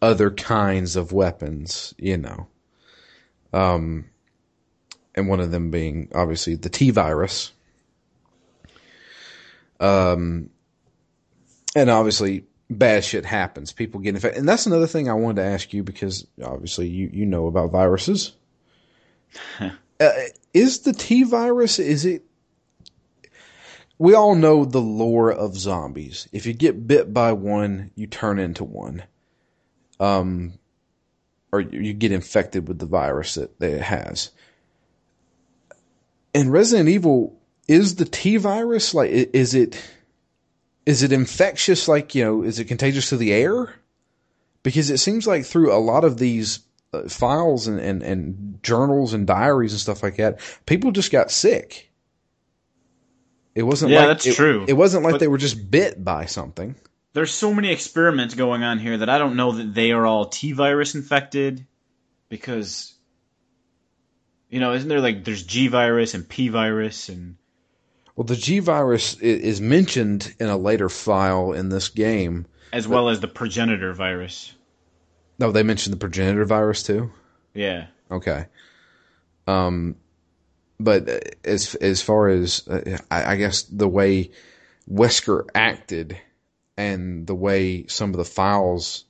other 0.00 0.30
kinds 0.30 0.96
of 0.96 1.12
weapons, 1.12 1.94
you 1.98 2.16
know. 2.16 2.46
Um 3.52 4.06
and 5.14 5.28
one 5.28 5.40
of 5.40 5.50
them 5.50 5.70
being 5.70 6.10
obviously 6.14 6.54
the 6.54 6.68
T 6.68 6.90
virus. 6.90 7.52
Um 9.80 10.50
and 11.74 11.90
obviously 11.90 12.44
bad 12.70 13.04
shit 13.04 13.24
happens. 13.24 13.72
People 13.72 14.00
get 14.00 14.14
infected. 14.14 14.40
And 14.40 14.48
that's 14.48 14.66
another 14.66 14.86
thing 14.86 15.08
I 15.08 15.14
wanted 15.14 15.42
to 15.42 15.48
ask 15.48 15.72
you 15.72 15.82
because 15.82 16.26
obviously 16.44 16.88
you 16.88 17.10
you 17.12 17.26
know 17.26 17.46
about 17.46 17.72
viruses. 17.72 18.32
uh, 19.60 20.10
is 20.56 20.80
the 20.80 20.92
T 20.94 21.22
virus 21.22 21.78
is 21.78 22.06
it 22.06 22.24
we 23.98 24.14
all 24.14 24.34
know 24.34 24.64
the 24.64 24.80
lore 24.80 25.30
of 25.30 25.56
zombies. 25.56 26.28
If 26.32 26.46
you 26.46 26.52
get 26.52 26.86
bit 26.86 27.12
by 27.14 27.32
one, 27.32 27.90
you 27.94 28.06
turn 28.06 28.38
into 28.38 28.64
one. 28.64 29.04
Um, 29.98 30.54
or 31.50 31.60
you 31.60 31.94
get 31.94 32.12
infected 32.12 32.68
with 32.68 32.78
the 32.78 32.86
virus 32.86 33.34
that, 33.34 33.58
that 33.58 33.72
it 33.72 33.80
has. 33.80 34.30
In 36.34 36.50
Resident 36.50 36.90
Evil, 36.90 37.38
is 37.66 37.94
the 37.94 38.04
T 38.04 38.36
virus 38.36 38.92
like, 38.92 39.10
is 39.10 39.54
it, 39.54 39.82
is 40.84 41.02
it 41.02 41.12
infectious? 41.12 41.88
Like, 41.88 42.14
you 42.14 42.22
know, 42.22 42.42
is 42.42 42.58
it 42.58 42.66
contagious 42.66 43.08
to 43.08 43.16
the 43.16 43.32
air? 43.32 43.74
Because 44.62 44.90
it 44.90 44.98
seems 44.98 45.26
like 45.26 45.46
through 45.46 45.72
a 45.72 45.80
lot 45.80 46.04
of 46.04 46.18
these 46.18 46.65
Uh, 46.92 47.08
files 47.08 47.66
and, 47.66 47.80
and, 47.80 48.02
and 48.02 48.58
journals 48.62 49.12
and 49.12 49.26
diaries 49.26 49.72
and 49.72 49.80
stuff 49.80 50.02
like 50.02 50.16
that, 50.16 50.38
people 50.66 50.92
just 50.92 51.10
got 51.10 51.30
sick. 51.32 51.90
It 53.54 53.64
wasn't 53.64 53.90
Yeah, 53.92 54.00
like 54.00 54.08
that's 54.08 54.26
it- 54.26 54.34
true. 54.36 54.64
It 54.68 54.74
wasn't 54.74 55.02
like 55.02 55.14
But- 55.14 55.20
they 55.20 55.28
were 55.28 55.38
just 55.38 55.70
bit 55.70 56.02
by 56.04 56.26
something. 56.26 56.76
There's 57.12 57.32
so 57.32 57.52
many 57.54 57.72
experiments 57.72 58.34
going 58.34 58.62
on 58.62 58.78
here 58.78 58.98
that 58.98 59.08
I 59.08 59.16
don't 59.18 59.36
know 59.36 59.52
that 59.52 59.74
they 59.74 59.90
are 59.92 60.04
all 60.06 60.26
T 60.26 60.52
virus 60.52 60.94
infected 60.94 61.66
because 62.28 62.92
you 64.50 64.60
know, 64.60 64.74
isn't 64.74 64.88
there 64.88 65.00
like 65.00 65.24
there's 65.24 65.42
G 65.42 65.68
virus 65.68 66.14
and 66.14 66.28
P 66.28 66.48
virus 66.50 67.08
and 67.08 67.36
Well, 68.14 68.24
the 68.26 68.36
G 68.36 68.60
virus 68.60 69.14
is 69.18 69.60
mentioned 69.60 70.34
in 70.38 70.48
a 70.48 70.56
later 70.56 70.88
file 70.88 71.52
in 71.52 71.68
this 71.70 71.88
game. 71.88 72.46
as 72.72 72.86
well 72.86 73.08
as 73.08 73.20
the 73.20 73.28
progenitor 73.28 73.92
virus. 73.92 74.52
No, 75.38 75.52
they 75.52 75.62
mentioned 75.62 75.92
the 75.92 75.98
progenitor 75.98 76.44
virus 76.44 76.82
too. 76.82 77.10
Yeah. 77.54 77.86
Okay. 78.10 78.46
Um, 79.46 79.96
but 80.78 81.36
as 81.44 81.74
as 81.76 82.02
far 82.02 82.28
as 82.28 82.66
uh, 82.68 82.98
I, 83.10 83.32
I 83.32 83.36
guess 83.36 83.62
the 83.62 83.88
way 83.88 84.30
Wesker 84.90 85.48
acted 85.54 86.18
and 86.76 87.26
the 87.26 87.34
way 87.34 87.86
some 87.86 88.10
of 88.10 88.16
the 88.16 88.24
files 88.24 89.04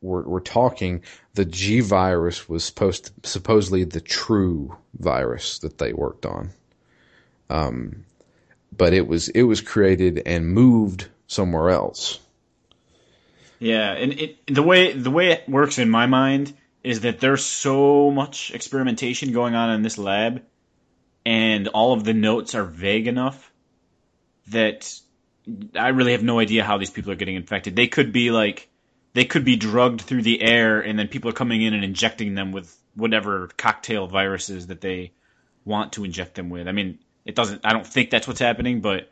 were 0.00 0.22
were 0.22 0.40
talking, 0.40 1.02
the 1.34 1.44
G 1.44 1.80
virus 1.80 2.48
was 2.48 2.64
supposed 2.64 3.12
supposedly 3.24 3.84
the 3.84 4.00
true 4.00 4.76
virus 4.98 5.58
that 5.60 5.78
they 5.78 5.92
worked 5.92 6.26
on. 6.26 6.50
Um, 7.48 8.04
but 8.76 8.92
it 8.92 9.06
was 9.06 9.28
it 9.28 9.42
was 9.42 9.60
created 9.60 10.22
and 10.24 10.48
moved 10.48 11.08
somewhere 11.26 11.70
else. 11.70 12.18
Yeah, 13.60 13.92
and 13.92 14.14
it 14.14 14.46
the 14.46 14.62
way 14.62 14.92
the 14.92 15.10
way 15.10 15.32
it 15.32 15.48
works 15.48 15.78
in 15.78 15.90
my 15.90 16.06
mind 16.06 16.54
is 16.82 17.00
that 17.02 17.20
there's 17.20 17.44
so 17.44 18.10
much 18.10 18.50
experimentation 18.52 19.32
going 19.32 19.54
on 19.54 19.70
in 19.70 19.82
this 19.82 19.98
lab, 19.98 20.42
and 21.26 21.68
all 21.68 21.92
of 21.92 22.02
the 22.02 22.14
notes 22.14 22.54
are 22.54 22.64
vague 22.64 23.06
enough 23.06 23.52
that 24.48 24.98
I 25.74 25.88
really 25.88 26.12
have 26.12 26.22
no 26.22 26.38
idea 26.38 26.64
how 26.64 26.78
these 26.78 26.90
people 26.90 27.12
are 27.12 27.16
getting 27.16 27.36
infected. 27.36 27.76
They 27.76 27.86
could 27.86 28.12
be 28.12 28.30
like 28.30 28.68
they 29.12 29.26
could 29.26 29.44
be 29.44 29.56
drugged 29.56 30.00
through 30.00 30.22
the 30.22 30.40
air, 30.40 30.80
and 30.80 30.98
then 30.98 31.08
people 31.08 31.28
are 31.28 31.34
coming 31.34 31.60
in 31.60 31.74
and 31.74 31.84
injecting 31.84 32.34
them 32.34 32.52
with 32.52 32.74
whatever 32.94 33.48
cocktail 33.58 34.06
viruses 34.06 34.68
that 34.68 34.80
they 34.80 35.12
want 35.66 35.92
to 35.92 36.04
inject 36.04 36.34
them 36.34 36.48
with. 36.48 36.66
I 36.66 36.72
mean, 36.72 36.98
it 37.26 37.34
doesn't. 37.34 37.60
I 37.62 37.74
don't 37.74 37.86
think 37.86 38.08
that's 38.08 38.26
what's 38.26 38.40
happening, 38.40 38.80
but 38.80 39.10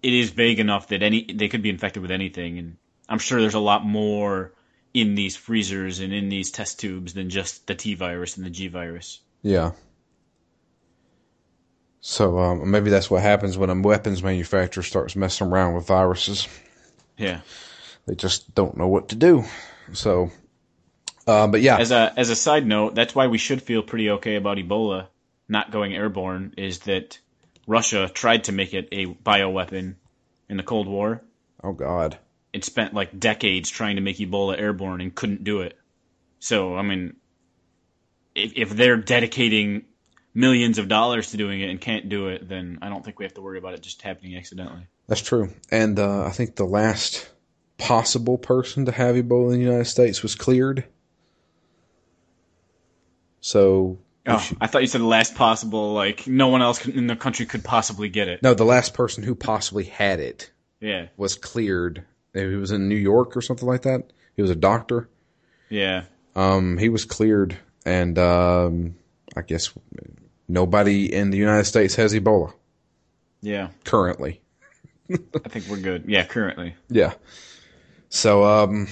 it 0.00 0.12
is 0.12 0.30
vague 0.30 0.60
enough 0.60 0.88
that 0.88 1.02
any 1.02 1.24
they 1.24 1.48
could 1.48 1.62
be 1.62 1.70
infected 1.70 2.02
with 2.02 2.12
anything, 2.12 2.58
and 2.58 2.76
I'm 3.08 3.18
sure 3.18 3.40
there's 3.40 3.54
a 3.54 3.60
lot 3.60 3.84
more 3.84 4.52
in 4.92 5.14
these 5.14 5.36
freezers 5.36 6.00
and 6.00 6.12
in 6.12 6.28
these 6.28 6.50
test 6.50 6.80
tubes 6.80 7.14
than 7.14 7.30
just 7.30 7.66
the 7.66 7.74
T 7.74 7.94
virus 7.94 8.36
and 8.36 8.46
the 8.46 8.50
G 8.50 8.68
virus. 8.68 9.20
Yeah. 9.42 9.72
So 12.00 12.38
um, 12.38 12.70
maybe 12.70 12.90
that's 12.90 13.10
what 13.10 13.22
happens 13.22 13.56
when 13.56 13.70
a 13.70 13.80
weapons 13.80 14.22
manufacturer 14.22 14.82
starts 14.82 15.16
messing 15.16 15.48
around 15.48 15.74
with 15.74 15.86
viruses. 15.86 16.46
Yeah. 17.16 17.40
They 18.06 18.14
just 18.14 18.54
don't 18.54 18.76
know 18.76 18.88
what 18.88 19.08
to 19.08 19.16
do. 19.16 19.44
So, 19.92 20.30
uh, 21.26 21.46
but 21.46 21.62
yeah, 21.62 21.78
As 21.78 21.90
a 21.90 22.12
as 22.16 22.30
a 22.30 22.36
side 22.36 22.66
note, 22.66 22.94
that's 22.94 23.14
why 23.14 23.28
we 23.28 23.38
should 23.38 23.62
feel 23.62 23.82
pretty 23.82 24.10
okay 24.10 24.36
about 24.36 24.58
Ebola 24.58 25.06
not 25.48 25.70
going 25.70 25.94
airborne. 25.94 26.54
Is 26.56 26.80
that 26.80 27.18
Russia 27.66 28.10
tried 28.12 28.44
to 28.44 28.52
make 28.52 28.74
it 28.74 28.88
a 28.92 29.06
bioweapon 29.06 29.94
in 30.48 30.56
the 30.56 30.62
Cold 30.62 30.86
War 30.86 31.22
oh 31.64 31.72
god, 31.72 32.18
and 32.54 32.64
spent 32.64 32.94
like 32.94 33.18
decades 33.20 33.68
trying 33.68 33.96
to 33.96 34.02
make 34.02 34.16
Ebola 34.18 34.58
airborne 34.58 35.00
and 35.02 35.14
couldn't 35.14 35.44
do 35.44 35.60
it. 35.60 35.76
So 36.38 36.76
I 36.76 36.82
mean, 36.82 37.16
if 38.34 38.52
if 38.56 38.70
they're 38.70 38.96
dedicating 38.96 39.84
millions 40.32 40.78
of 40.78 40.88
dollars 40.88 41.30
to 41.32 41.36
doing 41.36 41.60
it 41.60 41.68
and 41.70 41.80
can't 41.80 42.08
do 42.08 42.28
it, 42.28 42.48
then 42.48 42.78
I 42.82 42.88
don't 42.88 43.04
think 43.04 43.18
we 43.18 43.24
have 43.24 43.34
to 43.34 43.42
worry 43.42 43.58
about 43.58 43.74
it 43.74 43.82
just 43.82 44.00
happening 44.02 44.36
accidentally. 44.36 44.86
that's 45.06 45.20
true. 45.22 45.50
And 45.70 45.98
uh, 45.98 46.24
I 46.24 46.30
think 46.30 46.56
the 46.56 46.64
last 46.64 47.28
possible 47.78 48.38
person 48.38 48.84
to 48.86 48.92
have 48.92 49.14
Ebola 49.16 49.52
in 49.52 49.58
the 49.58 49.64
United 49.64 49.84
States 49.86 50.22
was 50.22 50.34
cleared. 50.34 50.84
So 53.40 53.98
Oh, 54.26 54.38
should- 54.38 54.56
I 54.60 54.66
thought 54.68 54.80
you 54.80 54.86
said 54.88 55.02
the 55.02 55.06
last 55.06 55.34
possible, 55.34 55.92
like 55.92 56.26
no 56.26 56.48
one 56.48 56.62
else 56.62 56.86
in 56.86 57.06
the 57.08 57.16
country 57.16 57.44
could 57.46 57.62
possibly 57.62 58.08
get 58.08 58.26
it. 58.28 58.42
no, 58.42 58.54
the 58.54 58.64
last 58.64 58.94
person 58.94 59.22
who 59.22 59.34
possibly 59.34 59.84
had 59.84 60.18
it 60.18 60.50
Yeah, 60.80 61.08
was 61.18 61.34
cleared. 61.36 62.04
He 62.34 62.56
was 62.56 62.72
in 62.72 62.88
New 62.88 62.96
York 62.96 63.36
or 63.36 63.40
something 63.40 63.68
like 63.68 63.82
that. 63.82 64.12
He 64.36 64.42
was 64.42 64.50
a 64.50 64.56
doctor. 64.56 65.08
yeah. 65.68 66.04
Um, 66.36 66.78
he 66.78 66.88
was 66.88 67.04
cleared, 67.04 67.56
and 67.86 68.18
um, 68.18 68.96
I 69.36 69.42
guess 69.42 69.70
nobody 70.48 71.12
in 71.14 71.30
the 71.30 71.38
United 71.38 71.64
States 71.64 71.94
has 71.94 72.12
Ebola 72.12 72.52
Yeah, 73.40 73.68
currently. 73.84 74.40
I 75.08 75.48
think 75.48 75.66
we're 75.68 75.76
good. 75.76 76.06
Yeah, 76.08 76.24
currently. 76.24 76.74
Yeah. 76.88 77.14
So, 78.08 78.42
um, 78.44 78.88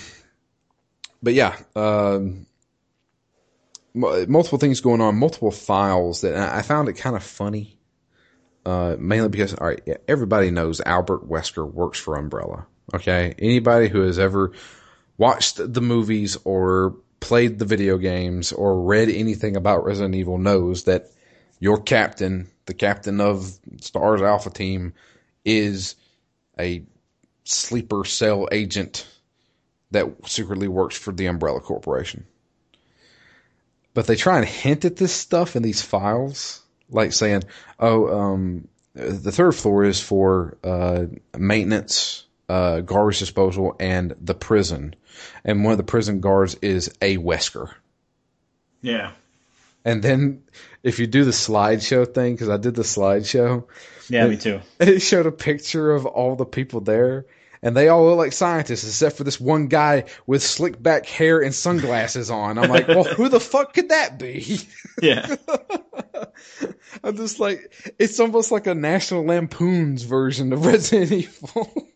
but 1.20 1.34
yeah, 1.34 1.56
um, 1.74 2.46
multiple 3.94 4.58
things 4.58 4.80
going 4.80 5.00
on, 5.00 5.16
multiple 5.16 5.50
files 5.50 6.20
that 6.20 6.36
I 6.36 6.62
found 6.62 6.88
it 6.88 6.94
kind 6.94 7.16
of 7.16 7.22
funny. 7.22 7.76
Uh, 8.64 8.94
mainly 8.98 9.28
because, 9.28 9.54
all 9.54 9.66
right, 9.66 9.82
yeah, 9.86 9.96
everybody 10.06 10.52
knows 10.52 10.80
Albert 10.80 11.28
Wesker 11.28 11.68
works 11.68 11.98
for 11.98 12.16
Umbrella. 12.16 12.66
Okay. 12.94 13.34
Anybody 13.38 13.88
who 13.88 14.02
has 14.02 14.18
ever 14.18 14.52
watched 15.16 15.56
the 15.58 15.80
movies 15.80 16.36
or 16.44 16.96
played 17.20 17.58
the 17.58 17.64
video 17.64 17.98
games 17.98 18.52
or 18.52 18.82
read 18.82 19.08
anything 19.08 19.56
about 19.56 19.84
Resident 19.84 20.14
Evil 20.14 20.38
knows 20.38 20.84
that 20.84 21.08
your 21.60 21.80
captain, 21.80 22.48
the 22.66 22.74
captain 22.74 23.20
of 23.20 23.58
Stars 23.80 24.20
Alpha 24.20 24.50
Team, 24.50 24.94
is 25.44 25.94
a 26.58 26.84
sleeper 27.44 28.04
cell 28.04 28.48
agent 28.50 29.06
that 29.92 30.06
secretly 30.26 30.68
works 30.68 30.96
for 30.96 31.12
the 31.12 31.26
Umbrella 31.26 31.60
Corporation. 31.60 32.26
But 33.94 34.06
they 34.06 34.16
try 34.16 34.38
and 34.38 34.48
hint 34.48 34.84
at 34.84 34.96
this 34.96 35.12
stuff 35.12 35.54
in 35.54 35.62
these 35.62 35.82
files, 35.82 36.62
like 36.88 37.12
saying, 37.12 37.44
"Oh, 37.78 38.08
um, 38.08 38.68
the 38.94 39.32
third 39.32 39.52
floor 39.52 39.84
is 39.84 40.00
for 40.00 40.58
uh, 40.64 41.04
maintenance, 41.36 42.24
uh, 42.48 42.80
garbage 42.80 43.18
disposal, 43.18 43.76
and 43.78 44.14
the 44.20 44.34
prison. 44.34 44.94
And 45.44 45.64
one 45.64 45.72
of 45.72 45.78
the 45.78 45.84
prison 45.84 46.20
guards 46.20 46.56
is 46.62 46.88
a 47.00 47.16
Wesker. 47.18 47.72
Yeah. 48.80 49.12
And 49.84 50.02
then 50.02 50.42
if 50.82 50.98
you 50.98 51.06
do 51.06 51.24
the 51.24 51.30
slideshow 51.30 52.12
thing, 52.12 52.34
because 52.34 52.48
I 52.48 52.56
did 52.56 52.74
the 52.74 52.82
slideshow, 52.82 53.64
Yeah, 54.08 54.26
me 54.28 54.36
too. 54.36 54.60
it 54.80 55.00
showed 55.00 55.26
a 55.26 55.32
picture 55.32 55.92
of 55.92 56.06
all 56.06 56.36
the 56.36 56.44
people 56.44 56.80
there. 56.80 57.26
And 57.64 57.76
they 57.76 57.88
all 57.88 58.04
look 58.06 58.18
like 58.18 58.32
scientists, 58.32 58.84
except 58.84 59.16
for 59.16 59.22
this 59.22 59.40
one 59.40 59.68
guy 59.68 60.06
with 60.26 60.42
slick 60.42 60.82
back 60.82 61.06
hair 61.06 61.40
and 61.40 61.54
sunglasses 61.54 62.28
on. 62.28 62.58
I'm 62.58 62.68
like, 62.68 62.88
well, 62.88 63.04
who 63.04 63.28
the 63.28 63.38
fuck 63.38 63.74
could 63.74 63.90
that 63.90 64.18
be? 64.18 64.60
Yeah. 65.00 65.36
I'm 67.02 67.16
just 67.16 67.40
like, 67.40 67.72
it's 67.98 68.20
almost 68.20 68.52
like 68.52 68.66
a 68.66 68.74
National 68.74 69.24
Lampoon's 69.24 70.02
version 70.02 70.52
of 70.52 70.66
Resident 70.66 71.12
Evil. 71.12 71.88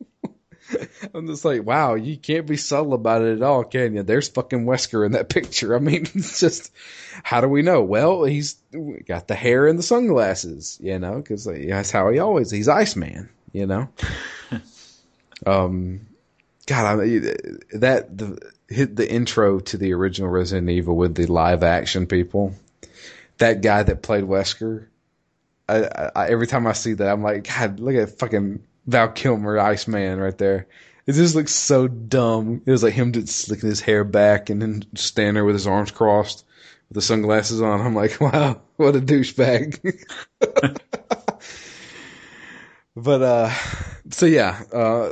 I'm 1.15 1.27
just 1.27 1.45
like, 1.45 1.65
wow, 1.65 1.95
you 1.95 2.17
can't 2.17 2.47
be 2.47 2.57
subtle 2.57 2.95
about 2.95 3.23
it 3.23 3.37
at 3.37 3.43
all, 3.43 3.65
can 3.65 3.95
you? 3.95 4.03
There's 4.03 4.29
fucking 4.29 4.65
Wesker 4.65 5.05
in 5.05 5.13
that 5.13 5.29
picture. 5.31 5.75
I 5.75 5.79
mean, 5.79 6.07
it's 6.15 6.41
just, 6.41 6.73
how 7.23 7.41
do 7.41 7.49
we 7.49 7.63
know? 7.63 7.83
Well, 7.83 8.25
he's 8.25 8.55
got 9.07 9.29
the 9.29 9.35
hair 9.35 9.67
and 9.67 9.79
the 9.79 9.83
sunglasses, 9.83 10.79
you 10.81 10.99
know, 10.99 11.17
because 11.17 11.45
that's 11.45 11.91
how 11.91 12.11
he 12.11 12.19
always, 12.19 12.51
he's 12.51 12.69
Iceman, 12.69 13.29
you 13.53 13.67
know? 13.67 13.89
um, 15.47 16.07
God, 16.67 16.87
I 16.87 17.05
mean, 17.05 17.23
that, 17.75 18.17
the, 18.17 18.53
hit 18.69 18.97
the 18.97 19.11
intro 19.11 19.61
to 19.61 19.77
the 19.77 19.93
original 19.93 20.29
Resident 20.29 20.71
Evil 20.71 20.97
with 20.97 21.15
the 21.15 21.27
live 21.27 21.63
action 21.63 22.07
people 22.07 22.55
that 23.39 23.61
guy 23.61 23.83
that 23.83 24.03
played 24.03 24.25
Wesker. 24.25 24.87
I, 25.69 26.11
I, 26.15 26.29
every 26.29 26.47
time 26.47 26.67
I 26.67 26.73
see 26.73 26.95
that, 26.95 27.09
I'm 27.09 27.23
like, 27.23 27.49
God, 27.49 27.81
look 27.81 27.95
at 27.95 28.19
fucking 28.19 28.63
Val 28.87 29.09
Kilmer, 29.09 29.59
Iceman, 29.59 30.19
right 30.19 30.37
there. 30.37 30.67
It 31.07 31.13
just 31.13 31.35
looks 31.35 31.53
so 31.53 31.87
dumb. 31.87 32.63
It 32.67 32.71
was 32.71 32.83
like 32.83 32.95
him 32.95 33.13
just 33.13 33.29
slicking 33.29 33.69
his 33.69 33.81
hair 33.81 34.05
back 34.05 34.51
and 34.51 34.61
then 34.61 34.85
standing 34.95 35.35
there 35.35 35.45
with 35.45 35.55
his 35.55 35.67
arms 35.67 35.91
crossed 35.91 36.45
with 36.89 36.97
the 36.97 37.03
sunglasses 37.03 37.63
on. 37.63 37.81
I'm 37.81 37.95
like, 37.95 38.21
wow, 38.21 38.61
what 38.77 38.97
a 38.97 39.01
douchebag. 39.01 40.05
but 42.97 43.23
uh, 43.23 43.53
so 44.11 44.27
yeah, 44.27 44.63
uh, 44.73 45.11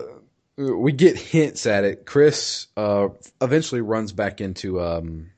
we 0.56 0.92
get 0.92 1.16
hints 1.16 1.66
at 1.66 1.84
it. 1.84 2.06
Chris 2.06 2.66
uh 2.76 3.08
eventually 3.40 3.80
runs 3.80 4.12
back 4.12 4.40
into 4.40 4.80
um 4.80 5.30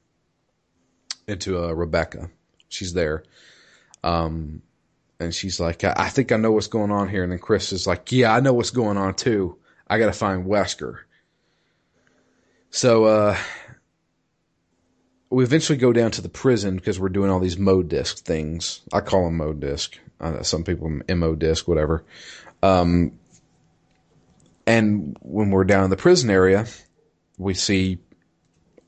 into 1.26 1.62
uh, 1.62 1.72
Rebecca 1.72 2.30
she's 2.68 2.92
there. 2.92 3.24
Um, 4.04 4.62
and 5.18 5.34
she's 5.34 5.58
like, 5.60 5.84
I, 5.84 5.94
I 5.96 6.08
think 6.08 6.32
I 6.32 6.36
know 6.36 6.52
what's 6.52 6.66
going 6.66 6.90
on 6.90 7.08
here. 7.08 7.22
And 7.22 7.32
then 7.32 7.38
Chris 7.38 7.72
is 7.72 7.86
like, 7.86 8.12
yeah, 8.12 8.34
I 8.34 8.40
know 8.40 8.52
what's 8.52 8.70
going 8.70 8.96
on 8.96 9.14
too. 9.14 9.56
I 9.88 9.98
got 9.98 10.06
to 10.06 10.12
find 10.12 10.46
Wesker. 10.46 10.98
So, 12.70 13.04
uh, 13.04 13.36
we 15.30 15.44
eventually 15.44 15.78
go 15.78 15.92
down 15.92 16.10
to 16.12 16.22
the 16.22 16.28
prison 16.28 16.76
because 16.76 17.00
we're 17.00 17.08
doing 17.08 17.30
all 17.30 17.40
these 17.40 17.58
mode 17.58 17.88
disc 17.88 18.24
things. 18.24 18.80
I 18.92 19.00
call 19.00 19.24
them 19.24 19.36
mode 19.36 19.60
disc. 19.60 19.98
Uh, 20.20 20.42
some 20.42 20.64
people 20.64 21.00
Mo 21.08 21.34
disc, 21.34 21.66
whatever. 21.68 22.04
Um, 22.62 23.18
and 24.66 25.16
when 25.20 25.50
we're 25.50 25.64
down 25.64 25.84
in 25.84 25.90
the 25.90 25.96
prison 25.96 26.30
area, 26.30 26.66
we 27.38 27.54
see 27.54 27.98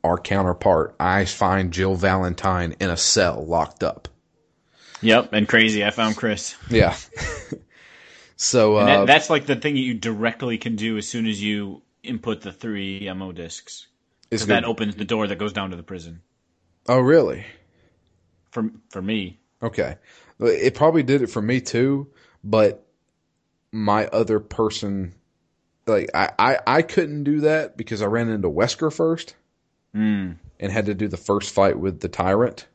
our 0.03 0.19
counterpart. 0.19 0.95
I 0.99 1.25
find 1.25 1.73
Jill 1.73 1.95
Valentine 1.95 2.77
in 2.81 2.91
a 2.91 2.97
cell 2.97 3.45
locked 3.45 3.83
up. 3.83 4.09
Yep, 5.01 5.33
and 5.33 5.49
crazy. 5.49 5.85
I 5.85 5.91
found 5.91 6.17
Chris. 6.17 6.57
Yeah. 6.71 6.97
so 8.37 8.77
uh, 8.77 8.85
that, 8.85 9.07
that's 9.07 9.31
like 9.31 9.47
the 9.47 9.57
thing 9.57 9.75
that 9.75 9.81
you 9.81 9.95
directly 9.95 10.59
can 10.59 10.77
do 10.77 10.97
as 10.97 11.09
soon 11.09 11.27
as 11.27 11.43
you 11.43 11.83
input 12.03 12.41
the 12.41 12.53
three 12.53 13.11
MO 13.13 13.33
discs. 13.33 13.87
Is 14.31 14.47
that 14.47 14.65
opens 14.65 14.97
the 14.97 15.05
door 15.05 15.27
that 15.27 15.39
goes 15.39 15.53
down 15.53 15.71
to 15.71 15.77
the 15.77 15.83
prison. 15.83 16.21
Oh, 16.87 16.99
really? 16.99 17.47
For 18.51 18.71
for 18.91 19.01
me. 19.01 19.39
Okay. 19.63 19.97
It 20.41 20.75
probably 20.75 21.03
did 21.03 21.23
it 21.23 21.29
for 21.29 21.43
me 21.43 21.61
too, 21.61 22.09
but 22.45 22.87
my 23.73 24.07
other 24.07 24.39
person, 24.39 25.15
like 25.87 26.11
I, 26.15 26.31
I, 26.39 26.59
I 26.67 26.83
couldn't 26.83 27.25
do 27.25 27.41
that 27.41 27.77
because 27.77 28.03
I 28.03 28.07
ran 28.07 28.29
into 28.29 28.49
Wesker 28.49 28.93
first 28.93 29.35
mm. 29.95 30.37
and 30.61 30.73
had 30.73 30.87
to 30.87 30.95
do 30.95 31.09
the 31.09 31.17
first 31.17 31.53
fight 31.53 31.79
with 31.79 32.01
the 32.01 32.09
tyrant. 32.09 32.67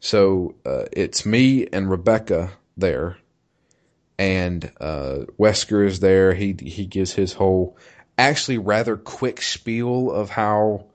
So 0.00 0.54
uh, 0.64 0.84
it's 0.92 1.26
me 1.26 1.66
and 1.72 1.90
Rebecca 1.90 2.52
there, 2.76 3.18
and 4.18 4.70
uh, 4.80 5.24
Wesker 5.38 5.86
is 5.86 6.00
there. 6.00 6.34
He 6.34 6.56
he 6.60 6.86
gives 6.86 7.12
his 7.12 7.32
whole 7.32 7.76
actually 8.16 8.58
rather 8.58 8.96
quick 8.96 9.42
spiel 9.42 10.10
of 10.10 10.30
how 10.30 10.86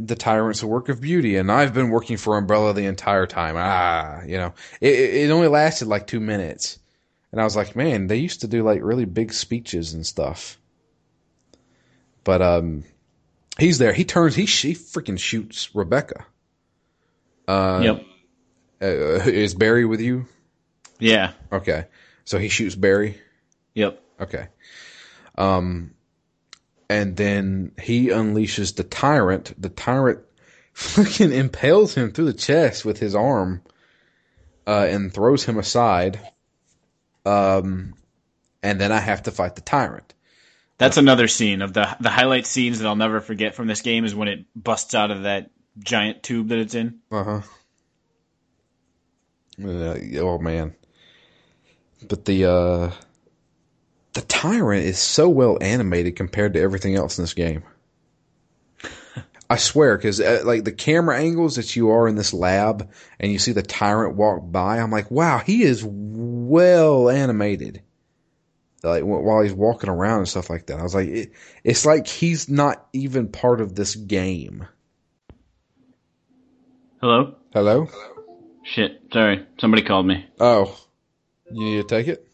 the 0.00 0.14
tyrant's 0.14 0.62
a 0.62 0.66
work 0.66 0.88
of 0.88 1.00
beauty, 1.00 1.36
and 1.36 1.50
I've 1.50 1.74
been 1.74 1.90
working 1.90 2.18
for 2.18 2.36
Umbrella 2.36 2.72
the 2.72 2.86
entire 2.86 3.26
time. 3.26 3.56
Ah, 3.58 4.22
you 4.24 4.36
know, 4.36 4.54
it, 4.80 4.94
it 4.94 5.30
only 5.30 5.48
lasted 5.48 5.88
like 5.88 6.06
two 6.06 6.20
minutes, 6.20 6.78
and 7.32 7.40
I 7.40 7.44
was 7.44 7.56
like, 7.56 7.74
man, 7.74 8.06
they 8.06 8.16
used 8.16 8.42
to 8.42 8.48
do 8.48 8.62
like 8.62 8.80
really 8.82 9.06
big 9.06 9.32
speeches 9.32 9.94
and 9.94 10.06
stuff. 10.06 10.58
But 12.22 12.42
um, 12.42 12.84
he's 13.58 13.78
there. 13.78 13.92
He 13.92 14.04
turns. 14.04 14.34
He 14.34 14.44
she 14.46 14.74
freaking 14.74 15.18
shoots 15.18 15.74
Rebecca. 15.74 16.26
Uh, 17.48 17.80
yep. 17.82 18.04
Uh, 18.80 19.24
is 19.26 19.54
Barry 19.54 19.86
with 19.86 20.00
you? 20.00 20.26
Yeah. 21.00 21.32
Okay. 21.50 21.86
So 22.24 22.38
he 22.38 22.48
shoots 22.48 22.74
Barry. 22.74 23.18
Yep. 23.74 24.02
Okay. 24.20 24.48
Um, 25.36 25.94
and 26.90 27.16
then 27.16 27.72
he 27.80 28.08
unleashes 28.08 28.76
the 28.76 28.84
tyrant. 28.84 29.60
The 29.60 29.70
tyrant 29.70 30.20
fucking 30.74 31.32
impales 31.32 31.94
him 31.94 32.12
through 32.12 32.26
the 32.26 32.32
chest 32.34 32.84
with 32.84 32.98
his 32.98 33.14
arm, 33.14 33.62
uh, 34.66 34.86
and 34.88 35.12
throws 35.12 35.44
him 35.44 35.58
aside. 35.58 36.20
Um, 37.24 37.94
and 38.62 38.80
then 38.80 38.92
I 38.92 39.00
have 39.00 39.24
to 39.24 39.30
fight 39.30 39.54
the 39.54 39.62
tyrant. 39.62 40.14
That's 40.76 40.96
another 40.96 41.26
scene 41.28 41.62
of 41.62 41.72
the 41.72 41.96
the 41.98 42.10
highlight 42.10 42.46
scenes 42.46 42.78
that 42.78 42.86
I'll 42.86 42.94
never 42.94 43.20
forget 43.20 43.54
from 43.54 43.66
this 43.66 43.80
game 43.80 44.04
is 44.04 44.14
when 44.14 44.28
it 44.28 44.44
busts 44.54 44.94
out 44.94 45.10
of 45.10 45.22
that 45.22 45.50
giant 45.78 46.22
tube 46.22 46.48
that 46.48 46.58
it's 46.58 46.74
in. 46.74 47.00
Uh 47.10 47.24
huh. 47.24 47.40
Uh, 49.62 49.96
oh 50.18 50.38
man. 50.38 50.74
But 52.06 52.24
the 52.24 52.44
uh 52.44 52.90
the 54.14 54.20
tyrant 54.22 54.84
is 54.84 54.98
so 54.98 55.28
well 55.28 55.58
animated 55.60 56.16
compared 56.16 56.54
to 56.54 56.60
everything 56.60 56.94
else 56.94 57.18
in 57.18 57.22
this 57.24 57.34
game. 57.34 57.62
I 59.50 59.56
swear, 59.56 59.96
because 59.96 60.20
uh, 60.20 60.42
like 60.44 60.64
the 60.64 60.72
camera 60.72 61.18
angles 61.18 61.56
that 61.56 61.74
you 61.74 61.90
are 61.90 62.06
in 62.06 62.16
this 62.16 62.34
lab, 62.34 62.90
and 63.18 63.32
you 63.32 63.38
see 63.38 63.52
the 63.52 63.62
tyrant 63.62 64.14
walk 64.14 64.42
by, 64.44 64.78
I'm 64.78 64.90
like, 64.90 65.10
wow, 65.10 65.38
he 65.38 65.62
is 65.62 65.82
well 65.84 67.08
animated. 67.08 67.82
Like 68.82 69.04
while 69.04 69.40
he's 69.40 69.54
walking 69.54 69.90
around 69.90 70.18
and 70.18 70.28
stuff 70.28 70.50
like 70.50 70.66
that, 70.66 70.78
I 70.78 70.82
was 70.82 70.94
like, 70.94 71.08
it, 71.08 71.32
it's 71.64 71.86
like 71.86 72.06
he's 72.06 72.48
not 72.48 72.86
even 72.92 73.28
part 73.28 73.60
of 73.60 73.74
this 73.74 73.96
game. 73.96 74.66
Hello. 77.00 77.36
Hello. 77.52 77.86
Shit. 78.64 79.02
Sorry. 79.12 79.46
Somebody 79.60 79.84
called 79.84 80.04
me. 80.04 80.26
Oh, 80.40 80.76
you 81.48 81.64
need 81.64 81.76
to 81.76 81.84
take 81.84 82.08
it. 82.08 82.26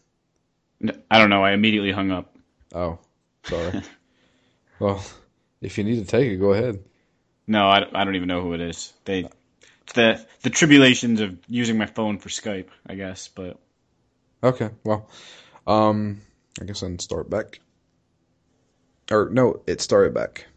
I 1.11 1.19
don't 1.19 1.29
know. 1.29 1.43
I 1.43 1.51
immediately 1.51 1.91
hung 1.91 2.09
up. 2.09 2.35
Oh, 2.73 2.97
sorry. 3.43 3.83
well, 4.79 5.05
if 5.61 5.77
you 5.77 5.83
need 5.83 6.03
to 6.03 6.05
take 6.05 6.31
it, 6.31 6.37
go 6.37 6.53
ahead. 6.53 6.79
No, 7.45 7.67
I, 7.67 7.85
I 7.93 8.03
don't 8.05 8.15
even 8.15 8.27
know 8.27 8.41
who 8.41 8.53
it 8.53 8.61
is. 8.61 8.91
They 9.05 9.29
the 9.93 10.25
the 10.41 10.49
tribulations 10.49 11.21
of 11.21 11.37
using 11.47 11.77
my 11.77 11.85
phone 11.85 12.17
for 12.17 12.29
Skype, 12.29 12.69
I 12.87 12.95
guess. 12.95 13.27
But 13.27 13.59
okay, 14.43 14.71
well, 14.83 15.07
um, 15.67 16.21
I 16.59 16.65
guess 16.65 16.81
I 16.81 16.87
can 16.87 16.97
start 16.97 17.29
back. 17.29 17.59
Or 19.11 19.29
no, 19.31 19.61
it 19.67 19.79
started 19.79 20.15
back. 20.15 20.47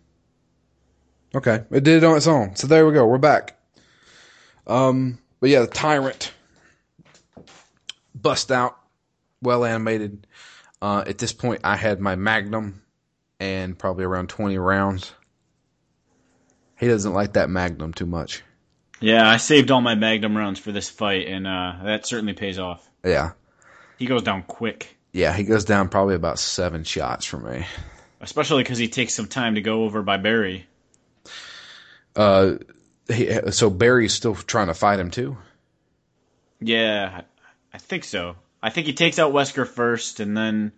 Okay, 1.35 1.65
it 1.71 1.85
did 1.85 2.03
it 2.03 2.05
on 2.05 2.17
its 2.17 2.27
own. 2.27 2.57
So 2.57 2.67
there 2.67 2.87
we 2.87 2.95
go. 2.95 3.07
We're 3.07 3.19
back. 3.19 3.58
Um, 4.69 5.19
but 5.41 5.51
yeah, 5.51 5.61
the 5.61 5.67
tyrant 5.67 6.33
bust 8.15 8.53
out, 8.53 8.79
well 9.43 9.65
animated. 9.65 10.27
Uh, 10.81 11.03
at 11.07 11.19
this 11.19 11.33
point, 11.33 11.63
I 11.65 11.77
had 11.77 12.01
my 12.01 12.17
Magnum 12.17 12.83
and 13.41 13.79
probably 13.79 14.05
around 14.05 14.29
twenty 14.29 14.59
rounds. 14.59 15.13
He 16.79 16.87
doesn't 16.87 17.13
like 17.13 17.33
that 17.33 17.51
Magnum 17.51 17.93
too 17.93 18.07
much. 18.07 18.43
Yeah, 19.01 19.29
I 19.29 19.37
saved 19.37 19.71
all 19.71 19.81
my 19.81 19.95
Magnum 19.95 20.37
rounds 20.37 20.59
for 20.59 20.73
this 20.73 20.89
fight, 20.89 21.27
and 21.27 21.47
uh, 21.47 21.75
that 21.85 22.07
certainly 22.07 22.35
pays 22.35 22.59
off. 22.59 22.89
Yeah. 23.05 23.33
He 23.99 24.07
goes 24.07 24.23
down 24.23 24.43
quick. 24.43 24.97
Yeah, 25.13 25.33
he 25.33 25.45
goes 25.45 25.65
down 25.65 25.89
probably 25.89 26.15
about 26.15 26.39
seven 26.39 26.85
shots 26.85 27.25
for 27.25 27.39
me. 27.39 27.65
Especially 28.21 28.63
because 28.63 28.79
he 28.79 28.89
takes 28.89 29.15
some 29.15 29.27
time 29.27 29.55
to 29.55 29.61
go 29.61 29.85
over 29.85 30.03
by 30.03 30.17
Barry. 30.17 30.67
Uh, 32.15 32.55
he, 33.09 33.51
so 33.51 33.71
Barry's 33.71 34.15
still 34.15 34.35
trying 34.35 34.69
to 34.69 34.75
fight 34.75 35.01
him 35.01 35.11
too. 35.11 35.37
Yeah, 36.61 37.23
I 37.73 37.79
think 37.79 38.05
so. 38.05 38.37
I 38.63 38.71
think 38.71 38.87
he 38.87 38.93
takes 38.93 39.19
out 39.19 39.33
Wesker 39.33 39.67
first, 39.67 40.21
and 40.21 40.37
then 40.37 40.73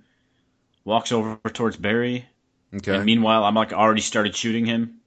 walks 0.85 1.13
over 1.13 1.39
towards 1.53 1.77
Barry. 1.77 2.27
Okay. 2.75 2.97
And 2.97 3.05
meanwhile, 3.05 3.45
I'm 3.45 3.55
like 3.55 3.73
already 3.73 4.03
started 4.03 4.37
shooting 4.37 4.67
him. 4.67 5.01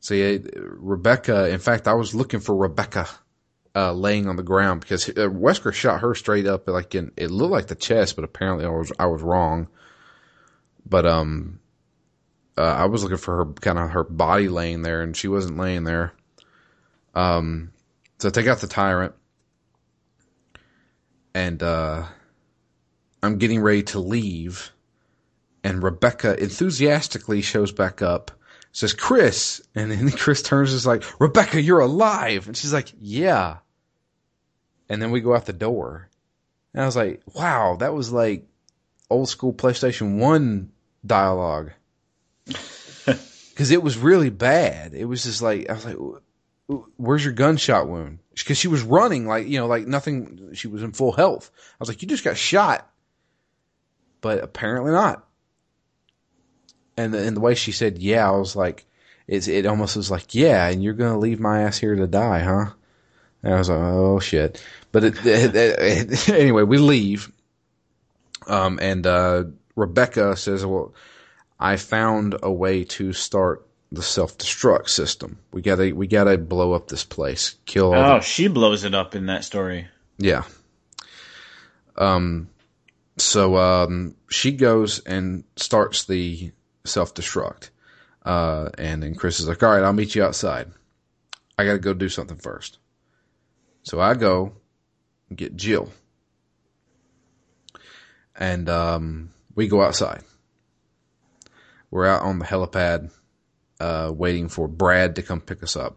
See, 0.00 0.36
uh, 0.36 0.38
Rebecca. 0.54 1.48
In 1.48 1.60
fact, 1.60 1.88
I 1.88 1.94
was 1.94 2.14
looking 2.14 2.40
for 2.40 2.54
Rebecca 2.54 3.08
uh, 3.74 3.92
laying 3.92 4.28
on 4.28 4.36
the 4.36 4.42
ground 4.42 4.80
because 4.80 5.08
uh, 5.08 5.12
Wesker 5.28 5.72
shot 5.72 6.00
her 6.00 6.14
straight 6.14 6.46
up, 6.46 6.68
like 6.68 6.94
in 6.94 7.12
it 7.16 7.30
looked 7.30 7.52
like 7.52 7.66
the 7.66 7.74
chest, 7.74 8.16
but 8.16 8.24
apparently 8.24 8.64
I 8.64 8.68
was 8.68 8.92
I 8.98 9.06
was 9.06 9.22
wrong. 9.22 9.68
But 10.86 11.06
um, 11.06 11.60
uh, 12.56 12.62
I 12.62 12.84
was 12.86 13.02
looking 13.02 13.18
for 13.18 13.44
her 13.44 13.52
kind 13.54 13.78
of 13.78 13.90
her 13.90 14.04
body 14.04 14.48
laying 14.48 14.82
there, 14.82 15.02
and 15.02 15.16
she 15.16 15.28
wasn't 15.28 15.58
laying 15.58 15.84
there. 15.84 16.12
Um, 17.14 17.72
so 18.18 18.28
I 18.28 18.30
take 18.30 18.46
out 18.46 18.60
the 18.60 18.66
tyrant, 18.66 19.14
and 21.34 21.62
uh, 21.62 22.04
I'm 23.22 23.38
getting 23.38 23.60
ready 23.60 23.82
to 23.84 23.98
leave, 23.98 24.70
and 25.64 25.82
Rebecca 25.82 26.40
enthusiastically 26.40 27.42
shows 27.42 27.72
back 27.72 28.02
up, 28.02 28.30
says 28.70 28.94
Chris, 28.94 29.60
and 29.74 29.90
then 29.90 30.10
Chris 30.12 30.42
turns 30.42 30.70
and 30.70 30.76
is 30.76 30.86
like, 30.86 31.02
Rebecca, 31.20 31.60
you're 31.60 31.80
alive, 31.80 32.46
and 32.46 32.56
she's 32.56 32.72
like, 32.72 32.92
yeah. 33.00 33.58
And 34.88 35.02
then 35.02 35.10
we 35.10 35.20
go 35.20 35.34
out 35.34 35.46
the 35.46 35.52
door, 35.52 36.08
and 36.72 36.82
I 36.82 36.86
was 36.86 36.96
like, 36.96 37.20
wow, 37.34 37.76
that 37.80 37.94
was 37.94 38.12
like 38.12 38.46
old 39.10 39.28
school 39.28 39.52
PlayStation 39.52 40.18
One 40.18 40.70
dialogue 41.04 41.72
because 43.54 43.70
it 43.70 43.82
was 43.82 43.96
really 43.96 44.30
bad. 44.30 44.94
It 44.94 45.04
was 45.04 45.24
just 45.24 45.42
like 45.42 45.68
I 45.70 45.74
was 45.74 45.84
like, 45.84 45.96
"Where's 46.96 47.24
your 47.24 47.32
gunshot 47.32 47.88
wound?" 47.88 48.18
Because 48.34 48.58
she 48.58 48.68
was 48.68 48.82
running 48.82 49.26
like 49.26 49.46
you 49.46 49.58
know, 49.58 49.66
like 49.66 49.86
nothing. 49.86 50.50
She 50.54 50.68
was 50.68 50.82
in 50.82 50.92
full 50.92 51.12
health. 51.12 51.50
I 51.54 51.76
was 51.78 51.88
like, 51.88 52.02
"You 52.02 52.08
just 52.08 52.24
got 52.24 52.36
shot," 52.36 52.90
but 54.20 54.42
apparently 54.42 54.92
not. 54.92 55.24
And 56.96 57.12
the, 57.12 57.26
and 57.26 57.36
the 57.36 57.40
way 57.40 57.54
she 57.54 57.72
said, 57.72 57.98
"Yeah," 57.98 58.28
I 58.28 58.36
was 58.36 58.56
like, 58.56 58.86
"It's 59.26 59.48
it 59.48 59.66
almost 59.66 59.96
was 59.96 60.10
like, 60.10 60.34
yeah," 60.34 60.68
and 60.68 60.82
you're 60.82 60.94
gonna 60.94 61.18
leave 61.18 61.40
my 61.40 61.62
ass 61.62 61.78
here 61.78 61.94
to 61.94 62.06
die, 62.06 62.40
huh? 62.40 62.72
And 63.42 63.54
I 63.54 63.58
was 63.58 63.68
like, 63.68 63.78
"Oh 63.78 64.20
shit!" 64.20 64.62
But 64.92 65.04
it, 65.04 65.14
it, 65.24 66.28
anyway, 66.28 66.62
we 66.62 66.78
leave. 66.78 67.30
Um, 68.46 68.78
and 68.82 69.06
uh, 69.06 69.44
Rebecca 69.76 70.36
says, 70.36 70.66
"Well." 70.66 70.92
I 71.64 71.78
found 71.78 72.36
a 72.42 72.52
way 72.52 72.84
to 72.84 73.14
start 73.14 73.66
the 73.90 74.02
self 74.02 74.36
destruct 74.36 74.90
system. 74.90 75.38
We 75.50 75.62
gotta 75.62 75.92
we 75.94 76.06
gotta 76.06 76.36
blow 76.36 76.74
up 76.74 76.88
this 76.88 77.04
place, 77.04 77.54
kill 77.64 77.94
all. 77.94 78.04
Oh, 78.04 78.14
the, 78.16 78.20
she 78.20 78.48
blows 78.48 78.84
it 78.84 78.94
up 78.94 79.14
in 79.14 79.26
that 79.26 79.44
story. 79.44 79.88
yeah. 80.18 80.44
Um. 81.96 82.50
So 83.16 83.56
um, 83.56 84.14
she 84.28 84.52
goes 84.52 84.98
and 84.98 85.44
starts 85.56 86.04
the 86.04 86.52
self 86.84 87.14
destruct, 87.14 87.70
uh, 88.26 88.68
and 88.76 89.02
then 89.02 89.14
Chris 89.14 89.40
is 89.40 89.48
like, 89.48 89.62
"All 89.62 89.70
right, 89.70 89.82
I'll 89.82 89.94
meet 89.94 90.14
you 90.14 90.22
outside. 90.22 90.70
I 91.56 91.64
gotta 91.64 91.78
go 91.78 91.94
do 91.94 92.10
something 92.10 92.36
first. 92.36 92.76
So 93.84 94.00
I 94.00 94.12
go 94.12 94.52
get 95.34 95.56
Jill, 95.56 95.90
and 98.36 98.68
um, 98.68 99.30
we 99.54 99.66
go 99.66 99.80
outside 99.80 100.24
we're 101.94 102.06
out 102.06 102.22
on 102.22 102.40
the 102.40 102.44
helipad, 102.44 103.12
uh, 103.78 104.10
waiting 104.12 104.48
for 104.48 104.66
Brad 104.66 105.14
to 105.14 105.22
come 105.22 105.40
pick 105.40 105.62
us 105.62 105.76
up. 105.76 105.96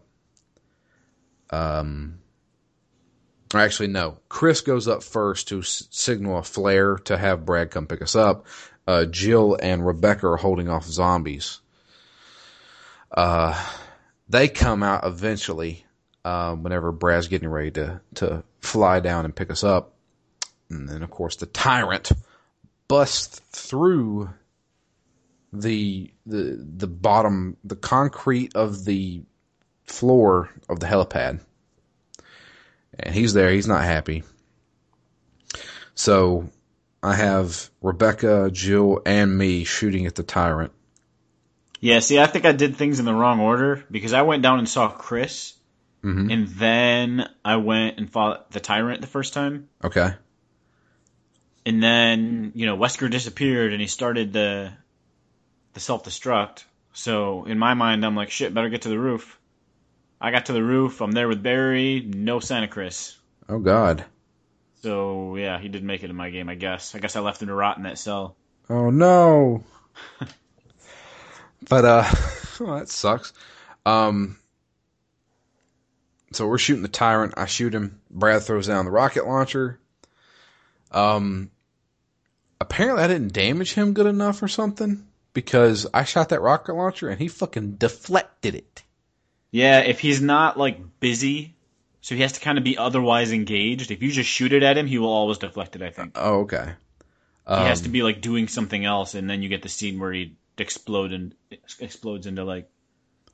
Um, 1.50 2.20
actually, 3.52 3.88
no. 3.88 4.18
Chris 4.28 4.60
goes 4.60 4.86
up 4.86 5.02
first 5.02 5.48
to 5.48 5.58
s- 5.58 5.88
signal 5.90 6.38
a 6.38 6.44
flare 6.44 6.98
to 7.06 7.18
have 7.18 7.44
Brad 7.44 7.72
come 7.72 7.88
pick 7.88 8.00
us 8.00 8.14
up. 8.14 8.46
Uh, 8.86 9.06
Jill 9.06 9.58
and 9.60 9.84
Rebecca 9.84 10.28
are 10.28 10.36
holding 10.36 10.68
off 10.68 10.84
zombies. 10.84 11.60
Uh, 13.10 13.60
they 14.28 14.46
come 14.46 14.84
out 14.84 15.04
eventually, 15.04 15.84
uh, 16.24 16.54
whenever 16.54 16.92
Brad's 16.92 17.26
getting 17.26 17.48
ready 17.48 17.72
to, 17.72 18.00
to 18.14 18.44
fly 18.60 19.00
down 19.00 19.24
and 19.24 19.34
pick 19.34 19.50
us 19.50 19.64
up. 19.64 19.94
And 20.70 20.88
then, 20.88 21.02
of 21.02 21.10
course, 21.10 21.34
the 21.34 21.46
tyrant 21.46 22.12
busts 22.86 23.40
through 23.50 24.30
the 25.52 26.12
the 26.26 26.58
the 26.76 26.86
bottom 26.86 27.56
the 27.64 27.76
concrete 27.76 28.54
of 28.54 28.84
the 28.84 29.22
floor 29.84 30.50
of 30.68 30.80
the 30.80 30.86
helipad. 30.86 31.40
And 32.98 33.14
he's 33.14 33.32
there. 33.32 33.50
He's 33.50 33.68
not 33.68 33.84
happy. 33.84 34.24
So 35.94 36.50
i 37.02 37.14
have 37.14 37.70
rebecca 37.80 38.50
jill 38.52 39.00
and 39.06 39.36
me 39.36 39.64
shooting 39.64 40.06
at 40.06 40.16
the 40.16 40.22
tyrant. 40.24 40.72
Yeah, 41.80 42.00
see, 42.00 42.18
I 42.18 42.26
think 42.26 42.44
I 42.44 42.52
did 42.52 42.74
things 42.76 42.98
in 42.98 43.04
the 43.04 43.14
wrong 43.14 43.38
order 43.38 43.84
because 43.88 44.12
I 44.12 44.22
went 44.22 44.42
down 44.42 44.58
and 44.58 44.68
saw 44.68 44.88
Chris, 44.88 45.54
Mhm. 46.02 46.32
and 46.32 46.48
then 46.48 47.28
I 47.44 47.56
went 47.56 47.98
and 47.98 48.10
fought 48.10 48.50
the 48.50 48.58
tyrant 48.58 49.00
the 49.00 49.06
first 49.06 49.32
time, 49.32 49.68
okay. 49.84 50.14
And 51.64 51.82
then 51.82 52.52
you 52.54 52.66
know 52.66 52.76
Wesker 52.76 53.10
disappeared 53.10 53.72
and 53.72 53.80
he 53.80 53.86
started 53.86 54.32
the 54.32 54.72
the 55.78 55.84
self 55.84 56.02
destruct. 56.02 56.64
So 56.92 57.44
in 57.44 57.56
my 57.56 57.74
mind, 57.74 58.04
I'm 58.04 58.16
like, 58.16 58.30
shit, 58.30 58.52
better 58.52 58.68
get 58.68 58.82
to 58.82 58.88
the 58.88 58.98
roof. 58.98 59.38
I 60.20 60.32
got 60.32 60.46
to 60.46 60.52
the 60.52 60.62
roof. 60.62 61.00
I'm 61.00 61.12
there 61.12 61.28
with 61.28 61.40
Barry. 61.40 62.00
No 62.04 62.40
Santa 62.40 62.66
Chris. 62.66 63.16
oh 63.48 63.60
god 63.60 64.04
So 64.82 65.36
yeah, 65.36 65.60
he 65.60 65.68
didn't 65.68 65.86
make 65.86 66.02
it 66.02 66.10
in 66.10 66.16
my 66.16 66.30
game. 66.30 66.48
I 66.48 66.56
guess. 66.56 66.96
I 66.96 66.98
guess 66.98 67.14
I 67.14 67.20
left 67.20 67.40
him 67.40 67.46
to 67.48 67.54
rot 67.54 67.76
in 67.76 67.84
that 67.84 67.98
cell. 67.98 68.34
oh 68.68 68.90
no 68.90 69.62
but 71.68 71.84
uh 71.84 72.04
well, 72.60 72.78
that 72.78 72.88
sucks 72.88 73.32
um 73.86 74.36
so 76.32 76.46
we're 76.46 76.58
shooting 76.58 76.82
the 76.82 76.88
tyrant 76.88 77.34
i 77.36 77.46
shoot 77.46 77.74
him 77.74 78.00
brad 78.10 78.42
throws 78.42 78.66
down 78.68 78.84
the 78.84 78.90
rocket 78.90 79.26
launcher 79.26 79.80
um 80.92 81.50
apparently 82.60 83.02
i 83.02 83.08
didn't 83.08 83.32
damage 83.32 83.72
him 83.74 83.92
good 83.94 84.06
enough 84.06 84.42
or 84.42 84.48
something 84.48 85.04
because 85.38 85.86
i 85.94 86.02
shot 86.02 86.30
that 86.30 86.40
rocket 86.40 86.74
launcher 86.74 87.08
and 87.08 87.20
he 87.20 87.28
fucking 87.28 87.76
deflected 87.76 88.56
it 88.56 88.82
Yeah, 89.52 89.78
if 89.80 90.00
he's 90.00 90.20
not 90.20 90.58
like 90.58 90.78
busy, 90.98 91.54
so 92.00 92.14
he 92.16 92.22
has 92.22 92.32
to 92.32 92.40
kind 92.40 92.58
of 92.58 92.64
be 92.64 92.76
otherwise 92.76 93.32
engaged. 93.32 93.90
If 93.90 94.02
you 94.02 94.10
just 94.10 94.28
shoot 94.28 94.52
it 94.52 94.62
at 94.62 94.76
him, 94.76 94.86
he 94.86 94.98
will 94.98 95.12
always 95.12 95.38
deflect 95.38 95.76
it. 95.76 95.82
I 95.82 95.90
think 95.90 96.12
oh 96.16 96.40
okay 96.40 96.72
he 97.46 97.54
has 97.54 97.78
Um, 97.80 97.84
to 97.84 97.90
be 97.90 98.02
like 98.02 98.20
doing 98.20 98.48
something 98.48 98.84
else, 98.84 99.14
and 99.14 99.30
then 99.30 99.42
you 99.42 99.48
get 99.48 99.62
the 99.62 99.70
scene 99.70 99.98
where 100.00 100.12
he 100.12 100.36
explode 100.58 101.12
and 101.12 101.34
explodes 101.80 102.26
into 102.26 102.44
like 102.44 102.68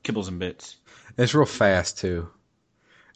kibbles 0.03 0.27
and 0.27 0.39
bits. 0.39 0.77
It's 1.17 1.33
real 1.33 1.45
fast 1.45 1.97
too. 1.97 2.29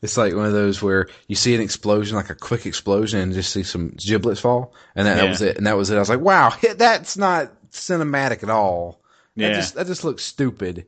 It's 0.02 0.18
like 0.18 0.34
one 0.34 0.46
of 0.46 0.54
those 0.54 0.82
where 0.82 1.08
you 1.28 1.36
see 1.36 1.54
an 1.56 1.62
explosion, 1.62 2.16
like 2.16 2.30
a 2.30 2.36
quick 2.36 2.66
explosion, 2.66 3.20
and 3.20 3.34
just 3.34 3.52
see 3.52 3.64
some 3.64 3.94
giblets 3.98 4.42
fall, 4.42 4.74
and 4.96 5.06
that, 5.08 5.18
that 5.18 5.30
was 5.30 5.42
it. 5.42 5.58
And 5.58 5.68
that 5.68 5.78
was 5.78 5.90
it. 5.90 5.96
I 5.96 6.00
was 6.00 6.10
like, 6.10 6.22
wow, 6.22 6.54
that's 6.78 7.18
not 7.18 7.52
cinematic 7.72 8.44
at 8.44 8.50
all. 8.50 9.02
That 9.36 9.50
Yeah. 9.50 9.54
just 9.54 9.76
that 9.76 9.88
just 9.88 10.04
looks 10.04 10.24
stupid. 10.24 10.86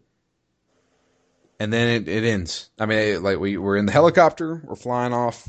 And 1.60 1.72
then 1.72 1.88
it, 1.88 2.08
it 2.08 2.24
ends. 2.24 2.70
I 2.80 2.86
mean, 2.88 2.98
it, 2.98 3.22
like 3.22 3.40
we 3.40 3.58
we're 3.58 3.78
in 3.78 3.86
the 3.86 3.92
helicopter, 3.92 4.62
we're 4.66 4.76
flying 4.76 5.14
off. 5.14 5.48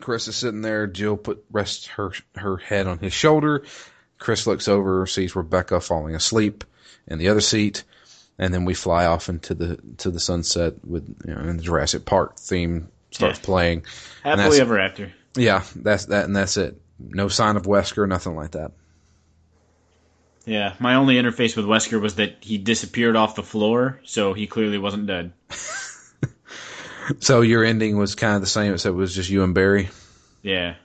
Chris 0.00 0.28
is 0.28 0.36
sitting 0.36 0.62
there. 0.62 0.86
Jill 0.86 1.16
put 1.16 1.44
rests 1.50 1.86
her 1.88 2.12
her 2.36 2.56
head 2.58 2.86
on 2.86 2.98
his 2.98 3.12
shoulder. 3.12 3.64
Chris 4.18 4.46
looks 4.46 4.68
over, 4.68 5.06
sees 5.06 5.34
Rebecca 5.34 5.80
falling 5.80 6.14
asleep 6.14 6.64
in 7.06 7.18
the 7.18 7.28
other 7.28 7.40
seat, 7.40 7.84
and 8.38 8.52
then 8.52 8.66
we 8.66 8.74
fly 8.74 9.06
off 9.06 9.28
into 9.30 9.54
the 9.54 9.78
to 9.98 10.10
the 10.10 10.20
sunset 10.20 10.74
with 10.84 11.08
you 11.26 11.34
know, 11.34 11.40
and 11.40 11.58
the 11.58 11.62
Jurassic 11.62 12.04
Park 12.04 12.38
theme 12.38 12.88
starts 13.10 13.38
Yeah. 13.38 13.44
playing. 13.44 13.84
Happily 14.22 14.60
ever 14.60 14.78
after. 14.78 15.12
Yeah, 15.34 15.62
that's 15.76 16.06
that, 16.06 16.26
and 16.26 16.36
that's 16.36 16.56
it. 16.58 16.78
No 16.98 17.28
sign 17.28 17.56
of 17.56 17.62
Wesker, 17.62 18.06
nothing 18.06 18.36
like 18.36 18.50
that. 18.52 18.72
Yeah, 20.46 20.74
my 20.78 20.94
only 20.94 21.16
interface 21.16 21.56
with 21.56 21.66
Wesker 21.66 22.00
was 22.00 22.16
that 22.16 22.36
he 22.40 22.58
disappeared 22.58 23.14
off 23.14 23.34
the 23.34 23.42
floor, 23.42 24.00
so 24.04 24.32
he 24.32 24.46
clearly 24.46 24.78
wasn't 24.78 25.06
dead. 25.06 25.32
So 27.18 27.40
your 27.40 27.64
ending 27.64 27.96
was 27.96 28.14
kind 28.14 28.36
of 28.36 28.40
the 28.40 28.46
same, 28.46 28.72
except 28.72 28.92
it 28.92 28.96
was 28.96 29.12
just 29.12 29.30
you 29.30 29.42
and 29.42 29.52
Barry. 29.52 29.88
Yeah, 30.42 30.76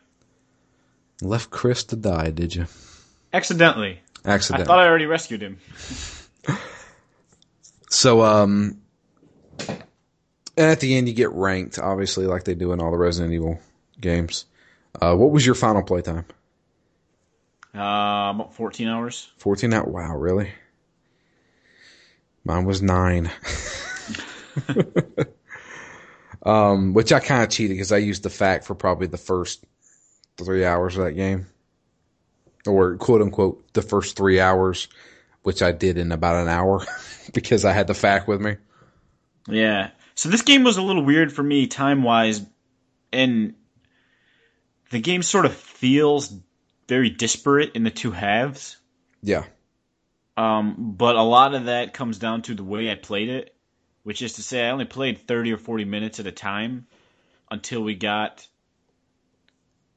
Left 1.21 1.51
Chris 1.51 1.83
to 1.85 1.95
die, 1.95 2.31
did 2.31 2.55
you? 2.55 2.65
accidentally. 3.31 3.99
Accidentally. 4.25 4.63
I 4.63 4.67
thought 4.67 4.79
I 4.79 4.87
already 4.87 5.05
rescued 5.05 5.41
him. 5.41 5.59
So, 7.87 8.23
um, 8.23 8.81
and 9.59 9.77
at 10.57 10.81
the 10.81 10.97
end 10.97 11.07
you 11.07 11.13
get 11.13 11.31
ranked, 11.31 11.79
obviously, 11.79 12.25
like 12.25 12.43
they 12.43 12.55
do 12.55 12.73
in 12.73 12.81
all 12.81 12.91
the 12.91 12.97
Resident 12.97 13.33
Evil 13.33 13.59
games. 14.01 14.45
Uh, 14.99 15.15
what 15.15 15.31
was 15.31 15.45
your 15.45 15.55
final 15.55 15.81
playtime? 15.81 16.25
Uh, 17.75 18.31
about 18.33 18.53
14 18.55 18.87
hours. 18.87 19.29
14 19.37 19.73
out. 19.73 19.89
Wow, 19.89 20.15
really? 20.15 20.49
Mine 22.45 22.65
was 22.65 22.81
nine. 22.81 23.29
um, 26.45 26.93
which 26.93 27.11
I 27.11 27.19
kind 27.19 27.43
of 27.43 27.49
cheated 27.49 27.75
because 27.75 27.91
I 27.91 27.97
used 27.97 28.23
the 28.23 28.29
FAQ 28.29 28.63
for 28.63 28.75
probably 28.75 29.07
the 29.07 29.17
first 29.17 29.65
three 30.37 30.63
hours 30.63 30.95
of 30.97 31.05
that 31.05 31.13
game, 31.13 31.47
or 32.65 32.95
quote 32.97 33.21
unquote 33.21 33.73
the 33.73 33.81
first 33.81 34.15
three 34.15 34.39
hours, 34.39 34.87
which 35.43 35.61
I 35.61 35.71
did 35.71 35.97
in 35.97 36.11
about 36.11 36.41
an 36.41 36.47
hour 36.47 36.85
because 37.33 37.65
I 37.65 37.73
had 37.73 37.87
the 37.87 37.93
FAQ 37.93 38.27
with 38.27 38.39
me. 38.39 38.55
Yeah. 39.47 39.89
So 40.13 40.29
this 40.29 40.43
game 40.43 40.63
was 40.63 40.77
a 40.77 40.81
little 40.81 41.03
weird 41.03 41.33
for 41.33 41.43
me 41.43 41.67
time 41.67 42.03
wise, 42.03 42.41
and 43.11 43.55
the 44.91 44.99
game 44.99 45.23
sort 45.23 45.45
of 45.45 45.53
feels 45.53 46.33
very 46.87 47.09
disparate 47.09 47.75
in 47.75 47.83
the 47.83 47.91
two 47.91 48.11
halves. 48.11 48.77
Yeah. 49.21 49.45
Um, 50.37 50.93
but 50.97 51.15
a 51.15 51.21
lot 51.21 51.53
of 51.53 51.65
that 51.65 51.93
comes 51.93 52.19
down 52.19 52.41
to 52.43 52.55
the 52.55 52.63
way 52.63 52.91
I 52.91 52.95
played 52.95 53.29
it, 53.29 53.55
which 54.03 54.21
is 54.21 54.33
to 54.33 54.43
say, 54.43 54.65
I 54.65 54.71
only 54.71 54.85
played 54.85 55.27
30 55.27 55.53
or 55.53 55.57
40 55.57 55.85
minutes 55.85 56.19
at 56.19 56.27
a 56.27 56.31
time 56.31 56.87
until 57.49 57.81
we 57.81 57.95
got 57.95 58.47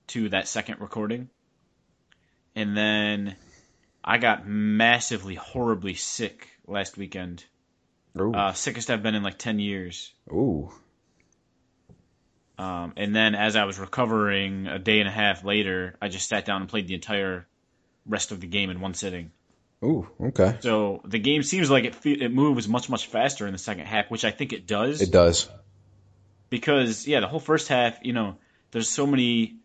to 0.09 0.29
that 0.31 0.49
second 0.49 0.81
recording. 0.81 1.29
And 2.55 2.77
then 2.77 3.37
I 4.03 4.19
got 4.19 4.47
massively, 4.47 5.35
horribly 5.35 5.95
sick 5.95 6.49
last 6.67 6.97
weekend. 6.97 7.45
Ooh. 8.19 8.33
Uh, 8.33 8.53
sickest 8.53 8.91
I've 8.91 9.03
been 9.03 9.15
in 9.15 9.23
like 9.23 9.39
10 9.39 9.59
years. 9.59 10.13
Ooh. 10.31 10.73
Um, 12.59 12.93
and 12.97 13.15
then 13.15 13.35
as 13.37 13.55
I 13.55 13.65
was 13.65 13.79
recovering 13.79 14.67
a 14.67 14.79
day 14.79 14.99
and 14.99 15.09
a 15.09 15.13
half 15.13 15.45
later, 15.45 15.97
I 16.03 16.09
just 16.09 16.29
sat 16.29 16.45
down 16.45 16.61
and 16.61 16.69
played 16.69 16.89
the 16.89 16.95
entire 16.95 17.47
rest 18.05 18.33
of 18.33 18.41
the 18.41 18.49
game 18.49 18.71
in 18.71 18.81
one 18.81 18.95
sitting. 18.95 19.31
Ooh. 19.85 20.09
Okay. 20.21 20.57
So 20.61 21.01
the 21.05 21.21
game 21.21 21.45
seems 21.45 21.71
like 21.71 21.85
it 21.85 21.95
it 22.05 22.33
moves 22.33 22.67
much 22.67 22.91
much 22.91 23.07
faster 23.07 23.47
in 23.47 23.53
the 23.53 23.59
second 23.59 23.87
half, 23.87 24.11
which 24.11 24.25
I 24.25 24.33
think 24.33 24.53
it 24.53 24.67
does. 24.67 25.01
It 25.01 25.13
does. 25.13 25.49
because 26.51 27.07
yeah, 27.07 27.21
the 27.21 27.29
whole 27.29 27.39
first 27.41 27.69
half, 27.69 27.99
you 28.03 28.13
know, 28.13 28.37
there's 28.73 28.89
so 28.89 29.07
many. 29.07 29.57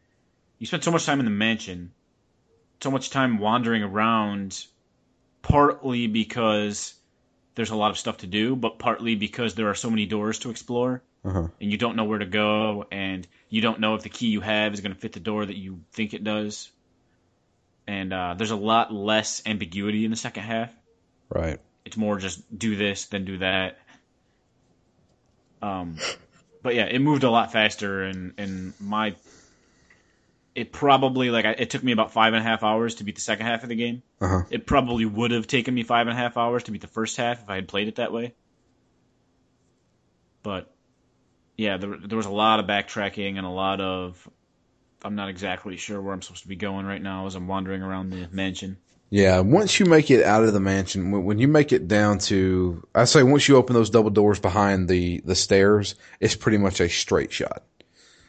You 0.59 0.67
spend 0.67 0.83
so 0.83 0.91
much 0.91 1.05
time 1.05 1.19
in 1.19 1.25
the 1.25 1.31
mansion, 1.31 1.93
so 2.81 2.91
much 2.91 3.09
time 3.09 3.39
wandering 3.39 3.81
around, 3.81 4.65
partly 5.41 6.05
because 6.07 6.93
there's 7.55 7.69
a 7.71 7.75
lot 7.75 7.91
of 7.91 7.97
stuff 7.97 8.17
to 8.17 8.27
do, 8.27 8.55
but 8.55 8.79
partly 8.79 9.15
because 9.15 9.55
there 9.55 9.69
are 9.69 9.75
so 9.75 9.89
many 9.89 10.05
doors 10.05 10.39
to 10.39 10.49
explore, 10.49 11.01
Uh-huh. 11.23 11.47
and 11.61 11.71
you 11.71 11.77
don't 11.77 11.95
know 11.95 12.05
where 12.05 12.19
to 12.19 12.25
go, 12.25 12.85
and 12.91 13.27
you 13.49 13.61
don't 13.61 13.79
know 13.79 13.95
if 13.95 14.03
the 14.03 14.09
key 14.09 14.27
you 14.27 14.41
have 14.41 14.73
is 14.73 14.81
going 14.81 14.93
to 14.93 14.99
fit 14.99 15.11
the 15.13 15.19
door 15.19 15.45
that 15.45 15.55
you 15.57 15.81
think 15.91 16.13
it 16.13 16.23
does. 16.23 16.69
And 17.85 18.13
uh, 18.13 18.33
there's 18.37 18.51
a 18.51 18.55
lot 18.55 18.93
less 18.93 19.41
ambiguity 19.45 20.05
in 20.05 20.11
the 20.11 20.17
second 20.17 20.43
half 20.43 20.71
Right. 21.29 21.59
it's 21.85 21.97
more 21.97 22.17
just 22.17 22.41
do 22.57 22.75
this 22.75 23.07
then 23.07 23.25
do 23.25 23.37
that 23.39 23.77
um 25.61 25.97
but 26.61 26.75
yeah 26.75 26.85
it 26.85 26.99
moved 26.99 27.23
a 27.23 27.29
lot 27.29 27.51
faster 27.51 28.03
and 28.03 28.33
and 28.37 28.73
my 28.79 29.15
it 30.55 30.71
probably 30.71 31.29
like 31.29 31.45
it 31.45 31.69
took 31.69 31.83
me 31.83 31.91
about 31.91 32.11
five 32.13 32.33
and 32.33 32.41
a 32.41 32.47
half 32.47 32.63
hours 32.63 32.95
to 32.95 33.03
beat 33.03 33.15
the 33.15 33.21
second 33.21 33.45
half 33.45 33.63
of 33.63 33.69
the 33.69 33.75
game 33.75 34.03
Uh 34.21 34.27
huh. 34.27 34.41
it 34.49 34.65
probably 34.67 35.05
would 35.05 35.31
have 35.31 35.47
taken 35.47 35.73
me 35.73 35.83
five 35.83 36.07
and 36.07 36.15
a 36.17 36.19
half 36.19 36.37
hours 36.37 36.63
to 36.63 36.71
beat 36.71 36.81
the 36.81 36.87
first 36.87 37.17
half 37.17 37.41
if 37.41 37.49
i 37.49 37.55
had 37.55 37.67
played 37.67 37.87
it 37.87 37.95
that 37.95 38.11
way 38.13 38.33
but 40.43 40.73
yeah 41.57 41.77
there, 41.77 41.97
there 41.97 42.17
was 42.17 42.25
a 42.25 42.31
lot 42.31 42.59
of 42.59 42.65
backtracking 42.65 43.37
and 43.37 43.45
a 43.45 43.49
lot 43.49 43.81
of 43.81 44.29
i'm 45.03 45.15
not 45.15 45.29
exactly 45.29 45.77
sure 45.77 46.01
where 46.01 46.13
i'm 46.13 46.21
supposed 46.21 46.43
to 46.43 46.47
be 46.49 46.55
going 46.55 46.85
right 46.85 47.01
now 47.01 47.25
as 47.25 47.35
i'm 47.35 47.47
wandering 47.47 47.81
around 47.81 48.09
the 48.09 48.27
mansion 48.31 48.77
Yeah, 49.09 49.41
once 49.41 49.79
you 49.79 49.85
make 49.85 50.09
it 50.09 50.23
out 50.23 50.43
of 50.43 50.53
the 50.53 50.59
mansion, 50.59 51.11
when 51.23 51.37
you 51.37 51.47
make 51.47 51.71
it 51.71 51.87
down 51.87 52.17
to, 52.29 52.83
I 52.95 53.05
say 53.05 53.21
once 53.21 53.47
you 53.47 53.57
open 53.57 53.75
those 53.75 53.91
double 53.91 54.09
doors 54.09 54.39
behind 54.39 54.89
the 54.89 55.21
the 55.23 55.35
stairs, 55.35 55.93
it's 56.19 56.35
pretty 56.35 56.57
much 56.57 56.79
a 56.81 56.89
straight 56.89 57.31
shot. 57.31 57.61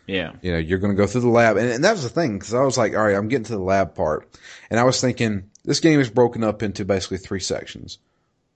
Yeah 0.06 0.32
You 0.42 0.52
know, 0.52 0.58
you're 0.58 0.78
going 0.78 0.92
to 0.92 0.96
go 0.96 1.06
through 1.06 1.22
the 1.22 1.28
lab, 1.28 1.56
and, 1.56 1.70
and 1.70 1.84
that 1.84 1.92
was 1.92 2.02
the 2.02 2.08
thing 2.08 2.38
because 2.38 2.54
I 2.54 2.62
was 2.62 2.76
like, 2.78 2.94
all 2.94 3.04
right, 3.04 3.16
I'm 3.16 3.28
getting 3.28 3.44
to 3.46 3.52
the 3.52 3.58
lab 3.58 3.94
part, 3.94 4.28
and 4.70 4.78
I 4.78 4.84
was 4.84 5.00
thinking 5.00 5.50
this 5.64 5.80
game 5.80 6.00
is 6.00 6.10
broken 6.10 6.44
up 6.44 6.62
into 6.62 6.84
basically 6.84 7.18
three 7.18 7.40
sections: 7.40 7.98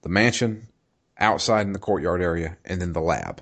the 0.01 0.09
mansion, 0.09 0.67
outside 1.17 1.65
in 1.65 1.73
the 1.73 1.79
courtyard 1.79 2.21
area, 2.21 2.57
and 2.65 2.81
then 2.81 2.93
the 2.93 3.01
lab. 3.01 3.41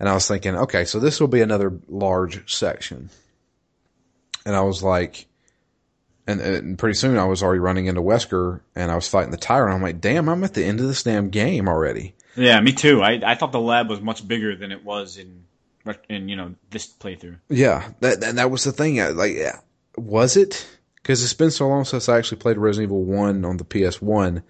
And 0.00 0.08
I 0.08 0.14
was 0.14 0.26
thinking, 0.26 0.56
okay, 0.56 0.84
so 0.84 0.98
this 0.98 1.20
will 1.20 1.28
be 1.28 1.40
another 1.40 1.72
large 1.88 2.52
section, 2.52 3.10
and 4.44 4.54
I 4.54 4.62
was 4.62 4.82
like. 4.82 5.26
And, 6.26 6.40
and 6.40 6.78
pretty 6.78 6.94
soon 6.94 7.18
I 7.18 7.26
was 7.26 7.42
already 7.42 7.60
running 7.60 7.84
into 7.84 8.00
Wesker 8.00 8.62
and 8.74 8.90
I 8.90 8.94
was 8.94 9.06
fighting 9.06 9.30
the 9.30 9.36
tyrant. 9.36 9.74
I'm 9.74 9.82
like, 9.82 10.00
damn, 10.00 10.30
I'm 10.30 10.42
at 10.42 10.54
the 10.54 10.64
end 10.64 10.80
of 10.80 10.86
this 10.86 11.02
damn 11.02 11.28
game 11.28 11.68
already. 11.68 12.14
Yeah, 12.36 12.58
me 12.60 12.72
too. 12.72 13.02
I 13.02 13.20
I 13.24 13.34
thought 13.34 13.52
the 13.52 13.60
lab 13.60 13.90
was 13.90 14.00
much 14.00 14.26
bigger 14.26 14.56
than 14.56 14.72
it 14.72 14.84
was 14.84 15.18
in 15.18 15.44
in 16.08 16.28
you 16.28 16.36
know 16.36 16.54
this 16.70 16.86
playthrough. 16.86 17.38
Yeah, 17.48 17.88
that 18.00 18.20
that, 18.20 18.34
that 18.36 18.50
was 18.50 18.64
the 18.64 18.72
thing. 18.72 18.96
Like, 19.16 19.34
yeah, 19.34 19.60
was 19.96 20.36
it? 20.36 20.66
Because 20.96 21.22
it's 21.22 21.34
been 21.34 21.50
so 21.50 21.68
long 21.68 21.84
since 21.84 22.08
I 22.08 22.16
actually 22.16 22.38
played 22.38 22.56
Resident 22.56 22.88
Evil 22.88 23.04
One 23.04 23.44
on 23.44 23.58
the 23.58 23.64
PS 23.64 24.00
One. 24.00 24.42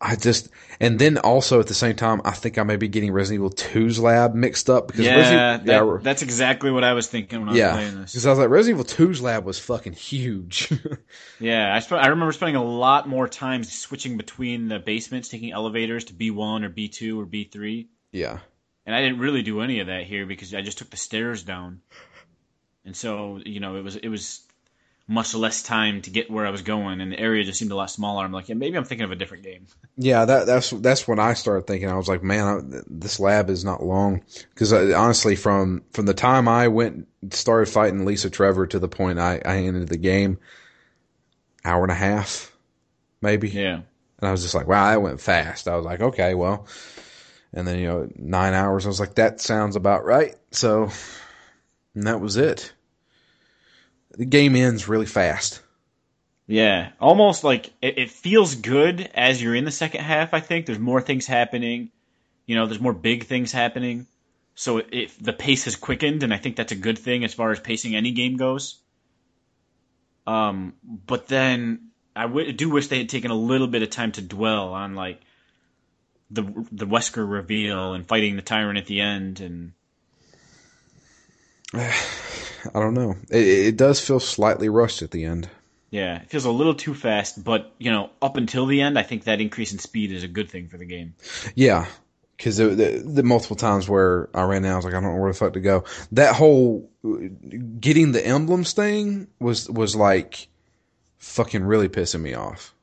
I 0.00 0.14
just, 0.14 0.48
and 0.78 0.96
then 1.00 1.18
also 1.18 1.58
at 1.58 1.66
the 1.66 1.74
same 1.74 1.96
time, 1.96 2.20
I 2.24 2.30
think 2.30 2.56
I 2.56 2.62
may 2.62 2.76
be 2.76 2.86
getting 2.86 3.10
Resident 3.10 3.40
Evil 3.40 3.50
2's 3.50 3.98
lab 3.98 4.32
mixed 4.32 4.70
up 4.70 4.86
because 4.86 5.04
Yeah, 5.04 5.16
Resident, 5.16 5.66
that, 5.66 5.84
yeah, 5.84 5.98
that's 6.00 6.22
exactly 6.22 6.70
what 6.70 6.84
I 6.84 6.92
was 6.92 7.08
thinking 7.08 7.40
when 7.40 7.48
I 7.48 7.52
was 7.52 7.60
playing 7.72 8.00
this. 8.02 8.12
because 8.12 8.24
I 8.24 8.30
was 8.30 8.38
like 8.38 8.48
Resident 8.48 8.88
Evil 8.88 9.08
2's 9.08 9.20
lab 9.20 9.44
was 9.44 9.58
fucking 9.58 9.94
huge. 9.94 10.72
Yeah, 11.40 11.74
I 11.74 11.80
sp- 11.82 11.98
I 11.98 12.06
remember 12.08 12.32
spending 12.32 12.54
a 12.56 12.64
lot 12.64 13.08
more 13.08 13.26
time 13.28 13.64
switching 13.64 14.16
between 14.16 14.68
the 14.68 14.78
basements, 14.78 15.28
taking 15.28 15.50
elevators 15.52 16.04
to 16.04 16.14
B 16.14 16.30
one 16.30 16.62
or 16.64 16.68
B 16.68 16.86
two 16.88 17.20
or 17.20 17.26
B 17.26 17.42
three, 17.44 17.88
yeah, 18.12 18.38
and 18.88 18.96
I 18.96 19.02
didn't 19.02 19.18
really 19.18 19.42
do 19.42 19.60
any 19.60 19.80
of 19.80 19.88
that 19.88 20.04
here 20.04 20.24
because 20.24 20.54
I 20.54 20.62
just 20.62 20.78
took 20.78 20.88
the 20.88 20.96
stairs 20.96 21.42
down, 21.42 21.82
and 22.86 22.96
so 22.96 23.38
you 23.44 23.60
know 23.60 23.76
it 23.76 23.84
was 23.84 23.96
it 23.96 24.08
was 24.08 24.40
much 25.06 25.34
less 25.34 25.62
time 25.62 26.00
to 26.00 26.10
get 26.10 26.30
where 26.30 26.46
I 26.46 26.50
was 26.50 26.62
going, 26.62 27.02
and 27.02 27.12
the 27.12 27.20
area 27.20 27.44
just 27.44 27.58
seemed 27.58 27.70
a 27.70 27.76
lot 27.76 27.90
smaller. 27.90 28.24
I'm 28.24 28.32
like, 28.32 28.48
yeah, 28.48 28.54
maybe 28.54 28.78
I'm 28.78 28.84
thinking 28.84 29.04
of 29.04 29.10
a 29.10 29.16
different 29.16 29.44
game. 29.44 29.66
yeah. 29.98 30.24
That 30.24 30.46
that's 30.46 30.70
that's 30.70 31.06
when 31.06 31.18
I 31.18 31.34
started 31.34 31.66
thinking. 31.66 31.90
I 31.90 31.96
was 31.96 32.08
like, 32.08 32.22
man, 32.22 32.46
I, 32.46 32.80
this 32.86 33.20
lab 33.20 33.50
is 33.50 33.62
not 33.62 33.82
long 33.82 34.22
because 34.54 34.72
honestly, 34.72 35.36
from 35.36 35.84
from 35.92 36.06
the 36.06 36.14
time 36.14 36.48
I 36.48 36.68
went 36.68 37.08
started 37.28 37.70
fighting 37.70 38.06
Lisa 38.06 38.30
Trevor 38.30 38.66
to 38.68 38.78
the 38.78 38.88
point 38.88 39.18
I 39.18 39.42
I 39.44 39.58
ended 39.58 39.88
the 39.88 39.98
game, 39.98 40.38
hour 41.62 41.82
and 41.82 41.92
a 41.92 41.94
half, 41.94 42.56
maybe. 43.20 43.50
Yeah. 43.50 43.82
And 44.18 44.28
I 44.28 44.30
was 44.30 44.40
just 44.40 44.54
like, 44.54 44.66
wow, 44.66 44.88
that 44.88 45.02
went 45.02 45.20
fast. 45.20 45.68
I 45.68 45.76
was 45.76 45.84
like, 45.84 46.00
okay, 46.00 46.32
well. 46.32 46.66
And 47.52 47.66
then, 47.66 47.78
you 47.78 47.86
know, 47.86 48.08
nine 48.16 48.54
hours, 48.54 48.84
I 48.84 48.88
was 48.88 49.00
like, 49.00 49.14
that 49.14 49.40
sounds 49.40 49.76
about 49.76 50.04
right. 50.04 50.36
So, 50.50 50.90
and 51.94 52.06
that 52.06 52.20
was 52.20 52.36
it. 52.36 52.72
The 54.10 54.26
game 54.26 54.56
ends 54.56 54.88
really 54.88 55.06
fast. 55.06 55.62
Yeah, 56.46 56.90
almost 56.98 57.44
like 57.44 57.66
it, 57.82 57.98
it 57.98 58.10
feels 58.10 58.54
good 58.54 59.10
as 59.14 59.42
you're 59.42 59.54
in 59.54 59.64
the 59.64 59.70
second 59.70 60.00
half. 60.00 60.32
I 60.32 60.40
think 60.40 60.66
there's 60.66 60.78
more 60.78 61.00
things 61.00 61.26
happening. 61.26 61.90
You 62.46 62.56
know, 62.56 62.66
there's 62.66 62.80
more 62.80 62.94
big 62.94 63.24
things 63.24 63.52
happening. 63.52 64.06
So 64.54 64.78
it, 64.78 65.12
the 65.22 65.34
pace 65.34 65.66
has 65.66 65.76
quickened, 65.76 66.22
and 66.22 66.34
I 66.34 66.38
think 66.38 66.56
that's 66.56 66.72
a 66.72 66.76
good 66.76 66.98
thing 66.98 67.22
as 67.22 67.34
far 67.34 67.52
as 67.52 67.60
pacing 67.60 67.94
any 67.94 68.12
game 68.12 68.36
goes. 68.36 68.80
Um, 70.26 70.74
but 70.82 71.28
then 71.28 71.90
I 72.16 72.22
w- 72.22 72.52
do 72.52 72.70
wish 72.70 72.88
they 72.88 72.98
had 72.98 73.08
taken 73.08 73.30
a 73.30 73.36
little 73.36 73.68
bit 73.68 73.82
of 73.82 73.90
time 73.90 74.12
to 74.12 74.22
dwell 74.22 74.72
on 74.72 74.94
like 74.94 75.20
the 76.30 76.42
the 76.70 76.86
Wesker 76.86 77.28
reveal 77.30 77.94
and 77.94 78.06
fighting 78.06 78.36
the 78.36 78.42
tyrant 78.42 78.78
at 78.78 78.86
the 78.86 79.00
end, 79.00 79.40
and 79.40 79.72
I 81.74 81.92
don't 82.74 82.94
know. 82.94 83.16
It, 83.30 83.46
it 83.46 83.76
does 83.76 84.00
feel 84.00 84.20
slightly 84.20 84.68
rushed 84.68 85.02
at 85.02 85.10
the 85.10 85.24
end. 85.24 85.48
yeah, 85.90 86.20
it 86.22 86.30
feels 86.30 86.44
a 86.44 86.50
little 86.50 86.74
too 86.74 86.94
fast. 86.94 87.42
But 87.42 87.72
you 87.78 87.90
know, 87.90 88.10
up 88.20 88.36
until 88.36 88.66
the 88.66 88.80
end, 88.80 88.98
I 88.98 89.02
think 89.02 89.24
that 89.24 89.40
increase 89.40 89.72
in 89.72 89.78
speed 89.78 90.12
is 90.12 90.22
a 90.24 90.28
good 90.28 90.50
thing 90.50 90.68
for 90.68 90.76
the 90.78 90.86
game. 90.86 91.14
Yeah. 91.54 91.86
Because 92.36 92.58
the, 92.58 92.68
the, 92.68 93.02
the 93.04 93.22
multiple 93.24 93.56
times 93.56 93.88
where 93.88 94.28
I 94.32 94.42
ran 94.44 94.64
out, 94.64 94.74
I 94.74 94.76
was 94.76 94.84
like, 94.84 94.94
I 94.94 95.00
don't 95.00 95.12
know 95.12 95.20
where 95.20 95.32
the 95.32 95.36
fuck 95.36 95.54
to 95.54 95.60
go. 95.60 95.82
That 96.12 96.36
whole 96.36 96.88
getting 97.80 98.12
the 98.12 98.24
emblems 98.24 98.74
thing 98.74 99.26
was 99.40 99.68
was 99.68 99.96
like 99.96 100.46
fucking 101.16 101.64
really 101.64 101.88
pissing 101.88 102.20
me 102.20 102.34
off. 102.34 102.76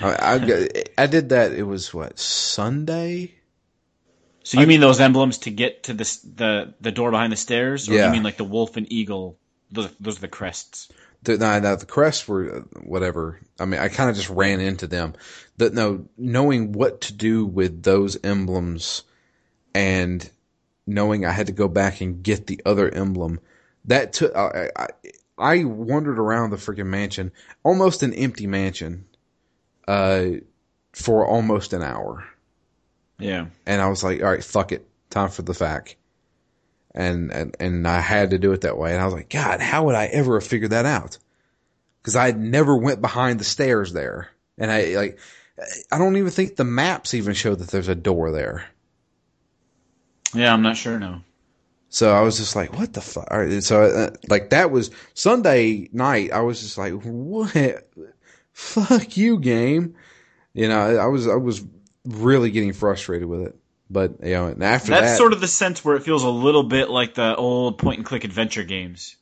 I, 0.00 0.36
I, 0.36 0.68
I 0.98 1.06
did 1.06 1.30
that. 1.30 1.52
It 1.52 1.62
was 1.62 1.92
what 1.94 2.18
Sunday. 2.18 3.34
So 4.42 4.60
you 4.60 4.66
mean 4.66 4.80
those 4.80 5.00
emblems 5.00 5.38
to 5.38 5.50
get 5.50 5.84
to 5.84 5.94
the 5.94 6.04
the 6.36 6.74
the 6.80 6.92
door 6.92 7.10
behind 7.10 7.32
the 7.32 7.36
stairs, 7.36 7.88
or 7.88 7.94
Yeah. 7.94 8.06
you 8.06 8.12
mean 8.12 8.22
like 8.22 8.36
the 8.36 8.44
wolf 8.44 8.76
and 8.76 8.90
eagle? 8.92 9.38
Those 9.70 9.90
those 9.98 10.18
are 10.18 10.22
the 10.22 10.28
crests. 10.28 10.88
The, 11.22 11.38
no, 11.38 11.58
no, 11.58 11.76
the 11.76 11.86
crests 11.86 12.28
were 12.28 12.66
whatever. 12.82 13.40
I 13.58 13.64
mean, 13.64 13.80
I 13.80 13.88
kind 13.88 14.10
of 14.10 14.16
just 14.16 14.28
ran 14.28 14.60
into 14.60 14.86
them. 14.86 15.14
That 15.56 15.72
no, 15.72 16.06
knowing 16.18 16.72
what 16.72 17.00
to 17.02 17.14
do 17.14 17.46
with 17.46 17.82
those 17.82 18.18
emblems, 18.22 19.02
and 19.74 20.28
knowing 20.86 21.24
I 21.24 21.32
had 21.32 21.46
to 21.46 21.52
go 21.52 21.66
back 21.68 22.02
and 22.02 22.22
get 22.22 22.46
the 22.46 22.60
other 22.66 22.90
emblem, 22.90 23.40
that 23.86 24.12
took. 24.12 24.36
I, 24.36 24.70
I, 24.76 24.88
I 25.38 25.64
wandered 25.64 26.18
around 26.18 26.50
the 26.50 26.56
freaking 26.56 26.86
mansion, 26.86 27.32
almost 27.62 28.02
an 28.02 28.12
empty 28.12 28.46
mansion, 28.46 29.06
uh, 29.88 30.26
for 30.92 31.26
almost 31.26 31.72
an 31.72 31.82
hour, 31.82 32.24
Yeah, 33.18 33.46
and 33.66 33.80
I 33.82 33.88
was 33.88 34.02
like, 34.04 34.22
all 34.22 34.30
right, 34.30 34.44
fuck 34.44 34.72
it, 34.72 34.86
time 35.10 35.30
for 35.30 35.42
the 35.42 35.52
FAQ. 35.52 35.94
and 36.94 37.30
and 37.32 37.56
and 37.58 37.88
I 37.88 38.00
had 38.00 38.30
to 38.30 38.38
do 38.38 38.52
it 38.52 38.60
that 38.62 38.78
way. 38.78 38.92
And 38.92 39.00
I 39.00 39.04
was 39.04 39.14
like, 39.14 39.28
God, 39.30 39.60
how 39.60 39.84
would 39.84 39.94
I 39.96 40.06
ever 40.06 40.34
have 40.38 40.46
figured 40.48 40.70
that 40.70 40.86
out? 40.86 41.18
Because 42.00 42.16
I 42.16 42.30
never 42.32 42.76
went 42.76 43.00
behind 43.00 43.40
the 43.40 43.44
stairs 43.44 43.92
there, 43.92 44.30
and 44.58 44.70
I 44.70 44.94
like 44.96 45.18
I 45.90 45.98
don't 45.98 46.16
even 46.16 46.30
think 46.30 46.56
the 46.56 46.64
maps 46.64 47.14
even 47.14 47.34
show 47.34 47.54
that 47.54 47.68
there's 47.70 47.88
a 47.88 47.94
door 47.94 48.30
there. 48.30 48.66
Yeah, 50.34 50.52
I'm 50.52 50.62
not 50.62 50.76
sure 50.76 50.98
now. 50.98 51.22
So 51.88 52.12
I 52.12 52.22
was 52.22 52.38
just 52.38 52.56
like, 52.56 52.76
what 52.76 52.92
the 52.92 53.00
fuck? 53.00 53.28
So 53.60 53.82
uh, 53.82 54.10
like 54.28 54.50
that 54.50 54.72
was 54.72 54.90
Sunday 55.14 55.88
night. 55.92 56.32
I 56.32 56.40
was 56.40 56.60
just 56.60 56.76
like, 56.76 56.92
what? 57.04 57.54
Fuck 58.54 59.16
you, 59.16 59.38
game. 59.38 59.96
You 60.54 60.68
know, 60.68 60.96
I 60.96 61.06
was 61.06 61.28
I 61.28 61.34
was 61.34 61.62
really 62.04 62.50
getting 62.50 62.72
frustrated 62.72 63.28
with 63.28 63.42
it. 63.42 63.56
But 63.90 64.24
you 64.24 64.34
know, 64.34 64.48
after 64.48 64.90
that's 64.90 65.10
that, 65.12 65.18
sort 65.18 65.32
of 65.32 65.40
the 65.40 65.48
sense 65.48 65.84
where 65.84 65.96
it 65.96 66.04
feels 66.04 66.22
a 66.22 66.30
little 66.30 66.62
bit 66.62 66.88
like 66.88 67.14
the 67.14 67.36
old 67.36 67.78
point 67.78 67.98
and 67.98 68.06
click 68.06 68.24
adventure 68.24 68.64
games. 68.64 69.16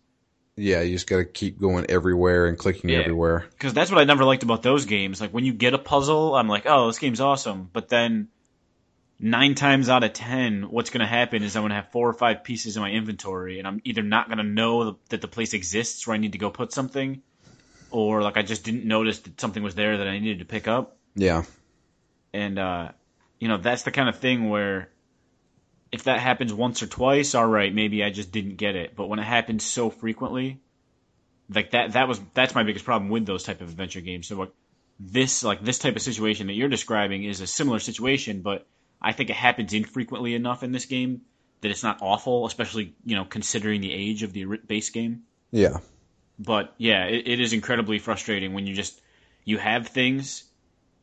Yeah, 0.55 0.83
you 0.83 0.95
just 0.95 1.07
got 1.07 1.17
to 1.17 1.25
keep 1.25 1.59
going 1.59 1.87
everywhere 1.89 2.47
and 2.47 2.59
clicking 2.59 2.91
yeah. 2.91 2.99
everywhere. 2.99 3.47
Because 3.51 3.73
that's 3.73 3.91
what 3.91 3.99
I 3.99 4.05
never 4.05 4.25
liked 4.25 4.43
about 4.43 4.63
those 4.63 4.85
games. 4.85 5.21
Like 5.21 5.33
when 5.33 5.45
you 5.45 5.55
get 5.55 5.73
a 5.73 5.79
puzzle, 5.79 6.35
I'm 6.35 6.47
like, 6.47 6.65
oh, 6.67 6.89
this 6.89 6.99
game's 6.99 7.23
awesome. 7.23 7.71
But 7.73 7.89
then 7.89 8.29
nine 9.19 9.55
times 9.55 9.89
out 9.89 10.05
of 10.05 10.13
ten, 10.13 10.65
what's 10.71 10.91
going 10.91 11.01
to 11.01 11.07
happen 11.07 11.43
is 11.43 11.57
I'm 11.57 11.63
going 11.63 11.71
to 11.71 11.77
have 11.77 11.91
four 11.91 12.09
or 12.09 12.13
five 12.13 12.45
pieces 12.45 12.77
in 12.77 12.83
my 12.83 12.91
inventory, 12.91 13.59
and 13.59 13.67
I'm 13.67 13.81
either 13.85 14.03
not 14.03 14.29
going 14.29 14.39
to 14.39 14.45
know 14.45 14.99
that 15.09 15.23
the 15.23 15.29
place 15.29 15.55
exists 15.55 16.07
where 16.07 16.15
I 16.15 16.19
need 16.19 16.33
to 16.33 16.39
go 16.39 16.51
put 16.51 16.73
something, 16.73 17.23
or 17.93 18.23
like 18.23 18.37
I 18.37 18.43
just 18.43 18.65
didn't 18.65 18.85
notice 18.85 19.21
that 19.21 19.41
something 19.41 19.63
was 19.63 19.75
there 19.75 19.99
that 19.99 20.09
I 20.09 20.19
needed 20.19 20.41
to 20.41 20.45
pick 20.45 20.67
up. 20.69 20.97
Yeah. 21.15 21.45
And 22.33 22.59
uh, 22.59 22.93
you 23.39 23.49
know, 23.49 23.59
that's 23.59 23.83
the 23.83 23.91
kind 23.91 24.09
of 24.09 24.19
thing 24.19 24.49
where 24.49 24.89
if 25.91 26.05
that 26.05 26.21
happens 26.21 26.55
once 26.55 26.83
or 26.83 26.87
twice, 26.87 27.35
all 27.35 27.47
right, 27.47 27.73
maybe 27.73 28.03
I 28.03 28.11
just 28.11 28.33
didn't 28.33 28.57
get 28.57 28.77
it. 28.77 28.97
But 28.97 29.09
when 29.09 29.19
it 29.19 29.25
happens 29.25 29.63
so 29.65 29.91
frequently, 29.91 30.61
like 31.51 31.73
that, 31.73 31.93
that 31.93 32.09
was 32.09 32.21
that's 32.35 32.55
my 32.55 32.63
biggest 32.63 32.85
problem 32.85 33.11
with 33.11 33.27
those 33.27 33.43
type 33.43 33.61
of 33.61 33.69
adventure 33.69 34.01
games. 34.01 34.27
So 34.27 34.37
like 34.37 34.53
this, 34.99 35.45
like 35.45 35.63
this 35.63 35.79
type 35.79 35.97
of 35.97 36.03
situation 36.03 36.47
that 36.47 36.55
you're 36.55 36.69
describing 36.69 37.25
is 37.25 37.41
a 37.41 37.47
similar 37.47 37.79
situation, 37.79 38.41
but 38.41 38.67
I 39.01 39.13
think 39.13 39.29
it 39.29 39.37
happens 39.37 39.75
infrequently 39.75 40.35
enough 40.35 40.63
in 40.63 40.73
this 40.73 40.87
game 40.87 41.23
that 41.61 41.71
it's 41.71 41.83
not 41.83 41.99
awful, 42.01 42.47
especially 42.47 42.95
you 43.05 43.17
know 43.17 43.25
considering 43.25 43.81
the 43.81 43.93
age 43.93 44.23
of 44.23 44.33
the 44.33 44.45
base 44.67 44.91
game. 44.91 45.23
Yeah. 45.51 45.79
But 46.43 46.75
yeah, 46.79 47.05
it, 47.05 47.29
it 47.29 47.41
is 47.41 47.53
incredibly 47.53 47.99
frustrating 47.99 48.53
when 48.53 48.67
you 48.67 48.75
just 48.75 49.01
you 49.45 49.59
have 49.59 49.89
things 49.89 50.45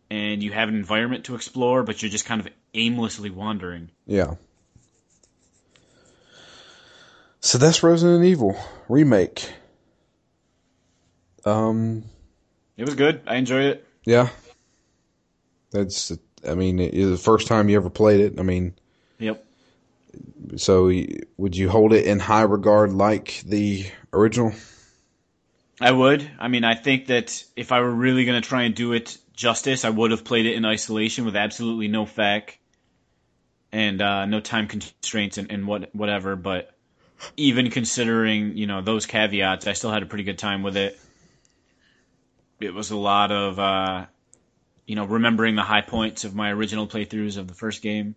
and 0.10 0.42
you 0.42 0.52
have 0.52 0.70
an 0.70 0.76
environment 0.76 1.26
to 1.26 1.36
explore, 1.36 1.84
but 1.84 2.02
you're 2.02 2.12
just 2.12 2.26
kind 2.26 2.42
of 2.42 2.48
aimlessly 2.74 3.30
wandering. 3.30 3.90
Yeah. 4.06 4.36
So 7.42 7.58
that's 7.58 7.84
Resident 7.84 8.26
Evil 8.26 8.58
remake. 8.90 9.54
Um, 11.46 12.04
it 12.76 12.86
was 12.86 12.96
good. 12.96 13.22
I 13.26 13.36
enjoyed 13.36 13.66
it. 13.66 13.88
Yeah. 14.04 14.30
That's 15.72 16.12
I 16.48 16.56
mean, 16.56 16.80
it 16.80 16.92
the 16.92 17.18
first 17.18 17.48
time 17.48 17.70
you 17.70 17.78
ever 17.78 17.90
played 17.90 18.20
it. 18.20 18.40
I 18.40 18.44
mean, 18.44 18.74
yep. 19.20 19.46
So, 20.58 20.92
would 21.38 21.56
you 21.56 21.70
hold 21.70 21.94
it 21.94 22.06
in 22.06 22.20
high 22.20 22.42
regard 22.42 22.92
like 22.92 23.44
the 23.46 23.86
original? 24.12 24.54
I 25.82 25.92
would. 25.92 26.30
I 26.40 26.48
mean, 26.48 26.64
I 26.64 26.76
think 26.76 27.08
that 27.08 27.44
if 27.56 27.72
I 27.72 27.80
were 27.80 27.92
really 27.92 28.26
going 28.26 28.42
to 28.42 28.48
try 28.48 28.64
and 28.64 28.76
do 28.76 28.94
it 28.94 29.18
justice, 29.34 29.86
I 29.86 29.90
would 29.90 30.12
have 30.12 30.26
played 30.26 30.46
it 30.46 30.56
in 30.56 30.66
isolation 30.66 31.26
with 31.26 31.36
absolutely 31.36 31.88
no 31.88 32.06
FAQ 32.06 32.52
and 33.72 34.02
uh, 34.02 34.26
no 34.26 34.40
time 34.42 34.68
constraints 34.68 35.38
and, 35.38 35.52
and 35.52 35.66
what 35.68 35.94
whatever. 35.96 36.36
But 36.36 36.72
even 37.38 37.70
considering 37.72 38.58
you 38.58 38.68
know 38.68 38.82
those 38.82 39.06
caveats, 39.06 39.68
I 39.68 39.74
still 39.74 39.92
had 39.92 40.04
a 40.04 40.06
pretty 40.06 40.26
good 40.26 40.38
time 40.38 40.64
with 40.64 40.76
it. 40.76 41.00
It 42.60 42.74
was 42.74 42.92
a 42.92 42.98
lot 42.98 43.32
of 43.32 43.58
uh, 43.58 44.06
you 44.90 44.96
know, 44.96 45.06
remembering 45.06 45.56
the 45.56 45.62
high 45.62 45.82
points 45.82 46.24
of 46.26 46.34
my 46.34 46.52
original 46.52 46.88
playthroughs 46.88 47.38
of 47.38 47.48
the 47.48 47.54
first 47.54 47.84
game. 47.84 48.16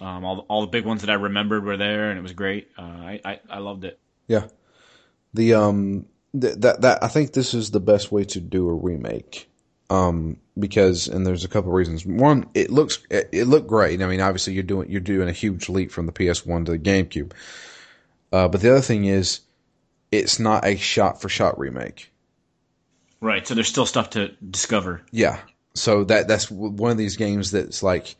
Um, 0.00 0.24
all 0.24 0.46
all 0.48 0.62
the 0.62 0.68
big 0.68 0.86
ones 0.86 1.02
that 1.02 1.10
I 1.10 1.14
remembered 1.14 1.66
were 1.66 1.76
there, 1.76 2.08
and 2.08 2.18
it 2.18 2.22
was 2.22 2.32
great. 2.32 2.68
Uh, 2.78 2.82
I, 2.82 3.20
I, 3.22 3.40
I 3.50 3.58
loved 3.58 3.84
it. 3.84 4.00
Yeah, 4.26 4.46
the 5.36 5.54
um 5.54 6.06
th- 6.38 6.56
that 6.56 6.80
that 6.80 7.04
I 7.04 7.08
think 7.08 7.32
this 7.32 7.54
is 7.54 7.70
the 7.70 7.80
best 7.80 8.10
way 8.10 8.24
to 8.24 8.40
do 8.40 8.68
a 8.68 8.74
remake. 8.74 9.48
Um, 9.88 10.38
because 10.58 11.06
and 11.06 11.24
there's 11.24 11.44
a 11.44 11.48
couple 11.48 11.70
of 11.70 11.76
reasons. 11.76 12.04
One, 12.04 12.46
it 12.54 12.70
looks 12.70 12.98
it, 13.08 13.28
it 13.30 13.44
looked 13.44 13.68
great. 13.68 14.02
I 14.02 14.06
mean, 14.06 14.20
obviously 14.20 14.54
you're 14.54 14.64
doing 14.64 14.90
you're 14.90 15.00
doing 15.00 15.28
a 15.28 15.32
huge 15.32 15.68
leap 15.68 15.92
from 15.92 16.06
the 16.06 16.12
PS1 16.12 16.66
to 16.66 16.72
the 16.72 16.78
GameCube. 16.78 17.32
Uh, 18.32 18.48
but 18.48 18.60
the 18.60 18.70
other 18.70 18.80
thing 18.80 19.04
is, 19.04 19.40
it's 20.10 20.40
not 20.40 20.66
a 20.66 20.76
shot 20.76 21.20
for 21.20 21.28
shot 21.28 21.58
remake. 21.58 22.10
Right. 23.20 23.46
So 23.46 23.54
there's 23.54 23.68
still 23.68 23.86
stuff 23.86 24.10
to 24.10 24.28
discover. 24.50 25.02
Yeah. 25.12 25.38
So 25.74 26.04
that 26.04 26.26
that's 26.26 26.50
one 26.50 26.90
of 26.90 26.98
these 26.98 27.16
games 27.16 27.52
that's 27.52 27.82
like, 27.82 28.16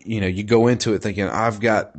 you 0.00 0.20
know, 0.20 0.26
you 0.26 0.42
go 0.42 0.66
into 0.66 0.94
it 0.94 1.02
thinking 1.02 1.28
I've 1.28 1.60
got 1.60 1.92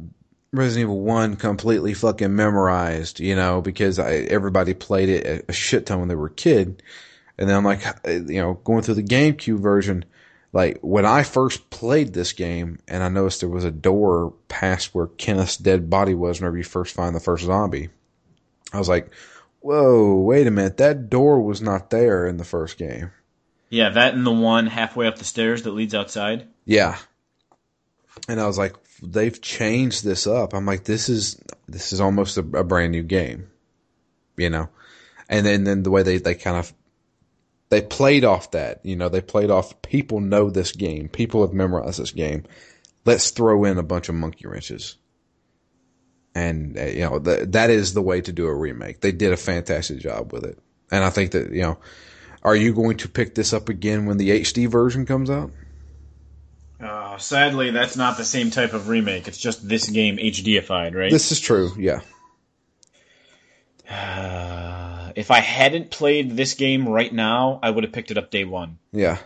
Resident 0.54 0.84
Evil 0.84 1.00
One 1.00 1.36
completely 1.38 1.94
fucking 1.94 2.36
memorized, 2.36 3.20
you 3.20 3.36
know, 3.36 3.62
because 3.62 4.00
I, 4.00 4.16
everybody 4.16 4.74
played 4.74 5.10
it 5.10 5.46
a 5.48 5.54
shit 5.54 5.86
ton 5.86 6.00
when 6.00 6.10
they 6.10 6.16
were 6.16 6.28
a 6.28 6.34
kid, 6.34 6.84
and 7.38 7.50
then 7.50 7.56
I'm 7.56 7.64
like, 7.64 7.86
uh, 7.88 8.12
you 8.12 8.42
know, 8.42 8.56
going 8.56 8.84
through 8.84 8.96
the 8.96 9.04
GameCube 9.04 9.60
version. 9.60 10.06
Like 10.54 10.80
when 10.82 11.06
I 11.06 11.24
first 11.24 11.70
played 11.70 12.14
this 12.14 12.34
game, 12.34 12.80
and 12.88 13.02
I 13.02 13.08
noticed 13.08 13.40
there 13.40 13.50
was 13.50 13.64
a 13.64 13.72
door 13.72 14.34
past 14.50 14.94
where 14.94 15.08
Kenneth's 15.08 15.56
dead 15.56 15.90
body 15.90 16.14
was. 16.14 16.42
Whenever 16.42 16.58
you 16.58 16.66
first 16.66 16.94
find 16.94 17.16
the 17.16 17.22
first 17.22 17.46
zombie, 17.46 17.90
I 18.74 18.78
was 18.78 18.90
like, 18.90 19.10
whoa, 19.62 20.16
wait 20.16 20.48
a 20.48 20.52
minute, 20.52 20.78
that 20.78 21.10
door 21.10 21.42
was 21.42 21.62
not 21.62 21.90
there 21.90 22.28
in 22.28 22.36
the 22.36 22.44
first 22.44 22.78
game. 22.78 23.12
Yeah, 23.70 23.92
that 23.92 24.14
and 24.14 24.26
the 24.26 24.32
one 24.32 24.68
halfway 24.68 25.08
up 25.08 25.18
the 25.18 25.24
stairs 25.24 25.64
that 25.64 25.72
leads 25.72 25.96
outside. 25.96 26.48
Yeah. 26.66 26.98
And 28.28 28.42
I 28.42 28.48
was 28.48 28.58
like, 28.58 28.76
they've 29.02 29.42
changed 29.42 30.04
this 30.04 30.28
up. 30.28 30.54
I'm 30.54 30.66
like, 30.66 30.84
this 30.84 31.10
is 31.10 31.42
this 31.68 31.94
is 31.94 32.02
almost 32.02 32.38
a, 32.38 32.42
a 32.42 32.64
brand 32.64 32.92
new 32.92 33.04
game, 33.04 33.50
you 34.38 34.50
know. 34.50 34.70
And 35.30 35.46
then 35.46 35.64
then 35.64 35.84
the 35.84 35.92
way 35.92 36.04
they 36.04 36.18
they 36.18 36.36
kind 36.36 36.58
of 36.58 36.74
they 37.70 37.82
played 37.82 38.26
off 38.26 38.52
that, 38.52 38.86
you 38.86 38.96
know, 38.96 39.10
they 39.10 39.22
played 39.22 39.50
off 39.50 39.82
people 39.82 40.20
know 40.20 40.50
this 40.50 40.74
game, 40.74 41.08
people 41.08 41.42
have 41.42 41.54
memorized 41.54 42.00
this 42.00 42.12
game. 42.12 42.44
Let's 43.06 43.32
throw 43.32 43.64
in 43.64 43.78
a 43.78 43.84
bunch 43.84 44.10
of 44.10 44.16
monkey 44.16 44.48
wrenches 44.48 44.98
and 46.36 46.78
uh, 46.78 46.86
you 46.86 47.02
know 47.02 47.20
th- 47.20 47.50
that 47.50 47.70
is 47.70 47.94
the 47.94 48.02
way 48.02 48.22
to 48.22 48.32
do 48.32 48.48
a 48.48 48.56
remake. 48.56 49.02
They 49.02 49.12
did 49.12 49.34
a 49.34 49.38
fantastic 49.38 50.00
job 50.00 50.32
with 50.32 50.44
it, 50.44 50.58
and 50.92 51.04
I 51.04 51.10
think 51.10 51.32
that 51.32 51.52
you 51.52 51.62
know, 51.62 51.78
are 52.44 52.56
you 52.56 52.74
going 52.74 52.98
to 52.98 53.10
pick 53.10 53.36
this 53.36 53.54
up 53.54 53.70
again 53.70 54.06
when 54.06 54.18
the 54.18 54.30
HD 54.42 54.68
version 54.68 55.06
comes 55.06 55.30
out? 55.30 55.52
Sadly, 57.22 57.72
that's 57.72 57.96
not 57.96 58.18
the 58.18 58.26
same 58.26 58.52
type 58.52 58.74
of 58.74 58.88
remake. 58.88 59.28
It's 59.28 59.38
just 59.38 59.68
this 59.68 59.90
game 59.90 60.18
HDified, 60.18 60.96
right? 60.96 61.12
This 61.12 61.32
is 61.32 61.40
true. 61.40 61.72
Yeah. 61.78 62.02
Uh, 63.90 65.12
if 65.16 65.32
I 65.32 65.40
hadn't 65.40 65.92
played 65.92 66.36
this 66.36 66.56
game 66.56 66.88
right 66.88 67.14
now, 67.14 67.60
I 67.62 67.70
would 67.70 67.84
have 67.84 67.94
picked 67.94 68.12
it 68.12 68.18
up 68.18 68.32
day 68.32 68.46
one. 68.46 68.78
Yeah. 68.92 69.18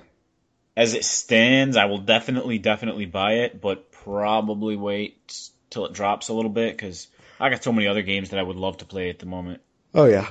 As 0.77 0.93
it 0.93 1.05
stands, 1.05 1.77
I 1.77 1.85
will 1.85 1.99
definitely, 1.99 2.57
definitely 2.57 3.05
buy 3.05 3.33
it, 3.45 3.61
but 3.61 3.91
probably 3.91 4.75
wait 4.75 5.49
till 5.69 5.85
it 5.85 5.93
drops 5.93 6.29
a 6.29 6.33
little 6.33 6.51
bit 6.51 6.75
because 6.75 7.07
I 7.39 7.49
got 7.49 7.63
so 7.63 7.71
many 7.71 7.87
other 7.87 8.01
games 8.01 8.29
that 8.29 8.39
I 8.39 8.43
would 8.43 8.57
love 8.57 8.77
to 8.77 8.85
play 8.85 9.09
at 9.09 9.19
the 9.19 9.25
moment. 9.25 9.61
Oh 9.93 10.05
yeah. 10.05 10.27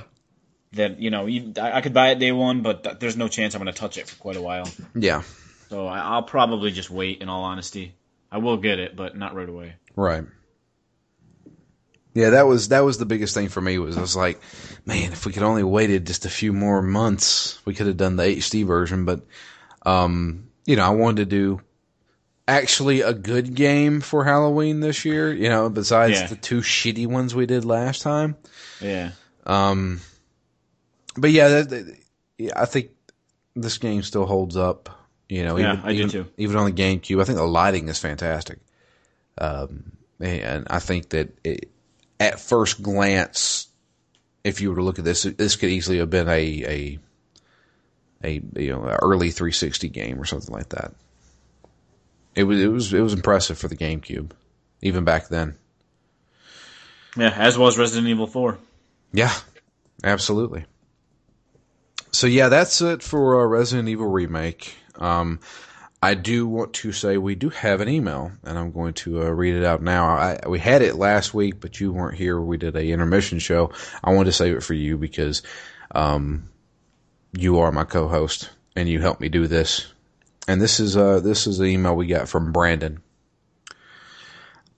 That 0.73 0.99
you 0.99 1.09
know, 1.09 1.27
I 1.61 1.81
could 1.81 1.93
buy 1.93 2.09
it 2.09 2.19
day 2.19 2.31
one, 2.31 2.61
but 2.61 2.99
there's 2.99 3.17
no 3.17 3.27
chance 3.27 3.55
I'm 3.55 3.61
going 3.61 3.73
to 3.73 3.79
touch 3.79 3.97
it 3.97 4.07
for 4.07 4.15
quite 4.17 4.35
a 4.35 4.41
while. 4.41 4.69
Yeah. 4.93 5.23
So 5.69 5.87
I'll 5.87 6.23
probably 6.23 6.71
just 6.71 6.89
wait. 6.89 7.21
In 7.21 7.29
all 7.29 7.43
honesty, 7.43 7.95
I 8.31 8.37
will 8.37 8.57
get 8.57 8.79
it, 8.79 8.95
but 8.95 9.17
not 9.17 9.35
right 9.35 9.49
away. 9.49 9.75
Right. 9.95 10.25
Yeah, 12.13 12.31
that 12.31 12.47
was 12.47 12.69
that 12.69 12.85
was 12.85 12.97
the 12.97 13.05
biggest 13.05 13.33
thing 13.33 13.49
for 13.49 13.59
me. 13.59 13.77
Was 13.77 13.97
I 13.97 14.01
was 14.01 14.15
like, 14.15 14.39
man, 14.85 15.11
if 15.11 15.25
we 15.25 15.33
could 15.33 15.43
only 15.43 15.63
waited 15.63 16.07
just 16.07 16.25
a 16.25 16.29
few 16.29 16.53
more 16.53 16.81
months, 16.81 17.59
we 17.65 17.73
could 17.73 17.87
have 17.87 17.97
done 17.97 18.15
the 18.15 18.23
HD 18.23 18.65
version. 18.65 19.03
But, 19.03 19.21
um, 19.85 20.47
you 20.65 20.77
know, 20.77 20.85
I 20.85 20.89
wanted 20.91 21.17
to 21.17 21.25
do 21.25 21.61
actually 22.47 23.01
a 23.01 23.13
good 23.13 23.53
game 23.53 24.01
for 24.01 24.23
Halloween 24.23 24.79
this 24.79 25.03
year, 25.03 25.33
you 25.33 25.49
know, 25.49 25.69
besides 25.69 26.19
yeah. 26.19 26.27
the 26.27 26.35
two 26.35 26.61
shitty 26.61 27.07
ones 27.07 27.35
we 27.35 27.45
did 27.45 27.65
last 27.65 28.01
time. 28.01 28.37
Yeah. 28.79 29.11
Um, 29.45 29.99
but 31.17 31.31
yeah, 31.31 31.47
that, 31.49 31.69
that, 31.69 31.97
yeah, 32.37 32.51
I 32.55 32.65
think 32.65 32.91
this 33.55 33.77
game 33.77 34.03
still 34.03 34.25
holds 34.25 34.57
up. 34.57 34.89
You 35.27 35.43
know, 35.43 35.57
yeah, 35.57 35.73
even, 35.73 35.85
I 35.85 35.91
even, 35.91 36.09
too. 36.09 36.27
Even 36.37 36.57
on 36.57 36.65
the 36.65 36.71
GameCube, 36.71 37.21
I 37.21 37.25
think 37.25 37.37
the 37.37 37.45
lighting 37.45 37.89
is 37.89 37.99
fantastic. 37.99 38.59
Um, 39.37 39.91
and 40.19 40.67
I 40.69 40.79
think 40.79 41.09
that 41.09 41.37
it, 41.43 41.71
at 42.19 42.39
first 42.39 42.81
glance, 42.81 43.67
if 44.43 44.61
you 44.61 44.69
were 44.69 44.75
to 44.75 44.83
look 44.83 44.99
at 44.99 45.05
this, 45.05 45.23
this 45.23 45.55
could 45.55 45.69
easily 45.69 45.97
have 45.97 46.09
been 46.09 46.29
a 46.29 46.31
a 46.31 46.99
a 48.23 48.41
you 48.55 48.71
know 48.71 48.97
early 49.01 49.31
360 49.31 49.89
game 49.89 50.19
or 50.19 50.25
something 50.25 50.53
like 50.53 50.69
that. 50.69 50.93
It 52.35 52.43
was 52.43 52.61
it 52.61 52.67
was 52.67 52.93
it 52.93 53.01
was 53.01 53.13
impressive 53.13 53.57
for 53.57 53.67
the 53.67 53.77
GameCube, 53.77 54.31
even 54.81 55.03
back 55.03 55.27
then. 55.27 55.55
Yeah, 57.17 57.33
as 57.35 57.57
well 57.57 57.69
as 57.69 57.77
Resident 57.77 58.07
Evil 58.07 58.27
4. 58.27 58.57
Yeah, 59.13 59.33
absolutely. 60.03 60.65
So 62.11 62.27
yeah, 62.27 62.49
that's 62.49 62.81
it 62.81 63.01
for 63.01 63.41
uh, 63.41 63.45
Resident 63.45 63.87
Evil 63.87 64.07
remake. 64.07 64.75
Um, 64.97 65.39
I 66.01 66.13
do 66.13 66.47
want 66.47 66.73
to 66.73 66.91
say 66.91 67.17
we 67.17 67.35
do 67.35 67.49
have 67.49 67.81
an 67.81 67.89
email, 67.89 68.31
and 68.43 68.57
I'm 68.59 68.71
going 68.71 68.93
to 68.95 69.23
uh, 69.23 69.29
read 69.29 69.55
it 69.55 69.63
out 69.63 69.81
now. 69.81 70.05
I, 70.05 70.39
we 70.47 70.59
had 70.59 70.81
it 70.81 70.95
last 70.95 71.33
week, 71.33 71.59
but 71.59 71.79
you 71.79 71.91
weren't 71.91 72.17
here. 72.17 72.39
We 72.39 72.57
did 72.57 72.75
a 72.75 72.85
intermission 72.85 73.39
show. 73.39 73.71
I 74.03 74.11
wanted 74.11 74.25
to 74.25 74.33
save 74.33 74.55
it 74.55 74.63
for 74.63 74.73
you 74.73 74.97
because 74.97 75.41
um, 75.95 76.49
you 77.33 77.59
are 77.59 77.71
my 77.71 77.85
co-host, 77.85 78.49
and 78.75 78.87
you 78.87 79.01
helped 79.01 79.21
me 79.21 79.29
do 79.29 79.47
this. 79.47 79.91
And 80.47 80.61
this 80.61 80.79
is 80.79 80.95
uh, 80.95 81.21
this 81.21 81.47
is 81.47 81.57
the 81.57 81.65
email 81.65 81.95
we 81.95 82.05
got 82.05 82.29
from 82.29 82.51
Brandon. 82.51 83.01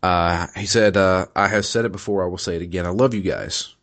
Uh, 0.01 0.47
he 0.55 0.65
said, 0.65 0.95
uh, 0.95 1.25
I 1.35 1.47
have 1.47 1.65
said 1.65 1.83
it 1.83 1.91
before, 1.91 2.23
I 2.23 2.27
will 2.27 2.37
say 2.37 2.55
it 2.55 2.61
again. 2.61 2.85
I 2.85 2.89
love 2.89 3.13
you 3.13 3.21
guys. 3.21 3.75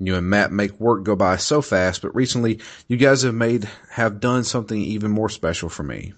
You 0.00 0.14
and 0.16 0.28
Matt 0.30 0.52
make 0.52 0.78
work 0.78 1.02
go 1.02 1.16
by 1.16 1.36
so 1.36 1.60
fast, 1.60 2.02
but 2.02 2.14
recently 2.14 2.60
you 2.86 2.96
guys 2.96 3.22
have 3.22 3.34
made, 3.34 3.68
have 3.90 4.20
done 4.20 4.44
something 4.44 4.80
even 4.80 5.10
more 5.10 5.28
special 5.28 5.68
for 5.68 5.82
me. 5.82 6.12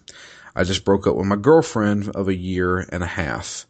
I 0.54 0.64
just 0.64 0.84
broke 0.84 1.06
up 1.06 1.16
with 1.16 1.26
my 1.26 1.36
girlfriend 1.36 2.08
of 2.10 2.28
a 2.28 2.34
year 2.34 2.78
and 2.80 3.02
a 3.02 3.06
half. 3.06 3.66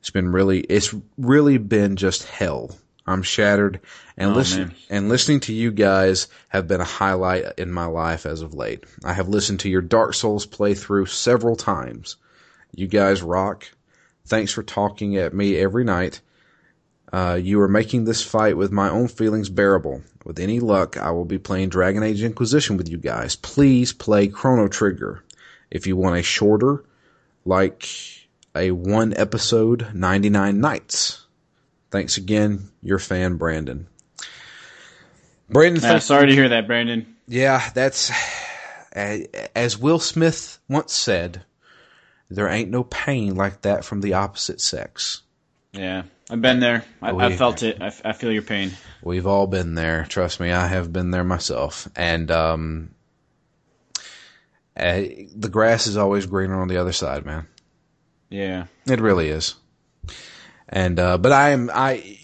It's 0.00 0.10
been 0.10 0.32
really, 0.32 0.60
it's 0.60 0.94
really 1.18 1.58
been 1.58 1.96
just 1.96 2.24
hell. 2.24 2.76
I'm 3.06 3.22
shattered 3.22 3.80
and 4.16 4.30
Oh, 4.30 4.34
listen, 4.34 4.68
man. 4.68 4.74
and 4.88 5.08
listening 5.08 5.40
to 5.40 5.52
you 5.52 5.70
guys 5.72 6.28
have 6.48 6.68
been 6.68 6.80
a 6.80 6.84
highlight 6.84 7.58
in 7.58 7.72
my 7.72 7.86
life 7.86 8.24
as 8.26 8.42
of 8.42 8.54
late. 8.54 8.84
I 9.04 9.12
have 9.12 9.28
listened 9.28 9.60
to 9.60 9.68
your 9.68 9.82
Dark 9.82 10.14
Souls 10.14 10.46
playthrough 10.46 11.08
several 11.08 11.56
times. 11.56 12.16
You 12.74 12.86
guys 12.86 13.20
rock. 13.22 13.68
Thanks 14.24 14.52
for 14.52 14.62
talking 14.62 15.16
at 15.16 15.34
me 15.34 15.56
every 15.56 15.82
night. 15.84 16.20
Uh, 17.12 17.38
you 17.40 17.60
are 17.60 17.68
making 17.68 18.04
this 18.04 18.22
fight 18.24 18.56
with 18.56 18.72
my 18.72 18.88
own 18.88 19.06
feelings 19.08 19.48
bearable. 19.50 20.02
With 20.24 20.38
any 20.38 20.60
luck, 20.60 20.96
I 20.96 21.10
will 21.10 21.26
be 21.26 21.38
playing 21.38 21.68
Dragon 21.68 22.02
Age 22.02 22.22
Inquisition 22.22 22.76
with 22.76 22.88
you 22.88 22.96
guys. 22.96 23.36
Please 23.36 23.92
play 23.92 24.28
Chrono 24.28 24.68
Trigger. 24.68 25.22
If 25.70 25.86
you 25.86 25.96
want 25.96 26.16
a 26.16 26.22
shorter, 26.22 26.84
like 27.44 27.86
a 28.54 28.70
one 28.70 29.12
episode, 29.16 29.88
99 29.94 30.60
nights. 30.60 31.26
Thanks 31.90 32.16
again, 32.16 32.70
your 32.82 32.98
fan, 32.98 33.36
Brandon. 33.36 33.86
Brandon, 35.50 35.82
thank- 35.82 36.02
sorry 36.02 36.28
to 36.28 36.34
hear 36.34 36.48
that, 36.48 36.66
Brandon. 36.66 37.14
yeah, 37.28 37.68
that's 37.74 38.10
as 38.94 39.76
Will 39.78 39.98
Smith 39.98 40.58
once 40.68 40.94
said. 40.94 41.42
There 42.30 42.48
ain't 42.48 42.70
no 42.70 42.84
pain 42.84 43.34
like 43.34 43.60
that 43.62 43.84
from 43.84 44.00
the 44.00 44.14
opposite 44.14 44.60
sex. 44.62 45.20
Yeah, 45.72 46.04
I've 46.32 46.40
been 46.40 46.60
there. 46.60 46.82
I, 47.02 47.12
We- 47.12 47.22
I 47.24 47.36
felt 47.36 47.62
it. 47.62 47.82
I 47.82 47.90
feel 48.12 48.32
your 48.32 48.40
pain. 48.42 48.70
We've 49.02 49.26
all 49.26 49.46
been 49.46 49.74
there. 49.74 50.06
Trust 50.08 50.40
me, 50.40 50.50
I 50.50 50.66
have 50.66 50.90
been 50.92 51.10
there 51.10 51.24
myself. 51.24 51.88
And 51.94 52.30
um, 52.30 52.94
uh, 54.76 55.02
the 55.36 55.50
grass 55.50 55.86
is 55.86 55.96
always 55.98 56.24
greener 56.26 56.60
on 56.60 56.68
the 56.68 56.78
other 56.78 56.92
side, 56.92 57.26
man. 57.26 57.46
Yeah. 58.30 58.64
It 58.86 59.00
really 59.00 59.28
is. 59.28 59.56
And 60.68 60.98
uh, 60.98 61.18
but 61.18 61.32
I 61.32 61.50
am 61.50 61.70
I 61.72 62.18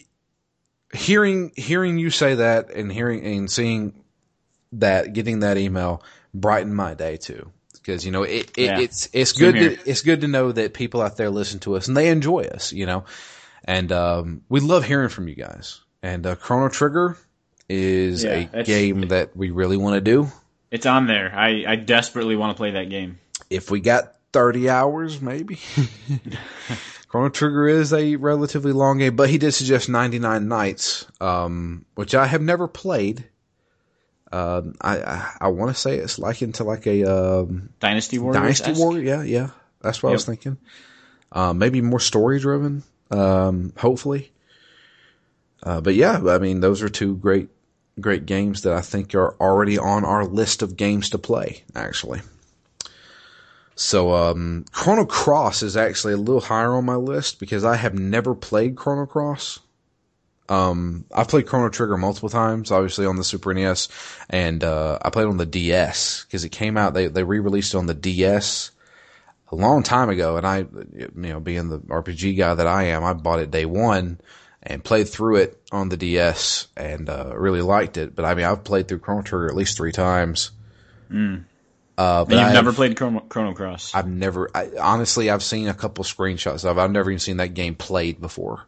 hearing 0.94 1.52
hearing 1.54 1.98
you 1.98 2.08
say 2.08 2.36
that 2.36 2.70
and 2.70 2.90
hearing 2.90 3.22
and 3.26 3.50
seeing 3.50 3.92
that 4.72 5.12
getting 5.12 5.40
that 5.40 5.58
email 5.58 6.02
brightened 6.32 6.74
my 6.74 6.94
day 6.94 7.18
too 7.18 7.50
because 7.74 8.06
you 8.06 8.10
know 8.12 8.22
it, 8.22 8.50
it 8.56 8.64
Yeah. 8.64 8.80
it's 8.80 9.10
it's 9.12 9.36
Same 9.36 9.52
good 9.52 9.60
here. 9.60 9.76
to, 9.76 9.90
it's 9.90 10.00
good 10.00 10.22
to 10.22 10.28
know 10.28 10.50
that 10.50 10.72
people 10.72 11.02
out 11.02 11.18
there 11.18 11.28
listen 11.28 11.58
to 11.60 11.76
us 11.76 11.88
and 11.88 11.96
they 11.96 12.08
enjoy 12.08 12.44
us 12.44 12.72
you 12.72 12.86
know 12.86 13.04
and 13.68 13.92
um, 13.92 14.42
we 14.48 14.58
love 14.58 14.84
hearing 14.84 15.10
from 15.10 15.28
you 15.28 15.36
guys 15.36 15.80
and 16.02 16.26
uh, 16.26 16.34
Chrono 16.34 16.68
Trigger 16.68 17.16
is 17.68 18.24
Yeah, 18.24 18.46
a 18.52 18.64
game 18.64 19.02
that 19.08 19.36
we 19.36 19.50
really 19.50 19.76
want 19.76 19.94
to 19.94 20.00
do 20.00 20.28
It's 20.72 20.86
on 20.86 21.06
there. 21.06 21.32
I, 21.34 21.64
I 21.68 21.76
desperately 21.76 22.34
want 22.34 22.56
to 22.56 22.58
play 22.58 22.72
that 22.72 22.88
game. 22.88 23.18
if 23.50 23.70
we 23.70 23.80
got 23.80 24.14
30 24.32 24.68
hours, 24.70 25.20
maybe. 25.20 25.58
Chrono 27.08 27.30
Trigger 27.30 27.66
is 27.68 27.92
a 27.92 28.16
relatively 28.16 28.72
long 28.72 28.98
game, 28.98 29.16
but 29.16 29.30
he 29.30 29.38
did 29.38 29.52
suggest 29.52 29.88
99 29.88 30.46
nights, 30.48 31.06
um, 31.20 31.84
which 31.94 32.14
I 32.14 32.26
have 32.26 32.42
never 32.42 32.68
played. 32.68 33.24
Um, 34.30 34.74
I, 34.82 34.98
I, 35.00 35.30
I 35.40 35.48
want 35.48 35.74
to 35.74 35.80
say 35.80 35.96
it's 35.96 36.18
like 36.18 36.42
into 36.42 36.64
like 36.64 36.86
a, 36.86 37.04
um, 37.04 37.70
Dynasty 37.80 38.18
Warriors. 38.18 38.60
Dynasty 38.60 38.72
Warrior. 38.82 39.02
Yeah, 39.02 39.22
yeah. 39.22 39.50
That's 39.80 40.02
what 40.02 40.10
I 40.10 40.12
was 40.12 40.26
thinking. 40.26 40.58
Uh, 41.32 41.54
maybe 41.54 41.80
more 41.80 42.00
story 42.00 42.38
driven, 42.40 42.82
um, 43.10 43.72
hopefully. 43.76 44.32
Uh, 45.62 45.80
but 45.80 45.94
yeah, 45.94 46.20
I 46.28 46.38
mean, 46.38 46.60
those 46.60 46.82
are 46.82 46.88
two 46.88 47.16
great, 47.16 47.48
great 48.00 48.26
games 48.26 48.62
that 48.62 48.72
I 48.72 48.80
think 48.80 49.14
are 49.14 49.34
already 49.40 49.78
on 49.78 50.04
our 50.04 50.24
list 50.24 50.62
of 50.62 50.76
games 50.76 51.10
to 51.10 51.18
play, 51.18 51.64
actually. 51.74 52.20
So, 53.74 54.12
um, 54.12 54.64
Chrono 54.72 55.04
Cross 55.04 55.62
is 55.62 55.76
actually 55.76 56.14
a 56.14 56.18
little 56.18 56.40
higher 56.40 56.74
on 56.74 56.84
my 56.84 56.96
list 56.96 57.38
because 57.38 57.64
I 57.64 57.76
have 57.76 57.94
never 57.94 58.34
played 58.34 58.76
Chrono 58.76 59.06
Cross. 59.06 59.60
Um, 60.48 61.04
I've 61.14 61.28
played 61.28 61.46
Chrono 61.46 61.68
Trigger 61.68 61.96
multiple 61.96 62.28
times, 62.28 62.72
obviously 62.72 63.06
on 63.06 63.16
the 63.16 63.24
Super 63.24 63.52
NES, 63.52 63.88
and, 64.30 64.64
uh, 64.64 64.98
I 65.02 65.10
played 65.10 65.26
on 65.26 65.36
the 65.36 65.46
DS 65.46 66.24
because 66.24 66.42
it 66.42 66.48
came 66.48 66.76
out, 66.76 66.94
they, 66.94 67.06
they 67.06 67.22
re-released 67.22 67.74
it 67.74 67.78
on 67.78 67.86
the 67.86 67.94
DS 67.94 68.70
a 69.50 69.56
long 69.56 69.82
time 69.82 70.10
ago, 70.10 70.36
and 70.36 70.46
I, 70.46 70.58
you 70.58 71.10
know, 71.14 71.40
being 71.40 71.68
the 71.68 71.78
RPG 71.78 72.36
guy 72.36 72.54
that 72.54 72.66
I 72.66 72.84
am, 72.84 73.04
I 73.04 73.14
bought 73.14 73.40
it 73.40 73.50
day 73.50 73.64
one 73.64 74.20
and 74.62 74.84
played 74.84 75.08
through 75.08 75.36
it 75.36 75.60
on 75.72 75.88
the 75.88 75.96
DS 75.96 76.66
and, 76.76 77.08
uh, 77.08 77.32
really 77.34 77.62
liked 77.62 77.96
it. 77.96 78.14
But 78.14 78.24
I 78.24 78.34
mean, 78.34 78.44
I've 78.44 78.64
played 78.64 78.88
through 78.88 78.98
Chrono 78.98 79.22
Trigger 79.22 79.46
at 79.48 79.54
least 79.54 79.76
three 79.76 79.92
times. 79.92 80.50
Uh, 81.98 82.24
but 82.24 82.32
And 82.32 82.40
you've 82.40 82.50
I 82.50 82.52
never 82.52 82.72
played 82.72 82.96
Chrono, 82.96 83.20
Chrono 83.20 83.54
Cross. 83.54 83.94
I've 83.94 84.08
never, 84.08 84.50
I, 84.54 84.70
honestly, 84.80 85.30
I've 85.30 85.42
seen 85.42 85.68
a 85.68 85.74
couple 85.74 86.04
screenshots 86.04 86.64
of. 86.64 86.78
It. 86.78 86.80
I've 86.80 86.92
never 86.92 87.10
even 87.10 87.18
seen 87.18 87.38
that 87.38 87.54
game 87.54 87.74
played 87.74 88.20
before. 88.20 88.64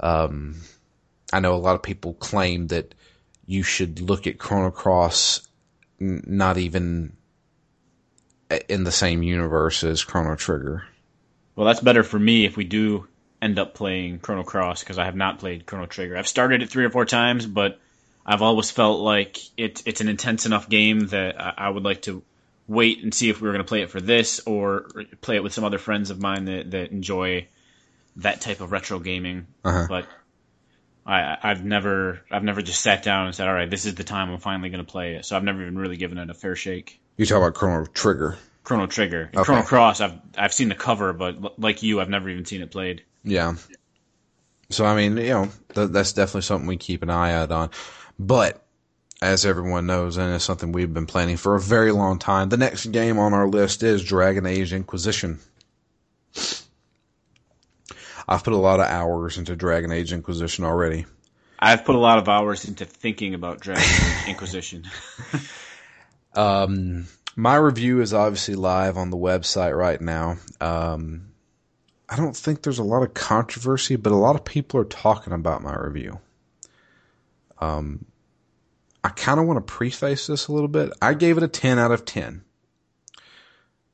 Um, 0.00 0.56
I 1.32 1.40
know 1.40 1.54
a 1.54 1.56
lot 1.56 1.76
of 1.76 1.82
people 1.82 2.14
claim 2.14 2.66
that 2.68 2.94
you 3.46 3.62
should 3.62 4.00
look 4.00 4.26
at 4.26 4.38
Chrono 4.38 4.70
Cross, 4.70 5.46
n- 6.00 6.24
not 6.26 6.58
even 6.58 7.12
in 8.68 8.84
the 8.84 8.92
same 8.92 9.22
universe 9.22 9.84
as 9.84 10.04
Chrono 10.04 10.36
Trigger. 10.36 10.84
Well, 11.54 11.66
that's 11.66 11.80
better 11.80 12.02
for 12.02 12.18
me 12.18 12.44
if 12.44 12.56
we 12.56 12.64
do 12.64 13.06
end 13.40 13.58
up 13.58 13.74
playing 13.74 14.20
Chrono 14.20 14.44
Cross 14.44 14.82
because 14.82 14.98
I 14.98 15.04
have 15.04 15.16
not 15.16 15.38
played 15.38 15.66
Chrono 15.66 15.86
Trigger. 15.86 16.16
I've 16.16 16.28
started 16.28 16.62
it 16.62 16.70
three 16.70 16.84
or 16.84 16.90
four 16.90 17.04
times, 17.04 17.46
but 17.46 17.80
I've 18.24 18.42
always 18.42 18.70
felt 18.70 19.00
like 19.00 19.38
it, 19.56 19.82
it's 19.84 20.00
an 20.00 20.08
intense 20.08 20.46
enough 20.46 20.68
game 20.68 21.08
that 21.08 21.40
I, 21.40 21.54
I 21.58 21.68
would 21.68 21.82
like 21.82 22.02
to 22.02 22.22
wait 22.68 23.02
and 23.02 23.12
see 23.12 23.28
if 23.28 23.40
we 23.40 23.48
were 23.48 23.52
going 23.52 23.64
to 23.64 23.68
play 23.68 23.82
it 23.82 23.90
for 23.90 24.00
this 24.00 24.40
or 24.46 24.88
play 25.20 25.36
it 25.36 25.42
with 25.42 25.52
some 25.52 25.64
other 25.64 25.78
friends 25.78 26.10
of 26.10 26.20
mine 26.20 26.44
that, 26.46 26.70
that 26.70 26.92
enjoy 26.92 27.48
that 28.16 28.40
type 28.40 28.60
of 28.60 28.72
retro 28.72 28.98
gaming. 28.98 29.46
Uh-huh. 29.64 29.86
But 29.88 30.06
I, 31.04 31.36
I've 31.42 31.64
never 31.64 32.22
I've 32.30 32.44
never 32.44 32.62
just 32.62 32.80
sat 32.80 33.02
down 33.02 33.26
and 33.26 33.34
said, 33.34 33.48
all 33.48 33.54
right, 33.54 33.68
this 33.68 33.86
is 33.86 33.96
the 33.96 34.04
time 34.04 34.30
I'm 34.30 34.38
finally 34.38 34.70
going 34.70 34.84
to 34.84 34.90
play 34.90 35.14
it. 35.14 35.24
So 35.24 35.36
I've 35.36 35.44
never 35.44 35.62
even 35.62 35.76
really 35.76 35.96
given 35.96 36.18
it 36.18 36.30
a 36.30 36.34
fair 36.34 36.54
shake. 36.54 37.00
You 37.16 37.26
talk 37.26 37.38
about 37.38 37.54
Chrono 37.54 37.86
Trigger. 37.86 38.38
Chrono 38.64 38.86
Trigger, 38.86 39.30
Okay. 39.34 39.42
Chrono 39.44 39.62
Cross. 39.62 40.00
I've 40.00 40.18
I've 40.38 40.52
seen 40.52 40.68
the 40.68 40.74
cover, 40.74 41.12
but 41.12 41.58
like 41.58 41.82
you, 41.82 42.00
I've 42.00 42.08
never 42.08 42.28
even 42.28 42.44
seen 42.44 42.62
it 42.62 42.70
played. 42.70 43.02
Yeah. 43.24 43.54
So 44.70 44.84
I 44.84 44.94
mean, 44.96 45.16
you 45.16 45.28
know, 45.30 45.48
th- 45.74 45.90
that's 45.90 46.12
definitely 46.12 46.42
something 46.42 46.66
we 46.66 46.76
keep 46.76 47.02
an 47.02 47.10
eye 47.10 47.32
out 47.32 47.50
on. 47.50 47.70
But 48.18 48.64
as 49.20 49.44
everyone 49.44 49.86
knows, 49.86 50.16
and 50.16 50.34
it's 50.34 50.44
something 50.44 50.72
we've 50.72 50.92
been 50.92 51.06
planning 51.06 51.36
for 51.36 51.54
a 51.54 51.60
very 51.60 51.92
long 51.92 52.18
time, 52.18 52.48
the 52.48 52.56
next 52.56 52.86
game 52.86 53.18
on 53.18 53.34
our 53.34 53.48
list 53.48 53.82
is 53.82 54.02
Dragon 54.02 54.46
Age 54.46 54.72
Inquisition. 54.72 55.38
I've 58.28 58.44
put 58.44 58.52
a 58.52 58.56
lot 58.56 58.80
of 58.80 58.86
hours 58.86 59.38
into 59.38 59.56
Dragon 59.56 59.92
Age 59.92 60.12
Inquisition 60.12 60.64
already. 60.64 61.06
I've 61.58 61.84
put 61.84 61.94
a 61.94 61.98
lot 61.98 62.18
of 62.18 62.28
hours 62.28 62.64
into 62.64 62.84
thinking 62.84 63.34
about 63.34 63.60
Dragon 63.60 63.82
Age 63.84 64.28
Inquisition. 64.28 64.84
Um, 66.34 67.06
my 67.36 67.56
review 67.56 68.00
is 68.00 68.14
obviously 68.14 68.54
live 68.54 68.96
on 68.96 69.10
the 69.10 69.16
website 69.16 69.76
right 69.76 70.00
now. 70.00 70.38
Um, 70.60 71.32
I 72.08 72.16
don't 72.16 72.36
think 72.36 72.62
there's 72.62 72.78
a 72.78 72.84
lot 72.84 73.02
of 73.02 73.14
controversy, 73.14 73.96
but 73.96 74.12
a 74.12 74.16
lot 74.16 74.36
of 74.36 74.44
people 74.44 74.80
are 74.80 74.84
talking 74.84 75.32
about 75.32 75.62
my 75.62 75.74
review. 75.74 76.20
Um, 77.58 78.04
I 79.04 79.08
kind 79.08 79.40
of 79.40 79.46
want 79.46 79.66
to 79.66 79.72
preface 79.72 80.26
this 80.26 80.48
a 80.48 80.52
little 80.52 80.68
bit. 80.68 80.92
I 81.00 81.14
gave 81.14 81.36
it 81.36 81.42
a 81.42 81.48
10 81.48 81.78
out 81.78 81.90
of 81.90 82.04
10. 82.04 82.42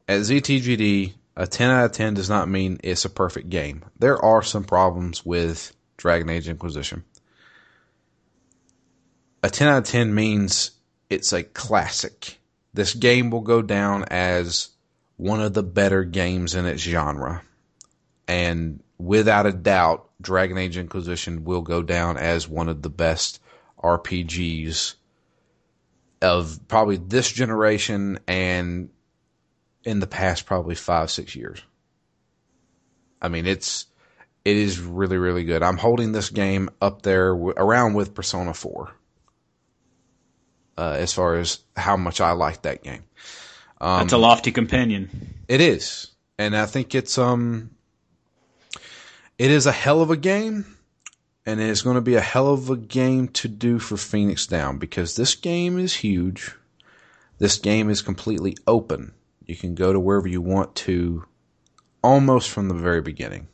At 0.09 0.21
ZTGD, 0.21 1.13
a 1.37 1.47
10 1.47 1.71
out 1.71 1.85
of 1.85 1.93
10 1.93 2.15
does 2.15 2.29
not 2.29 2.49
mean 2.49 2.81
it's 2.83 3.05
a 3.05 3.11
perfect 3.11 3.49
game. 3.51 3.85
There 3.99 4.23
are 4.23 4.43
some 4.43 4.65
problems 4.65 5.25
with 5.25 5.75
Dragon 5.97 6.29
Age 6.29 6.49
Inquisition. 6.49 7.05
A 9.43 9.51
10 9.51 9.69
out 9.69 9.79
of 9.79 9.85
10 9.85 10.15
means 10.15 10.73
it's 11.11 11.33
a 11.33 11.43
classic. 11.43 12.39
This 12.75 12.95
game 12.95 13.31
will 13.31 13.41
go 13.41 13.63
down 13.63 14.05
as 14.05 14.71
one 15.17 15.41
of 15.41 15.55
the 15.55 15.63
better 15.63 16.05
games 16.05 16.55
in 16.55 16.67
its 16.67 16.83
genre. 16.83 17.43
And 18.27 18.83
without 18.99 19.47
a 19.47 19.53
doubt, 19.53 20.09
Dragon 20.21 20.59
Age 20.59 20.77
Inquisition 20.77 21.45
will 21.45 21.63
go 21.63 21.83
down 21.83 22.17
as 22.17 22.49
one 22.49 22.69
of 22.69 22.83
the 22.83 22.91
best 22.91 23.41
RPGs 23.83 24.95
of 26.21 26.59
probably 26.69 26.97
this 26.97 27.31
generation 27.31 28.19
and 28.27 28.91
in 29.85 30.01
the 30.01 30.07
past 30.07 30.47
probably 30.47 30.75
five 30.75 31.11
six 31.11 31.35
years. 31.35 31.63
I 33.23 33.29
mean, 33.29 33.47
it's 33.47 33.87
it 34.45 34.57
is 34.57 34.81
really 34.81 35.17
really 35.17 35.45
good. 35.45 35.63
I'm 35.63 35.79
holding 35.79 36.13
this 36.13 36.31
game 36.31 36.71
up 36.81 37.03
there 37.03 37.33
w- 37.33 37.55
around 37.57 37.95
with 37.95 38.15
Persona 38.15 38.55
Four. 38.55 38.93
Uh, 40.79 40.95
as 40.97 41.13
far 41.13 41.35
as 41.35 41.59
how 41.77 41.97
much 41.97 42.21
I 42.21 42.31
like 42.33 42.63
that 42.63 42.85
game, 42.85 43.03
That's 43.81 44.13
a 44.13 44.17
lofty 44.17 44.53
companion. 44.53 45.35
it 45.49 45.61
is, 45.61 46.13
and 46.39 46.57
I 46.57 46.67
think 46.67 46.95
it's 46.95 47.19
um, 47.19 47.71
it 49.39 49.51
is 49.51 49.67
a 49.67 49.73
hell 49.73 50.01
of 50.03 50.13
a 50.13 50.17
game, 50.17 50.77
and 51.45 51.61
it's 51.61 51.83
going 51.83 51.97
to 51.97 52.01
be 52.01 52.15
a 52.15 52.21
hell 52.21 52.47
of 52.53 52.71
a 52.71 52.77
game 52.77 53.27
to 53.29 53.49
do 53.49 53.81
for 53.81 53.97
Phoenix 53.97 54.47
Down 54.47 54.79
because 54.79 55.17
this 55.17 55.35
game 55.35 55.81
is 55.81 55.95
huge. 55.95 56.55
This 57.39 57.59
game 57.59 57.91
is 57.91 58.01
completely 58.01 58.57
open. 58.67 59.15
You 59.47 59.57
can 59.57 59.75
go 59.75 59.93
to 59.93 59.99
wherever 59.99 60.29
you 60.29 60.41
want 60.41 60.77
to, 60.77 61.25
almost 62.05 62.51
from 62.51 62.69
the 62.69 62.75
very 62.75 63.01
beginning. 63.01 63.49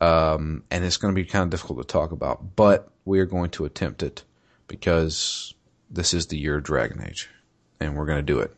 Um, 0.00 0.64
and 0.72 0.84
it's 0.84 0.96
going 0.96 1.14
to 1.14 1.20
be 1.22 1.24
kind 1.24 1.44
of 1.44 1.50
difficult 1.50 1.78
to 1.78 1.84
talk 1.84 2.10
about, 2.10 2.56
but 2.56 2.90
we 3.04 3.20
are 3.20 3.26
going 3.26 3.50
to 3.50 3.64
attempt 3.64 4.02
it 4.02 4.24
because 4.66 5.54
this 5.90 6.14
is 6.14 6.26
the 6.26 6.38
year 6.38 6.56
of 6.56 6.64
Dragon 6.64 7.04
Age, 7.06 7.28
and 7.80 7.96
we're 7.96 8.06
going 8.06 8.24
to 8.24 8.32
do 8.32 8.40
it. 8.40 8.54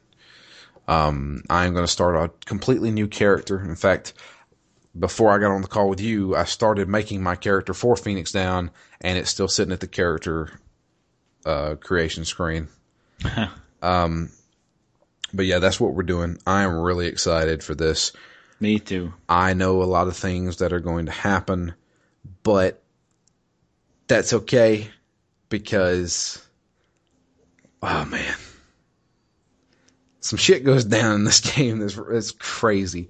Um, 0.89 1.43
I'm 1.51 1.72
going 1.72 1.85
to 1.85 1.91
start 1.91 2.16
a 2.16 2.47
completely 2.47 2.91
new 2.91 3.09
character. 3.09 3.61
In 3.61 3.77
fact, 3.77 4.14
before 4.99 5.31
I 5.31 5.39
got 5.39 5.51
on 5.51 5.62
the 5.62 5.68
call 5.68 5.89
with 5.89 6.01
you, 6.01 6.37
I 6.37 6.45
started 6.45 6.89
making 6.89 7.22
my 7.22 7.37
character 7.37 7.74
for 7.74 7.97
Phoenix 7.97 8.33
Down, 8.33 8.70
and 9.01 9.18
it's 9.18 9.31
still 9.31 9.49
sitting 9.49 9.72
at 9.72 9.81
the 9.81 9.89
character 9.89 10.61
uh, 11.45 11.74
creation 11.77 12.24
screen. 12.24 12.68
um, 13.83 14.31
but 15.33 15.47
yeah, 15.47 15.59
that's 15.59 15.81
what 15.81 15.95
we're 15.95 16.03
doing. 16.03 16.39
I 16.47 16.62
am 16.62 16.77
really 16.77 17.07
excited 17.07 17.62
for 17.62 17.74
this. 17.74 18.12
Me 18.59 18.79
too. 18.79 19.12
I 19.29 19.55
know 19.55 19.83
a 19.83 19.85
lot 19.85 20.09
of 20.09 20.16
things 20.16 20.59
that 20.59 20.72
are 20.72 20.81
going 20.81 21.07
to 21.07 21.12
happen, 21.12 21.74
but 22.43 22.83
that's 24.09 24.33
okay 24.33 24.89
because, 25.49 26.45
oh 27.83 28.05
man, 28.05 28.35
some 30.20 30.39
shit 30.39 30.64
goes 30.64 30.85
down 30.97 31.16
in 31.16 31.24
this 31.24 31.41
game. 31.41 31.79
That's 31.79 31.99
it's 32.11 32.33
crazy. 32.33 33.09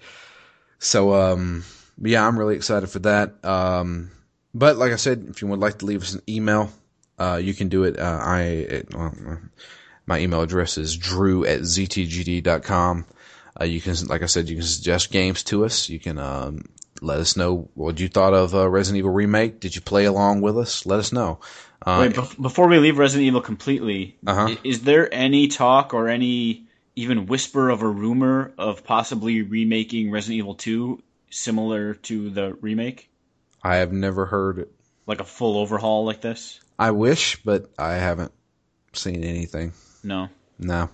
So, 0.78 1.14
um, 1.14 1.64
yeah, 2.00 2.26
I'm 2.26 2.38
really 2.38 2.56
excited 2.56 2.88
for 2.88 2.98
that. 3.00 3.44
Um, 3.44 4.10
but 4.54 4.76
like 4.76 4.92
I 4.92 4.96
said, 4.96 5.26
if 5.28 5.42
you 5.42 5.48
would 5.48 5.60
like 5.60 5.78
to 5.78 5.86
leave 5.86 6.02
us 6.02 6.14
an 6.14 6.22
email, 6.28 6.70
uh, 7.18 7.40
you 7.42 7.54
can 7.54 7.68
do 7.68 7.84
it. 7.84 7.98
Uh, 7.98 8.18
I, 8.22 8.40
it, 8.42 8.94
well, 8.94 9.14
my 10.06 10.20
email 10.20 10.42
address 10.42 10.78
is 10.78 10.96
drew 10.96 11.44
at 11.44 11.60
ztgd.com. 11.60 13.06
Uh, 13.58 13.64
you 13.64 13.80
can, 13.80 13.94
like 14.06 14.22
I 14.22 14.26
said, 14.26 14.48
you 14.48 14.56
can 14.56 14.64
suggest 14.64 15.10
games 15.10 15.42
to 15.44 15.64
us. 15.64 15.88
You 15.88 15.98
can, 15.98 16.18
um, 16.18 16.66
let 17.02 17.18
us 17.18 17.36
know 17.36 17.68
what 17.74 18.00
you 18.00 18.08
thought 18.08 18.34
of 18.34 18.54
uh, 18.54 18.68
Resident 18.68 18.98
Evil 18.98 19.10
Remake. 19.10 19.60
Did 19.60 19.74
you 19.74 19.82
play 19.82 20.04
along 20.04 20.40
with 20.40 20.58
us? 20.58 20.86
Let 20.86 20.98
us 20.98 21.12
know. 21.12 21.40
Uh, 21.84 21.98
Wait, 22.08 22.12
bef- 22.16 22.40
before 22.40 22.68
we 22.68 22.78
leave 22.78 22.98
Resident 22.98 23.26
Evil 23.26 23.40
completely, 23.40 24.16
Uh-huh. 24.26 24.54
is 24.64 24.82
there 24.82 25.12
any 25.12 25.48
talk 25.48 25.92
or 25.94 26.08
any 26.08 26.64
even 26.96 27.26
whisper 27.26 27.68
of 27.68 27.82
a 27.82 27.88
rumor 27.88 28.52
of 28.58 28.82
possibly 28.84 29.42
remaking 29.42 30.10
Resident 30.10 30.38
Evil 30.38 30.54
2 30.54 31.02
similar 31.30 31.94
to 31.94 32.30
the 32.30 32.54
remake? 32.60 33.10
I 33.62 33.76
have 33.76 33.92
never 33.92 34.26
heard 34.26 34.58
it. 34.58 34.72
Like 35.06 35.20
a 35.20 35.24
full 35.24 35.58
overhaul 35.58 36.04
like 36.04 36.20
this? 36.20 36.60
I 36.78 36.90
wish, 36.92 37.36
but 37.44 37.70
I 37.78 37.92
haven't 37.94 38.32
seen 38.92 39.22
anything. 39.24 39.72
No, 40.02 40.28
No. 40.58 40.88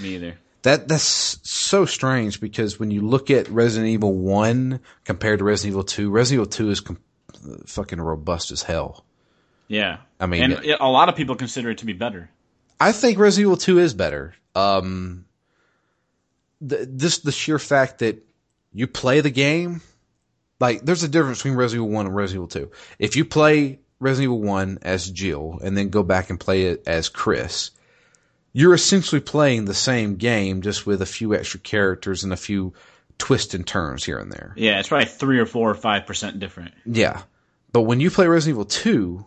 me 0.00 0.16
either. 0.16 0.38
That 0.62 0.88
that's 0.88 1.38
so 1.42 1.84
strange 1.84 2.40
because 2.40 2.78
when 2.80 2.90
you 2.90 3.02
look 3.02 3.30
at 3.30 3.48
Resident 3.50 3.90
Evil 3.90 4.14
One 4.14 4.80
compared 5.04 5.38
to 5.40 5.44
Resident 5.44 5.72
Evil 5.72 5.84
Two, 5.84 6.10
Resident 6.10 6.40
Evil 6.40 6.50
Two 6.50 6.70
is 6.70 6.80
com- 6.80 6.98
fucking 7.66 8.00
robust 8.00 8.50
as 8.50 8.62
hell. 8.62 9.04
Yeah. 9.74 9.98
I 10.20 10.26
mean, 10.26 10.42
and 10.42 10.52
it- 10.64 10.78
a 10.80 10.88
lot 10.88 11.08
of 11.08 11.16
people 11.16 11.34
consider 11.36 11.70
it 11.70 11.78
to 11.78 11.86
be 11.86 11.92
better. 11.92 12.30
I 12.80 12.92
think 12.92 13.18
Resident 13.18 13.46
Evil 13.48 13.56
Two 13.56 13.78
is 13.78 13.94
better. 13.94 14.34
Um, 14.54 15.24
the, 16.60 16.86
this 16.90 17.18
the 17.18 17.32
sheer 17.32 17.58
fact 17.58 17.98
that 17.98 18.24
you 18.72 18.86
play 18.86 19.20
the 19.20 19.30
game, 19.30 19.80
like 20.60 20.82
there's 20.84 21.02
a 21.02 21.08
difference 21.08 21.38
between 21.38 21.54
Resident 21.54 21.84
Evil 21.86 21.94
One 21.94 22.06
and 22.06 22.14
Resident 22.16 22.52
Evil 22.52 22.68
Two. 22.68 22.76
If 22.98 23.16
you 23.16 23.24
play 23.24 23.80
Resident 24.00 24.24
Evil 24.24 24.40
One 24.42 24.78
as 24.82 25.10
Jill 25.10 25.58
and 25.62 25.76
then 25.76 25.88
go 25.90 26.02
back 26.02 26.30
and 26.30 26.38
play 26.40 26.64
it 26.66 26.82
as 26.86 27.08
Chris, 27.08 27.70
you're 28.52 28.74
essentially 28.74 29.20
playing 29.20 29.64
the 29.64 29.74
same 29.74 30.16
game 30.16 30.62
just 30.62 30.86
with 30.86 31.02
a 31.02 31.06
few 31.06 31.34
extra 31.34 31.60
characters 31.60 32.24
and 32.24 32.32
a 32.32 32.36
few 32.36 32.72
twists 33.18 33.54
and 33.54 33.66
turns 33.66 34.04
here 34.04 34.18
and 34.18 34.32
there. 34.32 34.52
Yeah, 34.56 34.78
it's 34.80 34.88
probably 34.88 35.06
three 35.06 35.38
or 35.38 35.46
four 35.46 35.70
or 35.70 35.74
five 35.74 36.06
percent 36.06 36.38
different. 36.40 36.74
Yeah. 36.86 37.22
But 37.72 37.82
when 37.82 37.98
you 38.00 38.10
play 38.10 38.26
Resident 38.28 38.54
Evil 38.54 38.64
2 38.66 39.24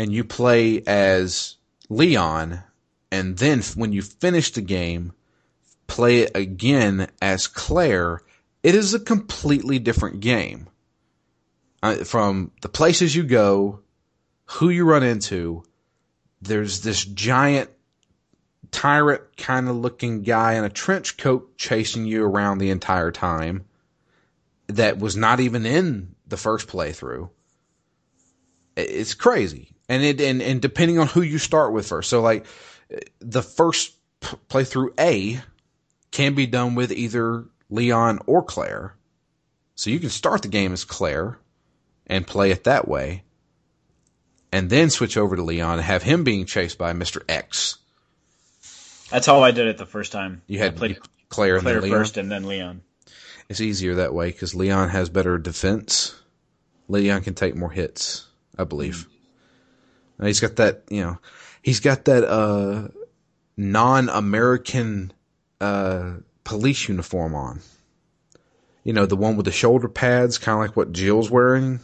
and 0.00 0.14
you 0.14 0.24
play 0.24 0.82
as 0.86 1.56
Leon, 1.90 2.62
and 3.12 3.36
then 3.36 3.60
when 3.74 3.92
you 3.92 4.00
finish 4.00 4.50
the 4.50 4.62
game, 4.62 5.12
play 5.88 6.20
it 6.20 6.30
again 6.34 7.06
as 7.20 7.46
Claire, 7.46 8.22
it 8.62 8.74
is 8.74 8.94
a 8.94 8.98
completely 8.98 9.78
different 9.78 10.20
game. 10.20 10.70
Uh, 11.82 11.96
from 11.96 12.50
the 12.62 12.68
places 12.70 13.14
you 13.14 13.24
go, 13.24 13.80
who 14.46 14.70
you 14.70 14.86
run 14.86 15.02
into, 15.02 15.64
there's 16.40 16.80
this 16.80 17.04
giant 17.04 17.68
tyrant 18.70 19.36
kind 19.36 19.68
of 19.68 19.76
looking 19.76 20.22
guy 20.22 20.54
in 20.54 20.64
a 20.64 20.70
trench 20.70 21.18
coat 21.18 21.58
chasing 21.58 22.06
you 22.06 22.24
around 22.24 22.56
the 22.56 22.70
entire 22.70 23.10
time 23.10 23.66
that 24.68 24.98
was 24.98 25.14
not 25.14 25.40
even 25.40 25.66
in 25.66 26.14
the 26.26 26.38
first 26.38 26.68
playthrough. 26.68 27.28
It's 28.76 29.12
crazy. 29.12 29.74
And 29.90 30.04
it 30.04 30.20
and, 30.20 30.40
and 30.40 30.62
depending 30.62 30.98
on 30.98 31.08
who 31.08 31.20
you 31.20 31.38
start 31.38 31.72
with 31.72 31.88
first. 31.88 32.08
So 32.08 32.22
like 32.22 32.46
the 33.18 33.42
first 33.42 33.92
p- 34.20 34.36
playthrough 34.48 34.98
A 35.00 35.42
can 36.12 36.34
be 36.34 36.46
done 36.46 36.76
with 36.76 36.92
either 36.92 37.44
Leon 37.68 38.20
or 38.26 38.42
Claire. 38.42 38.94
So 39.74 39.90
you 39.90 39.98
can 39.98 40.10
start 40.10 40.42
the 40.42 40.48
game 40.48 40.72
as 40.72 40.84
Claire 40.84 41.38
and 42.06 42.26
play 42.26 42.52
it 42.52 42.64
that 42.64 42.86
way. 42.86 43.24
And 44.52 44.70
then 44.70 44.90
switch 44.90 45.16
over 45.16 45.36
to 45.36 45.42
Leon 45.42 45.74
and 45.74 45.82
have 45.82 46.02
him 46.02 46.24
being 46.24 46.44
chased 46.44 46.78
by 46.78 46.92
Mr. 46.92 47.22
X. 47.28 47.78
That's 49.10 49.26
how 49.26 49.42
I 49.42 49.50
did 49.50 49.66
it 49.66 49.78
the 49.78 49.86
first 49.86 50.12
time. 50.12 50.42
You 50.46 50.58
had 50.58 50.74
I 50.74 50.76
played 50.76 50.98
Claire 51.28 51.56
and 51.56 51.62
Claire 51.62 51.80
then 51.80 51.90
Leon. 51.90 51.98
first 51.98 52.16
and 52.16 52.30
then 52.30 52.44
Leon. 52.44 52.82
It's 53.48 53.60
easier 53.60 53.96
that 53.96 54.14
way 54.14 54.30
because 54.30 54.54
Leon 54.54 54.90
has 54.90 55.08
better 55.08 55.36
defense. 55.36 56.14
Leon 56.88 57.22
can 57.22 57.34
take 57.34 57.56
more 57.56 57.70
hits, 57.70 58.26
I 58.56 58.64
believe. 58.64 59.06
And 59.06 59.19
he's 60.26 60.40
got 60.40 60.56
that, 60.56 60.84
you 60.90 61.02
know, 61.02 61.18
he's 61.62 61.80
got 61.80 62.04
that 62.06 62.24
uh, 62.24 62.88
non-American 63.56 65.12
uh, 65.60 66.12
police 66.44 66.88
uniform 66.88 67.34
on. 67.34 67.60
You 68.84 68.92
know, 68.92 69.06
the 69.06 69.16
one 69.16 69.36
with 69.36 69.46
the 69.46 69.52
shoulder 69.52 69.88
pads, 69.88 70.38
kind 70.38 70.56
of 70.56 70.60
like 70.60 70.76
what 70.76 70.92
Jill's 70.92 71.30
wearing. 71.30 71.80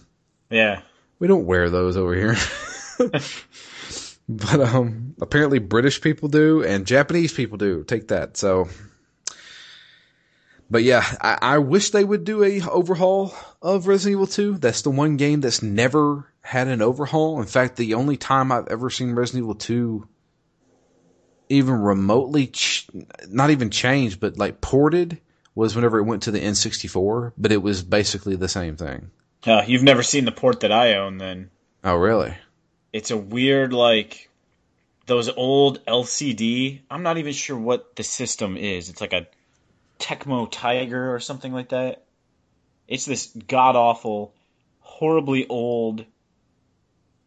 Yeah. 0.50 0.80
We 1.18 1.28
don't 1.28 1.46
wear 1.46 1.70
those 1.70 1.96
over 1.96 2.14
here. 2.14 2.36
but 4.28 4.60
um 4.60 5.14
apparently 5.20 5.58
British 5.58 6.00
people 6.00 6.28
do 6.28 6.64
and 6.64 6.86
Japanese 6.86 7.32
people 7.32 7.58
do. 7.58 7.84
Take 7.84 8.08
that. 8.08 8.36
So 8.36 8.68
But 10.70 10.82
yeah, 10.82 11.04
I, 11.20 11.38
I 11.42 11.58
wish 11.58 11.90
they 11.90 12.04
would 12.04 12.24
do 12.24 12.42
a 12.42 12.60
overhaul 12.62 13.34
of 13.62 13.86
Resident 13.86 14.12
Evil 14.12 14.26
2. 14.26 14.58
That's 14.58 14.82
the 14.82 14.90
one 14.90 15.16
game 15.16 15.40
that's 15.40 15.62
never 15.62 16.26
had 16.46 16.68
an 16.68 16.80
overhaul. 16.80 17.40
In 17.40 17.46
fact, 17.46 17.74
the 17.74 17.94
only 17.94 18.16
time 18.16 18.52
I've 18.52 18.68
ever 18.68 18.88
seen 18.88 19.16
Resident 19.16 19.42
Evil 19.42 19.56
2 19.56 20.08
even 21.48 21.74
remotely 21.74 22.46
ch- 22.46 22.88
not 23.28 23.50
even 23.50 23.70
changed, 23.70 24.20
but 24.20 24.38
like 24.38 24.60
ported 24.60 25.20
was 25.56 25.74
whenever 25.74 25.98
it 25.98 26.04
went 26.04 26.22
to 26.22 26.30
the 26.30 26.40
N64, 26.40 27.32
but 27.36 27.50
it 27.50 27.62
was 27.62 27.82
basically 27.82 28.36
the 28.36 28.48
same 28.48 28.76
thing. 28.76 29.10
Uh, 29.44 29.64
you've 29.66 29.82
never 29.82 30.04
seen 30.04 30.24
the 30.24 30.32
port 30.32 30.60
that 30.60 30.70
I 30.70 30.94
own 30.94 31.18
then. 31.18 31.50
Oh, 31.82 31.96
really? 31.96 32.34
It's 32.92 33.10
a 33.10 33.16
weird 33.16 33.72
like 33.72 34.30
those 35.06 35.28
old 35.28 35.84
LCD. 35.86 36.80
I'm 36.88 37.02
not 37.02 37.18
even 37.18 37.32
sure 37.32 37.58
what 37.58 37.96
the 37.96 38.04
system 38.04 38.56
is. 38.56 38.88
It's 38.88 39.00
like 39.00 39.12
a 39.12 39.26
Tecmo 39.98 40.48
Tiger 40.48 41.12
or 41.12 41.18
something 41.18 41.52
like 41.52 41.70
that. 41.70 42.04
It's 42.86 43.04
this 43.04 43.26
god 43.48 43.74
awful, 43.74 44.32
horribly 44.78 45.48
old 45.48 46.04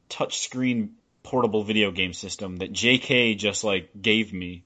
touchscreen 0.10 0.92
portable 1.24 1.64
video 1.64 1.92
game 1.92 2.14
system 2.14 2.58
that 2.58 2.72
JK 2.72 3.38
just 3.38 3.64
like 3.64 3.90
gave 4.00 4.34
me. 4.34 4.64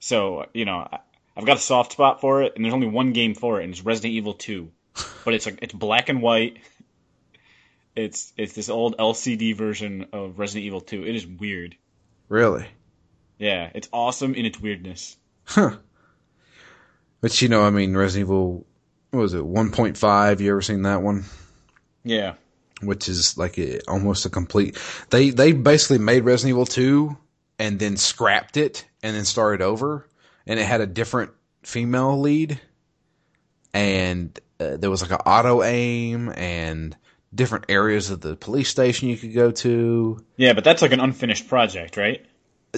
So, 0.00 0.46
you 0.54 0.64
know, 0.64 0.88
I've 1.36 1.46
got 1.46 1.56
a 1.56 1.60
soft 1.60 1.92
spot 1.92 2.20
for 2.20 2.42
it 2.42 2.52
and 2.56 2.64
there's 2.64 2.74
only 2.74 2.86
one 2.86 3.12
game 3.12 3.34
for 3.34 3.60
it 3.60 3.64
and 3.64 3.72
it's 3.72 3.84
Resident 3.84 4.14
Evil 4.14 4.34
2. 4.34 4.70
But 5.24 5.34
it's 5.34 5.44
like 5.44 5.58
it's 5.62 5.74
black 5.74 6.08
and 6.08 6.22
white 6.22 6.58
It's 7.96 8.34
it's 8.36 8.52
this 8.52 8.68
old 8.68 8.98
LCD 8.98 9.56
version 9.56 10.06
of 10.12 10.38
Resident 10.38 10.66
Evil 10.66 10.82
2. 10.82 11.06
It 11.06 11.16
is 11.16 11.26
weird. 11.26 11.76
Really? 12.28 12.66
Yeah, 13.38 13.70
it's 13.74 13.88
awesome 13.90 14.34
in 14.34 14.44
its 14.44 14.60
weirdness. 14.60 15.16
Huh. 15.44 15.76
But 17.22 17.40
you 17.40 17.48
know, 17.48 17.64
I 17.64 17.70
mean, 17.70 17.96
Resident 17.96 18.26
Evil, 18.26 18.66
what 19.10 19.20
was 19.20 19.34
it, 19.34 19.42
1.5? 19.42 20.40
You 20.40 20.50
ever 20.50 20.60
seen 20.60 20.82
that 20.82 21.00
one? 21.00 21.24
Yeah. 22.04 22.34
Which 22.82 23.08
is 23.08 23.38
like 23.38 23.58
a, 23.58 23.80
almost 23.88 24.26
a 24.26 24.30
complete. 24.30 24.78
They 25.10 25.30
they 25.30 25.52
basically 25.52 25.98
made 25.98 26.24
Resident 26.24 26.50
Evil 26.50 26.66
2 26.66 27.16
and 27.58 27.78
then 27.78 27.96
scrapped 27.96 28.56
it 28.56 28.84
and 29.02 29.16
then 29.16 29.24
started 29.24 29.62
over, 29.62 30.06
and 30.46 30.60
it 30.60 30.66
had 30.66 30.82
a 30.82 30.86
different 30.86 31.30
female 31.62 32.20
lead, 32.20 32.60
and 33.72 34.38
uh, 34.60 34.76
there 34.76 34.90
was 34.90 35.02
like 35.02 35.10
an 35.10 35.24
auto 35.26 35.62
aim 35.62 36.30
and 36.36 36.96
different 37.34 37.66
areas 37.68 38.10
of 38.10 38.20
the 38.20 38.36
police 38.36 38.68
station 38.68 39.08
you 39.08 39.16
could 39.16 39.34
go 39.34 39.50
to. 39.50 40.24
Yeah, 40.36 40.52
but 40.52 40.64
that's 40.64 40.82
like 40.82 40.92
an 40.92 41.00
unfinished 41.00 41.48
project, 41.48 41.96
right? 41.96 42.24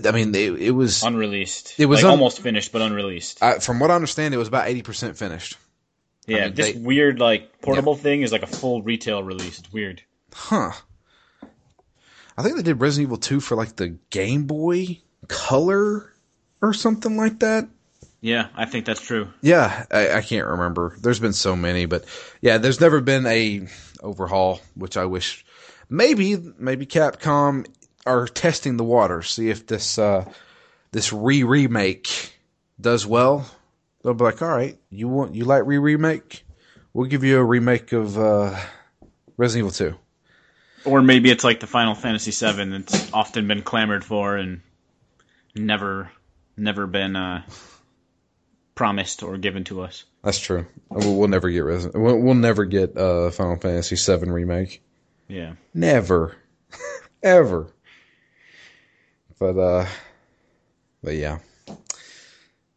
I 0.05 0.11
mean, 0.13 0.35
it, 0.35 0.61
it 0.61 0.71
was 0.71 1.03
Unreleased. 1.03 1.75
It 1.79 1.87
was 1.87 1.99
like 1.99 2.05
un- 2.05 2.11
almost 2.13 2.41
finished, 2.41 2.73
but 2.73 2.83
unreleased. 2.83 3.43
I, 3.43 3.59
from 3.59 3.81
what 3.81 3.91
I 3.91 3.95
understand, 3.95 4.35
it 4.35 4.37
was 4.37 4.49
about 4.49 4.69
eighty 4.69 4.83
percent 4.83 5.17
finished. 5.17 5.57
Yeah, 6.29 6.45
mean, 6.47 6.55
this 6.55 6.73
they- 6.73 6.79
weird 6.79 7.19
like 7.19 7.61
portable 7.61 7.95
thing 7.95 8.23
is 8.23 8.33
like 8.33 8.43
a 8.43 8.47
full 8.47 8.83
retail 8.83 9.23
release. 9.23 9.59
It's 9.59 9.73
weird. 9.73 10.03
Huh. 10.33 10.73
I 12.37 12.43
think 12.43 12.57
they 12.57 12.63
did 12.63 12.81
Resident 12.81 13.09
Evil 13.09 13.17
2 13.17 13.41
for 13.41 13.57
like 13.57 13.77
the 13.77 13.99
Game 14.11 14.45
Boy 14.45 15.01
Color 15.27 16.13
or 16.63 16.73
something 16.73 17.17
like 17.17 17.41
that. 17.41 17.69
Yeah, 18.21 18.49
I 18.55 18.65
think 18.65 18.85
that's 18.85 19.01
true. 19.01 19.29
Yeah, 19.43 19.87
I, 19.91 20.13
I 20.15 20.23
can't 20.23 20.47
remember. 20.47 20.97
There's 21.01 21.21
been 21.21 21.33
so 21.33 21.55
many, 21.57 21.87
but 21.87 22.05
yeah, 22.41 22.59
there's 22.59 22.81
never 22.81 23.01
been 23.01 23.27
a 23.27 23.67
overhaul, 24.03 24.61
which 24.75 24.97
I 24.97 25.05
wish 25.05 25.45
maybe 25.89 26.37
maybe 26.59 26.87
Capcom 26.87 27.67
are 28.07 28.27
testing 28.27 28.77
the 28.77 28.85
waters, 28.85 29.31
see 29.31 29.51
if 29.51 29.67
this 29.67 29.99
uh 29.99 30.25
this 30.93 31.13
re 31.13 31.43
remake 31.45 32.39
does 32.81 33.07
well. 33.07 33.49
They'll 34.09 34.15
be 34.15 34.25
like, 34.25 34.41
all 34.41 34.49
right, 34.49 34.79
you 34.89 35.07
want 35.07 35.35
you 35.35 35.45
like 35.45 35.67
re 35.67 35.77
remake? 35.77 36.43
We'll 36.95 37.11
give 37.11 37.25
you 37.25 37.37
a 37.37 37.45
remake 37.45 37.93
of 37.93 38.19
uh 38.19 38.59
Resident 39.37 39.67
Evil 39.67 39.93
2. 40.83 40.91
Or 40.91 41.03
maybe 41.03 41.31
it's 41.31 41.45
like 41.45 41.61
the 41.61 41.67
Final 41.67 41.95
Fantasy 41.95 42.31
VII 42.31 42.71
that's 42.71 43.13
often 43.13 43.47
been 43.47 43.61
clamored 43.61 44.07
for 44.07 44.39
and 44.39 44.63
never, 45.55 46.11
never 46.57 46.87
been 46.87 47.17
uh, 47.17 47.43
promised 48.75 49.23
or 49.23 49.37
given 49.37 49.65
to 49.65 49.83
us. 49.83 50.05
That's 50.25 50.39
true. 50.39 50.67
We'll, 50.89 51.15
we'll 51.15 51.29
never 51.29 51.51
get 51.51 51.61
Resident. 51.61 52.03
We'll, 52.03 52.19
we'll 52.19 52.35
never 52.35 52.65
get 52.65 52.97
uh, 52.97 53.31
Final 53.31 53.57
Fantasy 53.57 53.97
VII 53.97 54.31
remake. 54.31 54.81
Yeah. 55.29 55.53
Never, 55.75 56.35
ever. 57.23 57.67
But 59.39 59.59
uh, 59.59 59.87
but 61.05 61.15
yeah. 61.15 61.41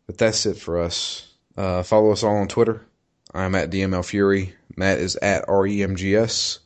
But 0.07 0.17
that's 0.17 0.45
it 0.45 0.57
for 0.57 0.81
us. 0.81 1.27
Uh, 1.55 1.83
follow 1.83 2.11
us 2.11 2.23
all 2.23 2.37
on 2.37 2.47
Twitter. 2.47 2.85
I'm 3.33 3.55
at 3.55 3.69
DML 3.69 4.05
Fury. 4.05 4.53
Matt 4.75 4.99
is 4.99 5.15
at 5.15 5.47
REMGS. 5.47 6.59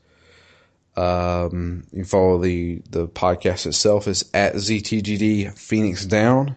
Um, 0.98 1.84
you 1.92 2.00
can 2.00 2.06
follow 2.06 2.38
the 2.40 2.82
the 2.90 3.08
podcast 3.08 3.66
itself 3.66 4.08
is 4.08 4.30
at 4.34 4.56
ZTGD 4.56 5.58
Phoenix 5.58 6.06
Down. 6.06 6.56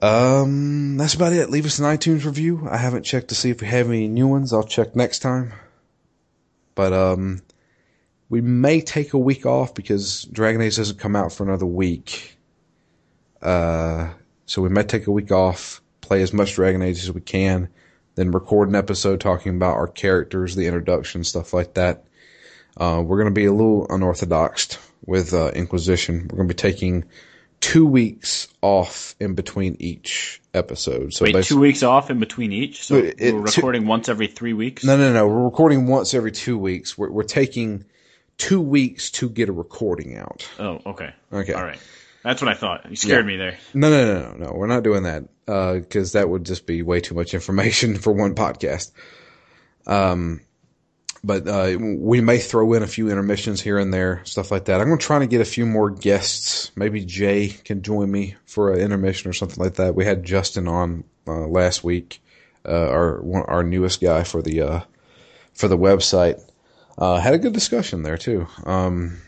Um, 0.00 0.96
that's 0.96 1.14
about 1.14 1.32
it. 1.32 1.50
Leave 1.50 1.66
us 1.66 1.78
an 1.78 1.84
iTunes 1.84 2.24
review. 2.24 2.66
I 2.68 2.78
haven't 2.78 3.04
checked 3.04 3.28
to 3.28 3.34
see 3.34 3.50
if 3.50 3.60
we 3.60 3.66
have 3.66 3.88
any 3.88 4.08
new 4.08 4.26
ones. 4.26 4.52
I'll 4.52 4.64
check 4.64 4.96
next 4.96 5.20
time. 5.20 5.52
But 6.74 6.92
um, 6.92 7.42
we 8.28 8.40
may 8.40 8.80
take 8.80 9.12
a 9.12 9.18
week 9.18 9.46
off 9.46 9.74
because 9.74 10.24
Dragon 10.24 10.60
Age 10.60 10.76
doesn't 10.76 10.98
come 10.98 11.14
out 11.14 11.32
for 11.32 11.44
another 11.44 11.66
week. 11.66 12.36
Uh, 13.40 14.10
so 14.46 14.62
we 14.62 14.68
may 14.68 14.82
take 14.82 15.06
a 15.06 15.10
week 15.10 15.32
off, 15.32 15.80
play 16.00 16.22
as 16.22 16.32
much 16.32 16.54
Dragon 16.54 16.82
Age 16.82 16.98
as 17.02 17.12
we 17.12 17.20
can, 17.20 17.68
then 18.14 18.30
record 18.30 18.68
an 18.68 18.74
episode 18.74 19.20
talking 19.20 19.56
about 19.56 19.76
our 19.76 19.88
characters, 19.88 20.54
the 20.54 20.66
introduction, 20.66 21.24
stuff 21.24 21.52
like 21.52 21.74
that. 21.74 22.04
Uh, 22.76 23.02
we're 23.04 23.16
going 23.18 23.28
to 23.28 23.34
be 23.34 23.44
a 23.46 23.52
little 23.52 23.86
unorthodox 23.90 24.78
with 25.06 25.32
uh, 25.32 25.50
Inquisition. 25.54 26.28
We're 26.30 26.36
going 26.38 26.48
to 26.48 26.54
be 26.54 26.58
taking 26.58 27.04
two 27.60 27.86
weeks 27.86 28.48
off 28.60 29.14
in 29.20 29.34
between 29.34 29.76
each 29.78 30.42
episode. 30.52 31.14
So 31.14 31.24
Wait, 31.24 31.44
two 31.44 31.58
weeks 31.58 31.82
off 31.82 32.10
in 32.10 32.18
between 32.18 32.52
each? 32.52 32.84
So 32.84 32.96
it- 32.96 33.16
we're 33.18 33.46
two- 33.46 33.60
recording 33.60 33.86
once 33.86 34.08
every 34.08 34.26
three 34.26 34.52
weeks? 34.52 34.84
No, 34.84 34.96
no, 34.96 35.12
no. 35.12 35.26
We're 35.26 35.44
recording 35.44 35.86
once 35.86 36.14
every 36.14 36.32
two 36.32 36.58
weeks. 36.58 36.98
We're, 36.98 37.10
we're 37.10 37.22
taking 37.22 37.84
two 38.36 38.60
weeks 38.60 39.10
to 39.12 39.28
get 39.28 39.48
a 39.48 39.52
recording 39.52 40.16
out. 40.18 40.48
Oh, 40.58 40.80
okay. 40.86 41.14
Okay. 41.32 41.52
All 41.52 41.64
right. 41.64 41.78
That's 42.24 42.40
what 42.42 42.50
I 42.50 42.54
thought. 42.54 42.88
You 42.88 42.96
scared 42.96 43.26
Yeah. 43.26 43.32
me 43.32 43.36
there. 43.36 43.58
No, 43.74 43.90
no, 43.90 44.04
no, 44.14 44.32
no, 44.32 44.46
no. 44.46 44.52
We're 44.54 44.66
not 44.66 44.82
doing 44.82 45.02
that 45.04 45.24
because 45.46 46.12
that 46.12 46.28
would 46.28 46.44
just 46.44 46.66
be 46.66 46.82
way 46.82 47.00
too 47.00 47.14
much 47.14 47.34
information 47.34 47.96
for 47.98 48.12
one 48.12 48.34
podcast. 48.34 48.90
Um, 49.86 50.40
but 51.22 51.46
uh, 51.48 51.78
we 51.80 52.20
may 52.20 52.38
throw 52.38 52.72
in 52.74 52.82
a 52.82 52.86
few 52.86 53.10
intermissions 53.10 53.60
here 53.60 53.78
and 53.78 53.92
there, 53.92 54.22
stuff 54.24 54.50
like 54.50 54.66
that. 54.66 54.80
I'm 54.80 54.88
going 54.88 54.98
to 54.98 55.04
try 55.06 55.18
to 55.20 55.26
get 55.26 55.40
a 55.40 55.44
few 55.46 55.64
more 55.66 55.90
guests. 55.90 56.70
Maybe 56.76 57.04
Jay 57.04 57.48
can 57.48 57.82
join 57.82 58.10
me 58.10 58.36
for 58.46 58.72
an 58.72 58.80
intermission 58.80 59.30
or 59.30 59.32
something 59.32 59.62
like 59.62 59.74
that. 59.74 59.94
We 59.94 60.04
had 60.04 60.24
Justin 60.24 60.68
on 60.68 61.04
uh, 61.26 61.46
last 61.46 61.82
week, 61.84 62.20
uh, 62.66 62.88
our 62.88 63.20
one, 63.22 63.42
our 63.48 63.62
newest 63.62 64.00
guy 64.02 64.22
for 64.24 64.42
the 64.42 64.60
uh, 64.62 64.80
for 65.54 65.68
the 65.68 65.78
website. 65.78 66.40
Uh, 66.98 67.18
had 67.18 67.34
a 67.34 67.38
good 67.38 67.52
discussion 67.54 68.02
there 68.02 68.18
too. 68.18 68.46
Um, 68.64 69.18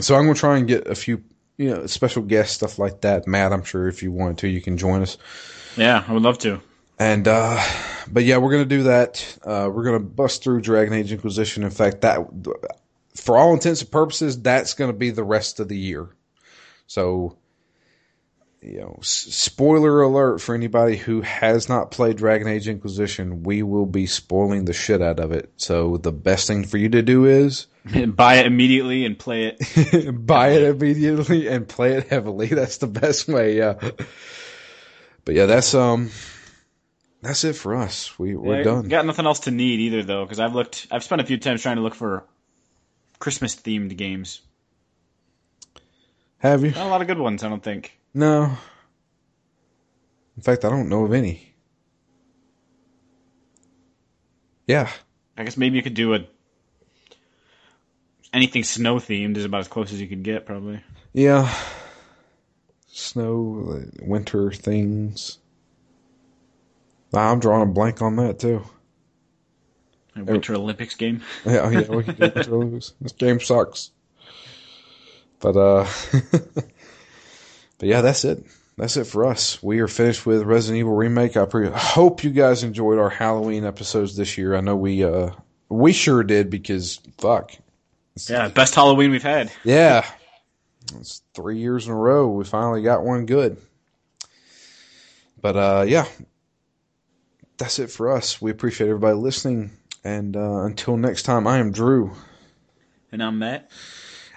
so 0.00 0.16
I'm 0.16 0.24
going 0.24 0.34
to 0.34 0.40
try 0.40 0.58
and 0.58 0.66
get 0.66 0.86
a 0.88 0.94
few 0.96 1.22
you 1.62 1.70
know, 1.70 1.86
special 1.86 2.22
guests, 2.22 2.56
stuff 2.56 2.78
like 2.78 3.00
that. 3.02 3.26
Matt, 3.26 3.52
I'm 3.52 3.64
sure 3.64 3.88
if 3.88 4.02
you 4.02 4.10
want 4.10 4.40
to, 4.40 4.48
you 4.48 4.60
can 4.60 4.76
join 4.76 5.02
us. 5.02 5.16
Yeah, 5.76 6.04
I 6.06 6.12
would 6.12 6.22
love 6.22 6.38
to. 6.38 6.60
And, 6.98 7.26
uh, 7.26 7.62
but 8.10 8.24
yeah, 8.24 8.36
we're 8.38 8.50
going 8.50 8.68
to 8.68 8.76
do 8.76 8.82
that. 8.84 9.38
Uh, 9.42 9.70
we're 9.72 9.84
going 9.84 9.98
to 9.98 10.04
bust 10.04 10.42
through 10.42 10.60
Dragon 10.60 10.92
Age 10.92 11.12
Inquisition. 11.12 11.62
In 11.62 11.70
fact, 11.70 12.02
that, 12.02 12.20
for 13.14 13.36
all 13.36 13.54
intents 13.54 13.80
and 13.80 13.90
purposes, 13.90 14.40
that's 14.40 14.74
going 14.74 14.90
to 14.90 14.96
be 14.96 15.10
the 15.10 15.24
rest 15.24 15.60
of 15.60 15.68
the 15.68 15.76
year. 15.76 16.08
So, 16.86 17.36
you 18.62 18.78
know, 18.78 18.98
spoiler 19.02 20.02
alert 20.02 20.40
for 20.40 20.54
anybody 20.54 20.96
who 20.96 21.20
has 21.22 21.68
not 21.68 21.90
played 21.90 22.16
Dragon 22.16 22.46
Age 22.46 22.68
Inquisition, 22.68 23.42
we 23.42 23.62
will 23.62 23.86
be 23.86 24.06
spoiling 24.06 24.64
the 24.64 24.72
shit 24.72 25.02
out 25.02 25.18
of 25.18 25.32
it. 25.32 25.52
So 25.56 25.96
the 25.96 26.12
best 26.12 26.46
thing 26.46 26.64
for 26.64 26.78
you 26.78 26.88
to 26.90 27.02
do 27.02 27.26
is 27.26 27.66
Buy 28.14 28.36
it 28.36 28.46
immediately 28.46 29.04
and 29.04 29.18
play 29.18 29.46
it. 29.46 30.26
buy 30.26 30.50
it 30.50 30.62
immediately 30.62 31.48
and 31.48 31.66
play 31.66 31.94
it 31.94 32.08
heavily. 32.08 32.46
That's 32.48 32.78
the 32.78 32.86
best 32.86 33.26
way. 33.26 33.56
Yeah. 33.56 33.74
But 35.24 35.34
yeah, 35.36 35.46
that's 35.46 35.72
um, 35.74 36.10
that's 37.22 37.44
it 37.44 37.54
for 37.54 37.76
us. 37.76 38.18
We 38.18 38.34
we're 38.34 38.58
Yeah, 38.58 38.62
done. 38.64 38.88
Got 38.88 39.06
nothing 39.06 39.24
else 39.26 39.40
to 39.40 39.52
need 39.52 39.78
either, 39.78 40.02
though, 40.02 40.24
because 40.24 40.40
I've 40.40 40.54
looked. 40.54 40.88
I've 40.90 41.04
spent 41.04 41.20
a 41.20 41.24
few 41.24 41.38
times 41.38 41.62
trying 41.62 41.76
to 41.76 41.82
look 41.82 41.94
for 41.94 42.24
Christmas 43.20 43.54
themed 43.54 43.96
games. 43.96 44.40
Have 46.42 46.64
you? 46.64 46.72
Not 46.72 46.86
a 46.86 46.90
lot 46.90 47.00
of 47.00 47.06
good 47.06 47.20
ones, 47.20 47.44
I 47.44 47.48
don't 47.48 47.62
think. 47.62 47.96
No. 48.12 48.56
In 50.36 50.42
fact, 50.42 50.64
I 50.64 50.70
don't 50.70 50.88
know 50.88 51.04
of 51.04 51.12
any. 51.12 51.54
Yeah. 54.66 54.90
I 55.36 55.44
guess 55.44 55.56
maybe 55.56 55.76
you 55.76 55.84
could 55.84 55.94
do 55.94 56.14
a 56.14 56.26
anything 58.32 58.64
snow 58.64 58.96
themed 58.96 59.36
is 59.36 59.44
about 59.44 59.60
as 59.60 59.68
close 59.68 59.92
as 59.92 60.00
you 60.00 60.08
could 60.08 60.24
get, 60.24 60.44
probably. 60.44 60.82
Yeah. 61.12 61.52
Snow, 62.88 63.84
winter 64.00 64.50
things. 64.50 65.38
I'm 67.14 67.38
drawing 67.38 67.62
a 67.62 67.72
blank 67.72 68.02
on 68.02 68.16
that 68.16 68.40
too. 68.40 68.64
A 70.16 70.24
Winter 70.24 70.54
Olympics 70.54 70.96
game. 70.96 71.22
Yeah, 71.44 71.60
oh, 71.60 71.68
yeah, 71.70 71.88
we 71.88 72.02
can 72.02 72.14
do 72.16 72.32
Winter 72.34 72.50
Olympics. 72.54 72.94
This 73.00 73.12
game 73.12 73.38
sucks. 73.38 73.92
But 75.42 75.56
uh 75.56 75.86
But 77.78 77.88
yeah, 77.88 78.00
that's 78.00 78.24
it. 78.24 78.44
That's 78.78 78.96
it 78.96 79.04
for 79.04 79.26
us. 79.26 79.62
We 79.62 79.80
are 79.80 79.88
finished 79.88 80.24
with 80.24 80.42
Resident 80.44 80.78
Evil 80.78 80.94
Remake. 80.94 81.36
I 81.36 81.44
pre- 81.46 81.68
hope 81.68 82.22
you 82.24 82.30
guys 82.30 82.62
enjoyed 82.62 82.98
our 82.98 83.10
Halloween 83.10 83.64
episodes 83.66 84.16
this 84.16 84.38
year. 84.38 84.54
I 84.56 84.60
know 84.60 84.76
we 84.76 85.04
uh 85.04 85.30
we 85.68 85.92
sure 85.92 86.22
did 86.22 86.48
because 86.48 87.00
fuck. 87.18 87.52
Yeah, 88.28 88.48
best 88.48 88.74
Halloween 88.74 89.10
we've 89.10 89.22
had. 89.22 89.50
Yeah. 89.64 90.06
It's 90.98 91.22
three 91.34 91.58
years 91.58 91.86
in 91.86 91.92
a 91.92 91.96
row. 91.96 92.28
We 92.28 92.44
finally 92.44 92.82
got 92.82 93.02
one 93.04 93.26
good. 93.26 93.56
But 95.40 95.56
uh 95.56 95.84
yeah. 95.88 96.06
That's 97.58 97.78
it 97.78 97.90
for 97.90 98.10
us. 98.12 98.40
We 98.40 98.50
appreciate 98.50 98.88
everybody 98.88 99.14
listening. 99.16 99.70
And 100.04 100.36
uh, 100.36 100.62
until 100.64 100.96
next 100.96 101.22
time, 101.22 101.46
I 101.46 101.58
am 101.58 101.70
Drew. 101.70 102.12
And 103.12 103.22
I'm 103.22 103.38
Matt. 103.38 103.70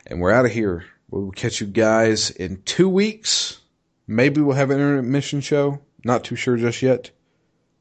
and 0.05 0.21
we're 0.21 0.31
out 0.31 0.45
of 0.45 0.51
here. 0.51 0.85
We'll 1.09 1.31
catch 1.31 1.61
you 1.61 1.67
guys 1.67 2.31
in 2.31 2.61
two 2.63 2.89
weeks. 2.89 3.61
Maybe 4.07 4.41
we'll 4.41 4.55
have 4.55 4.71
an 4.71 4.79
intermission 4.79 5.41
show. 5.41 5.79
Not 6.03 6.23
too 6.23 6.35
sure 6.35 6.57
just 6.57 6.81
yet. 6.81 7.11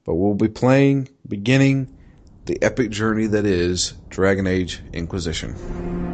But 0.05 0.15
we'll 0.15 0.35
be 0.35 0.49
playing 0.49 1.09
beginning 1.27 1.97
the 2.45 2.63
epic 2.63 2.91
journey 2.91 3.27
that 3.29 3.47
is 3.47 3.95
Dragon 4.11 4.47
Age 4.47 4.83
Inquisition. 4.93 6.14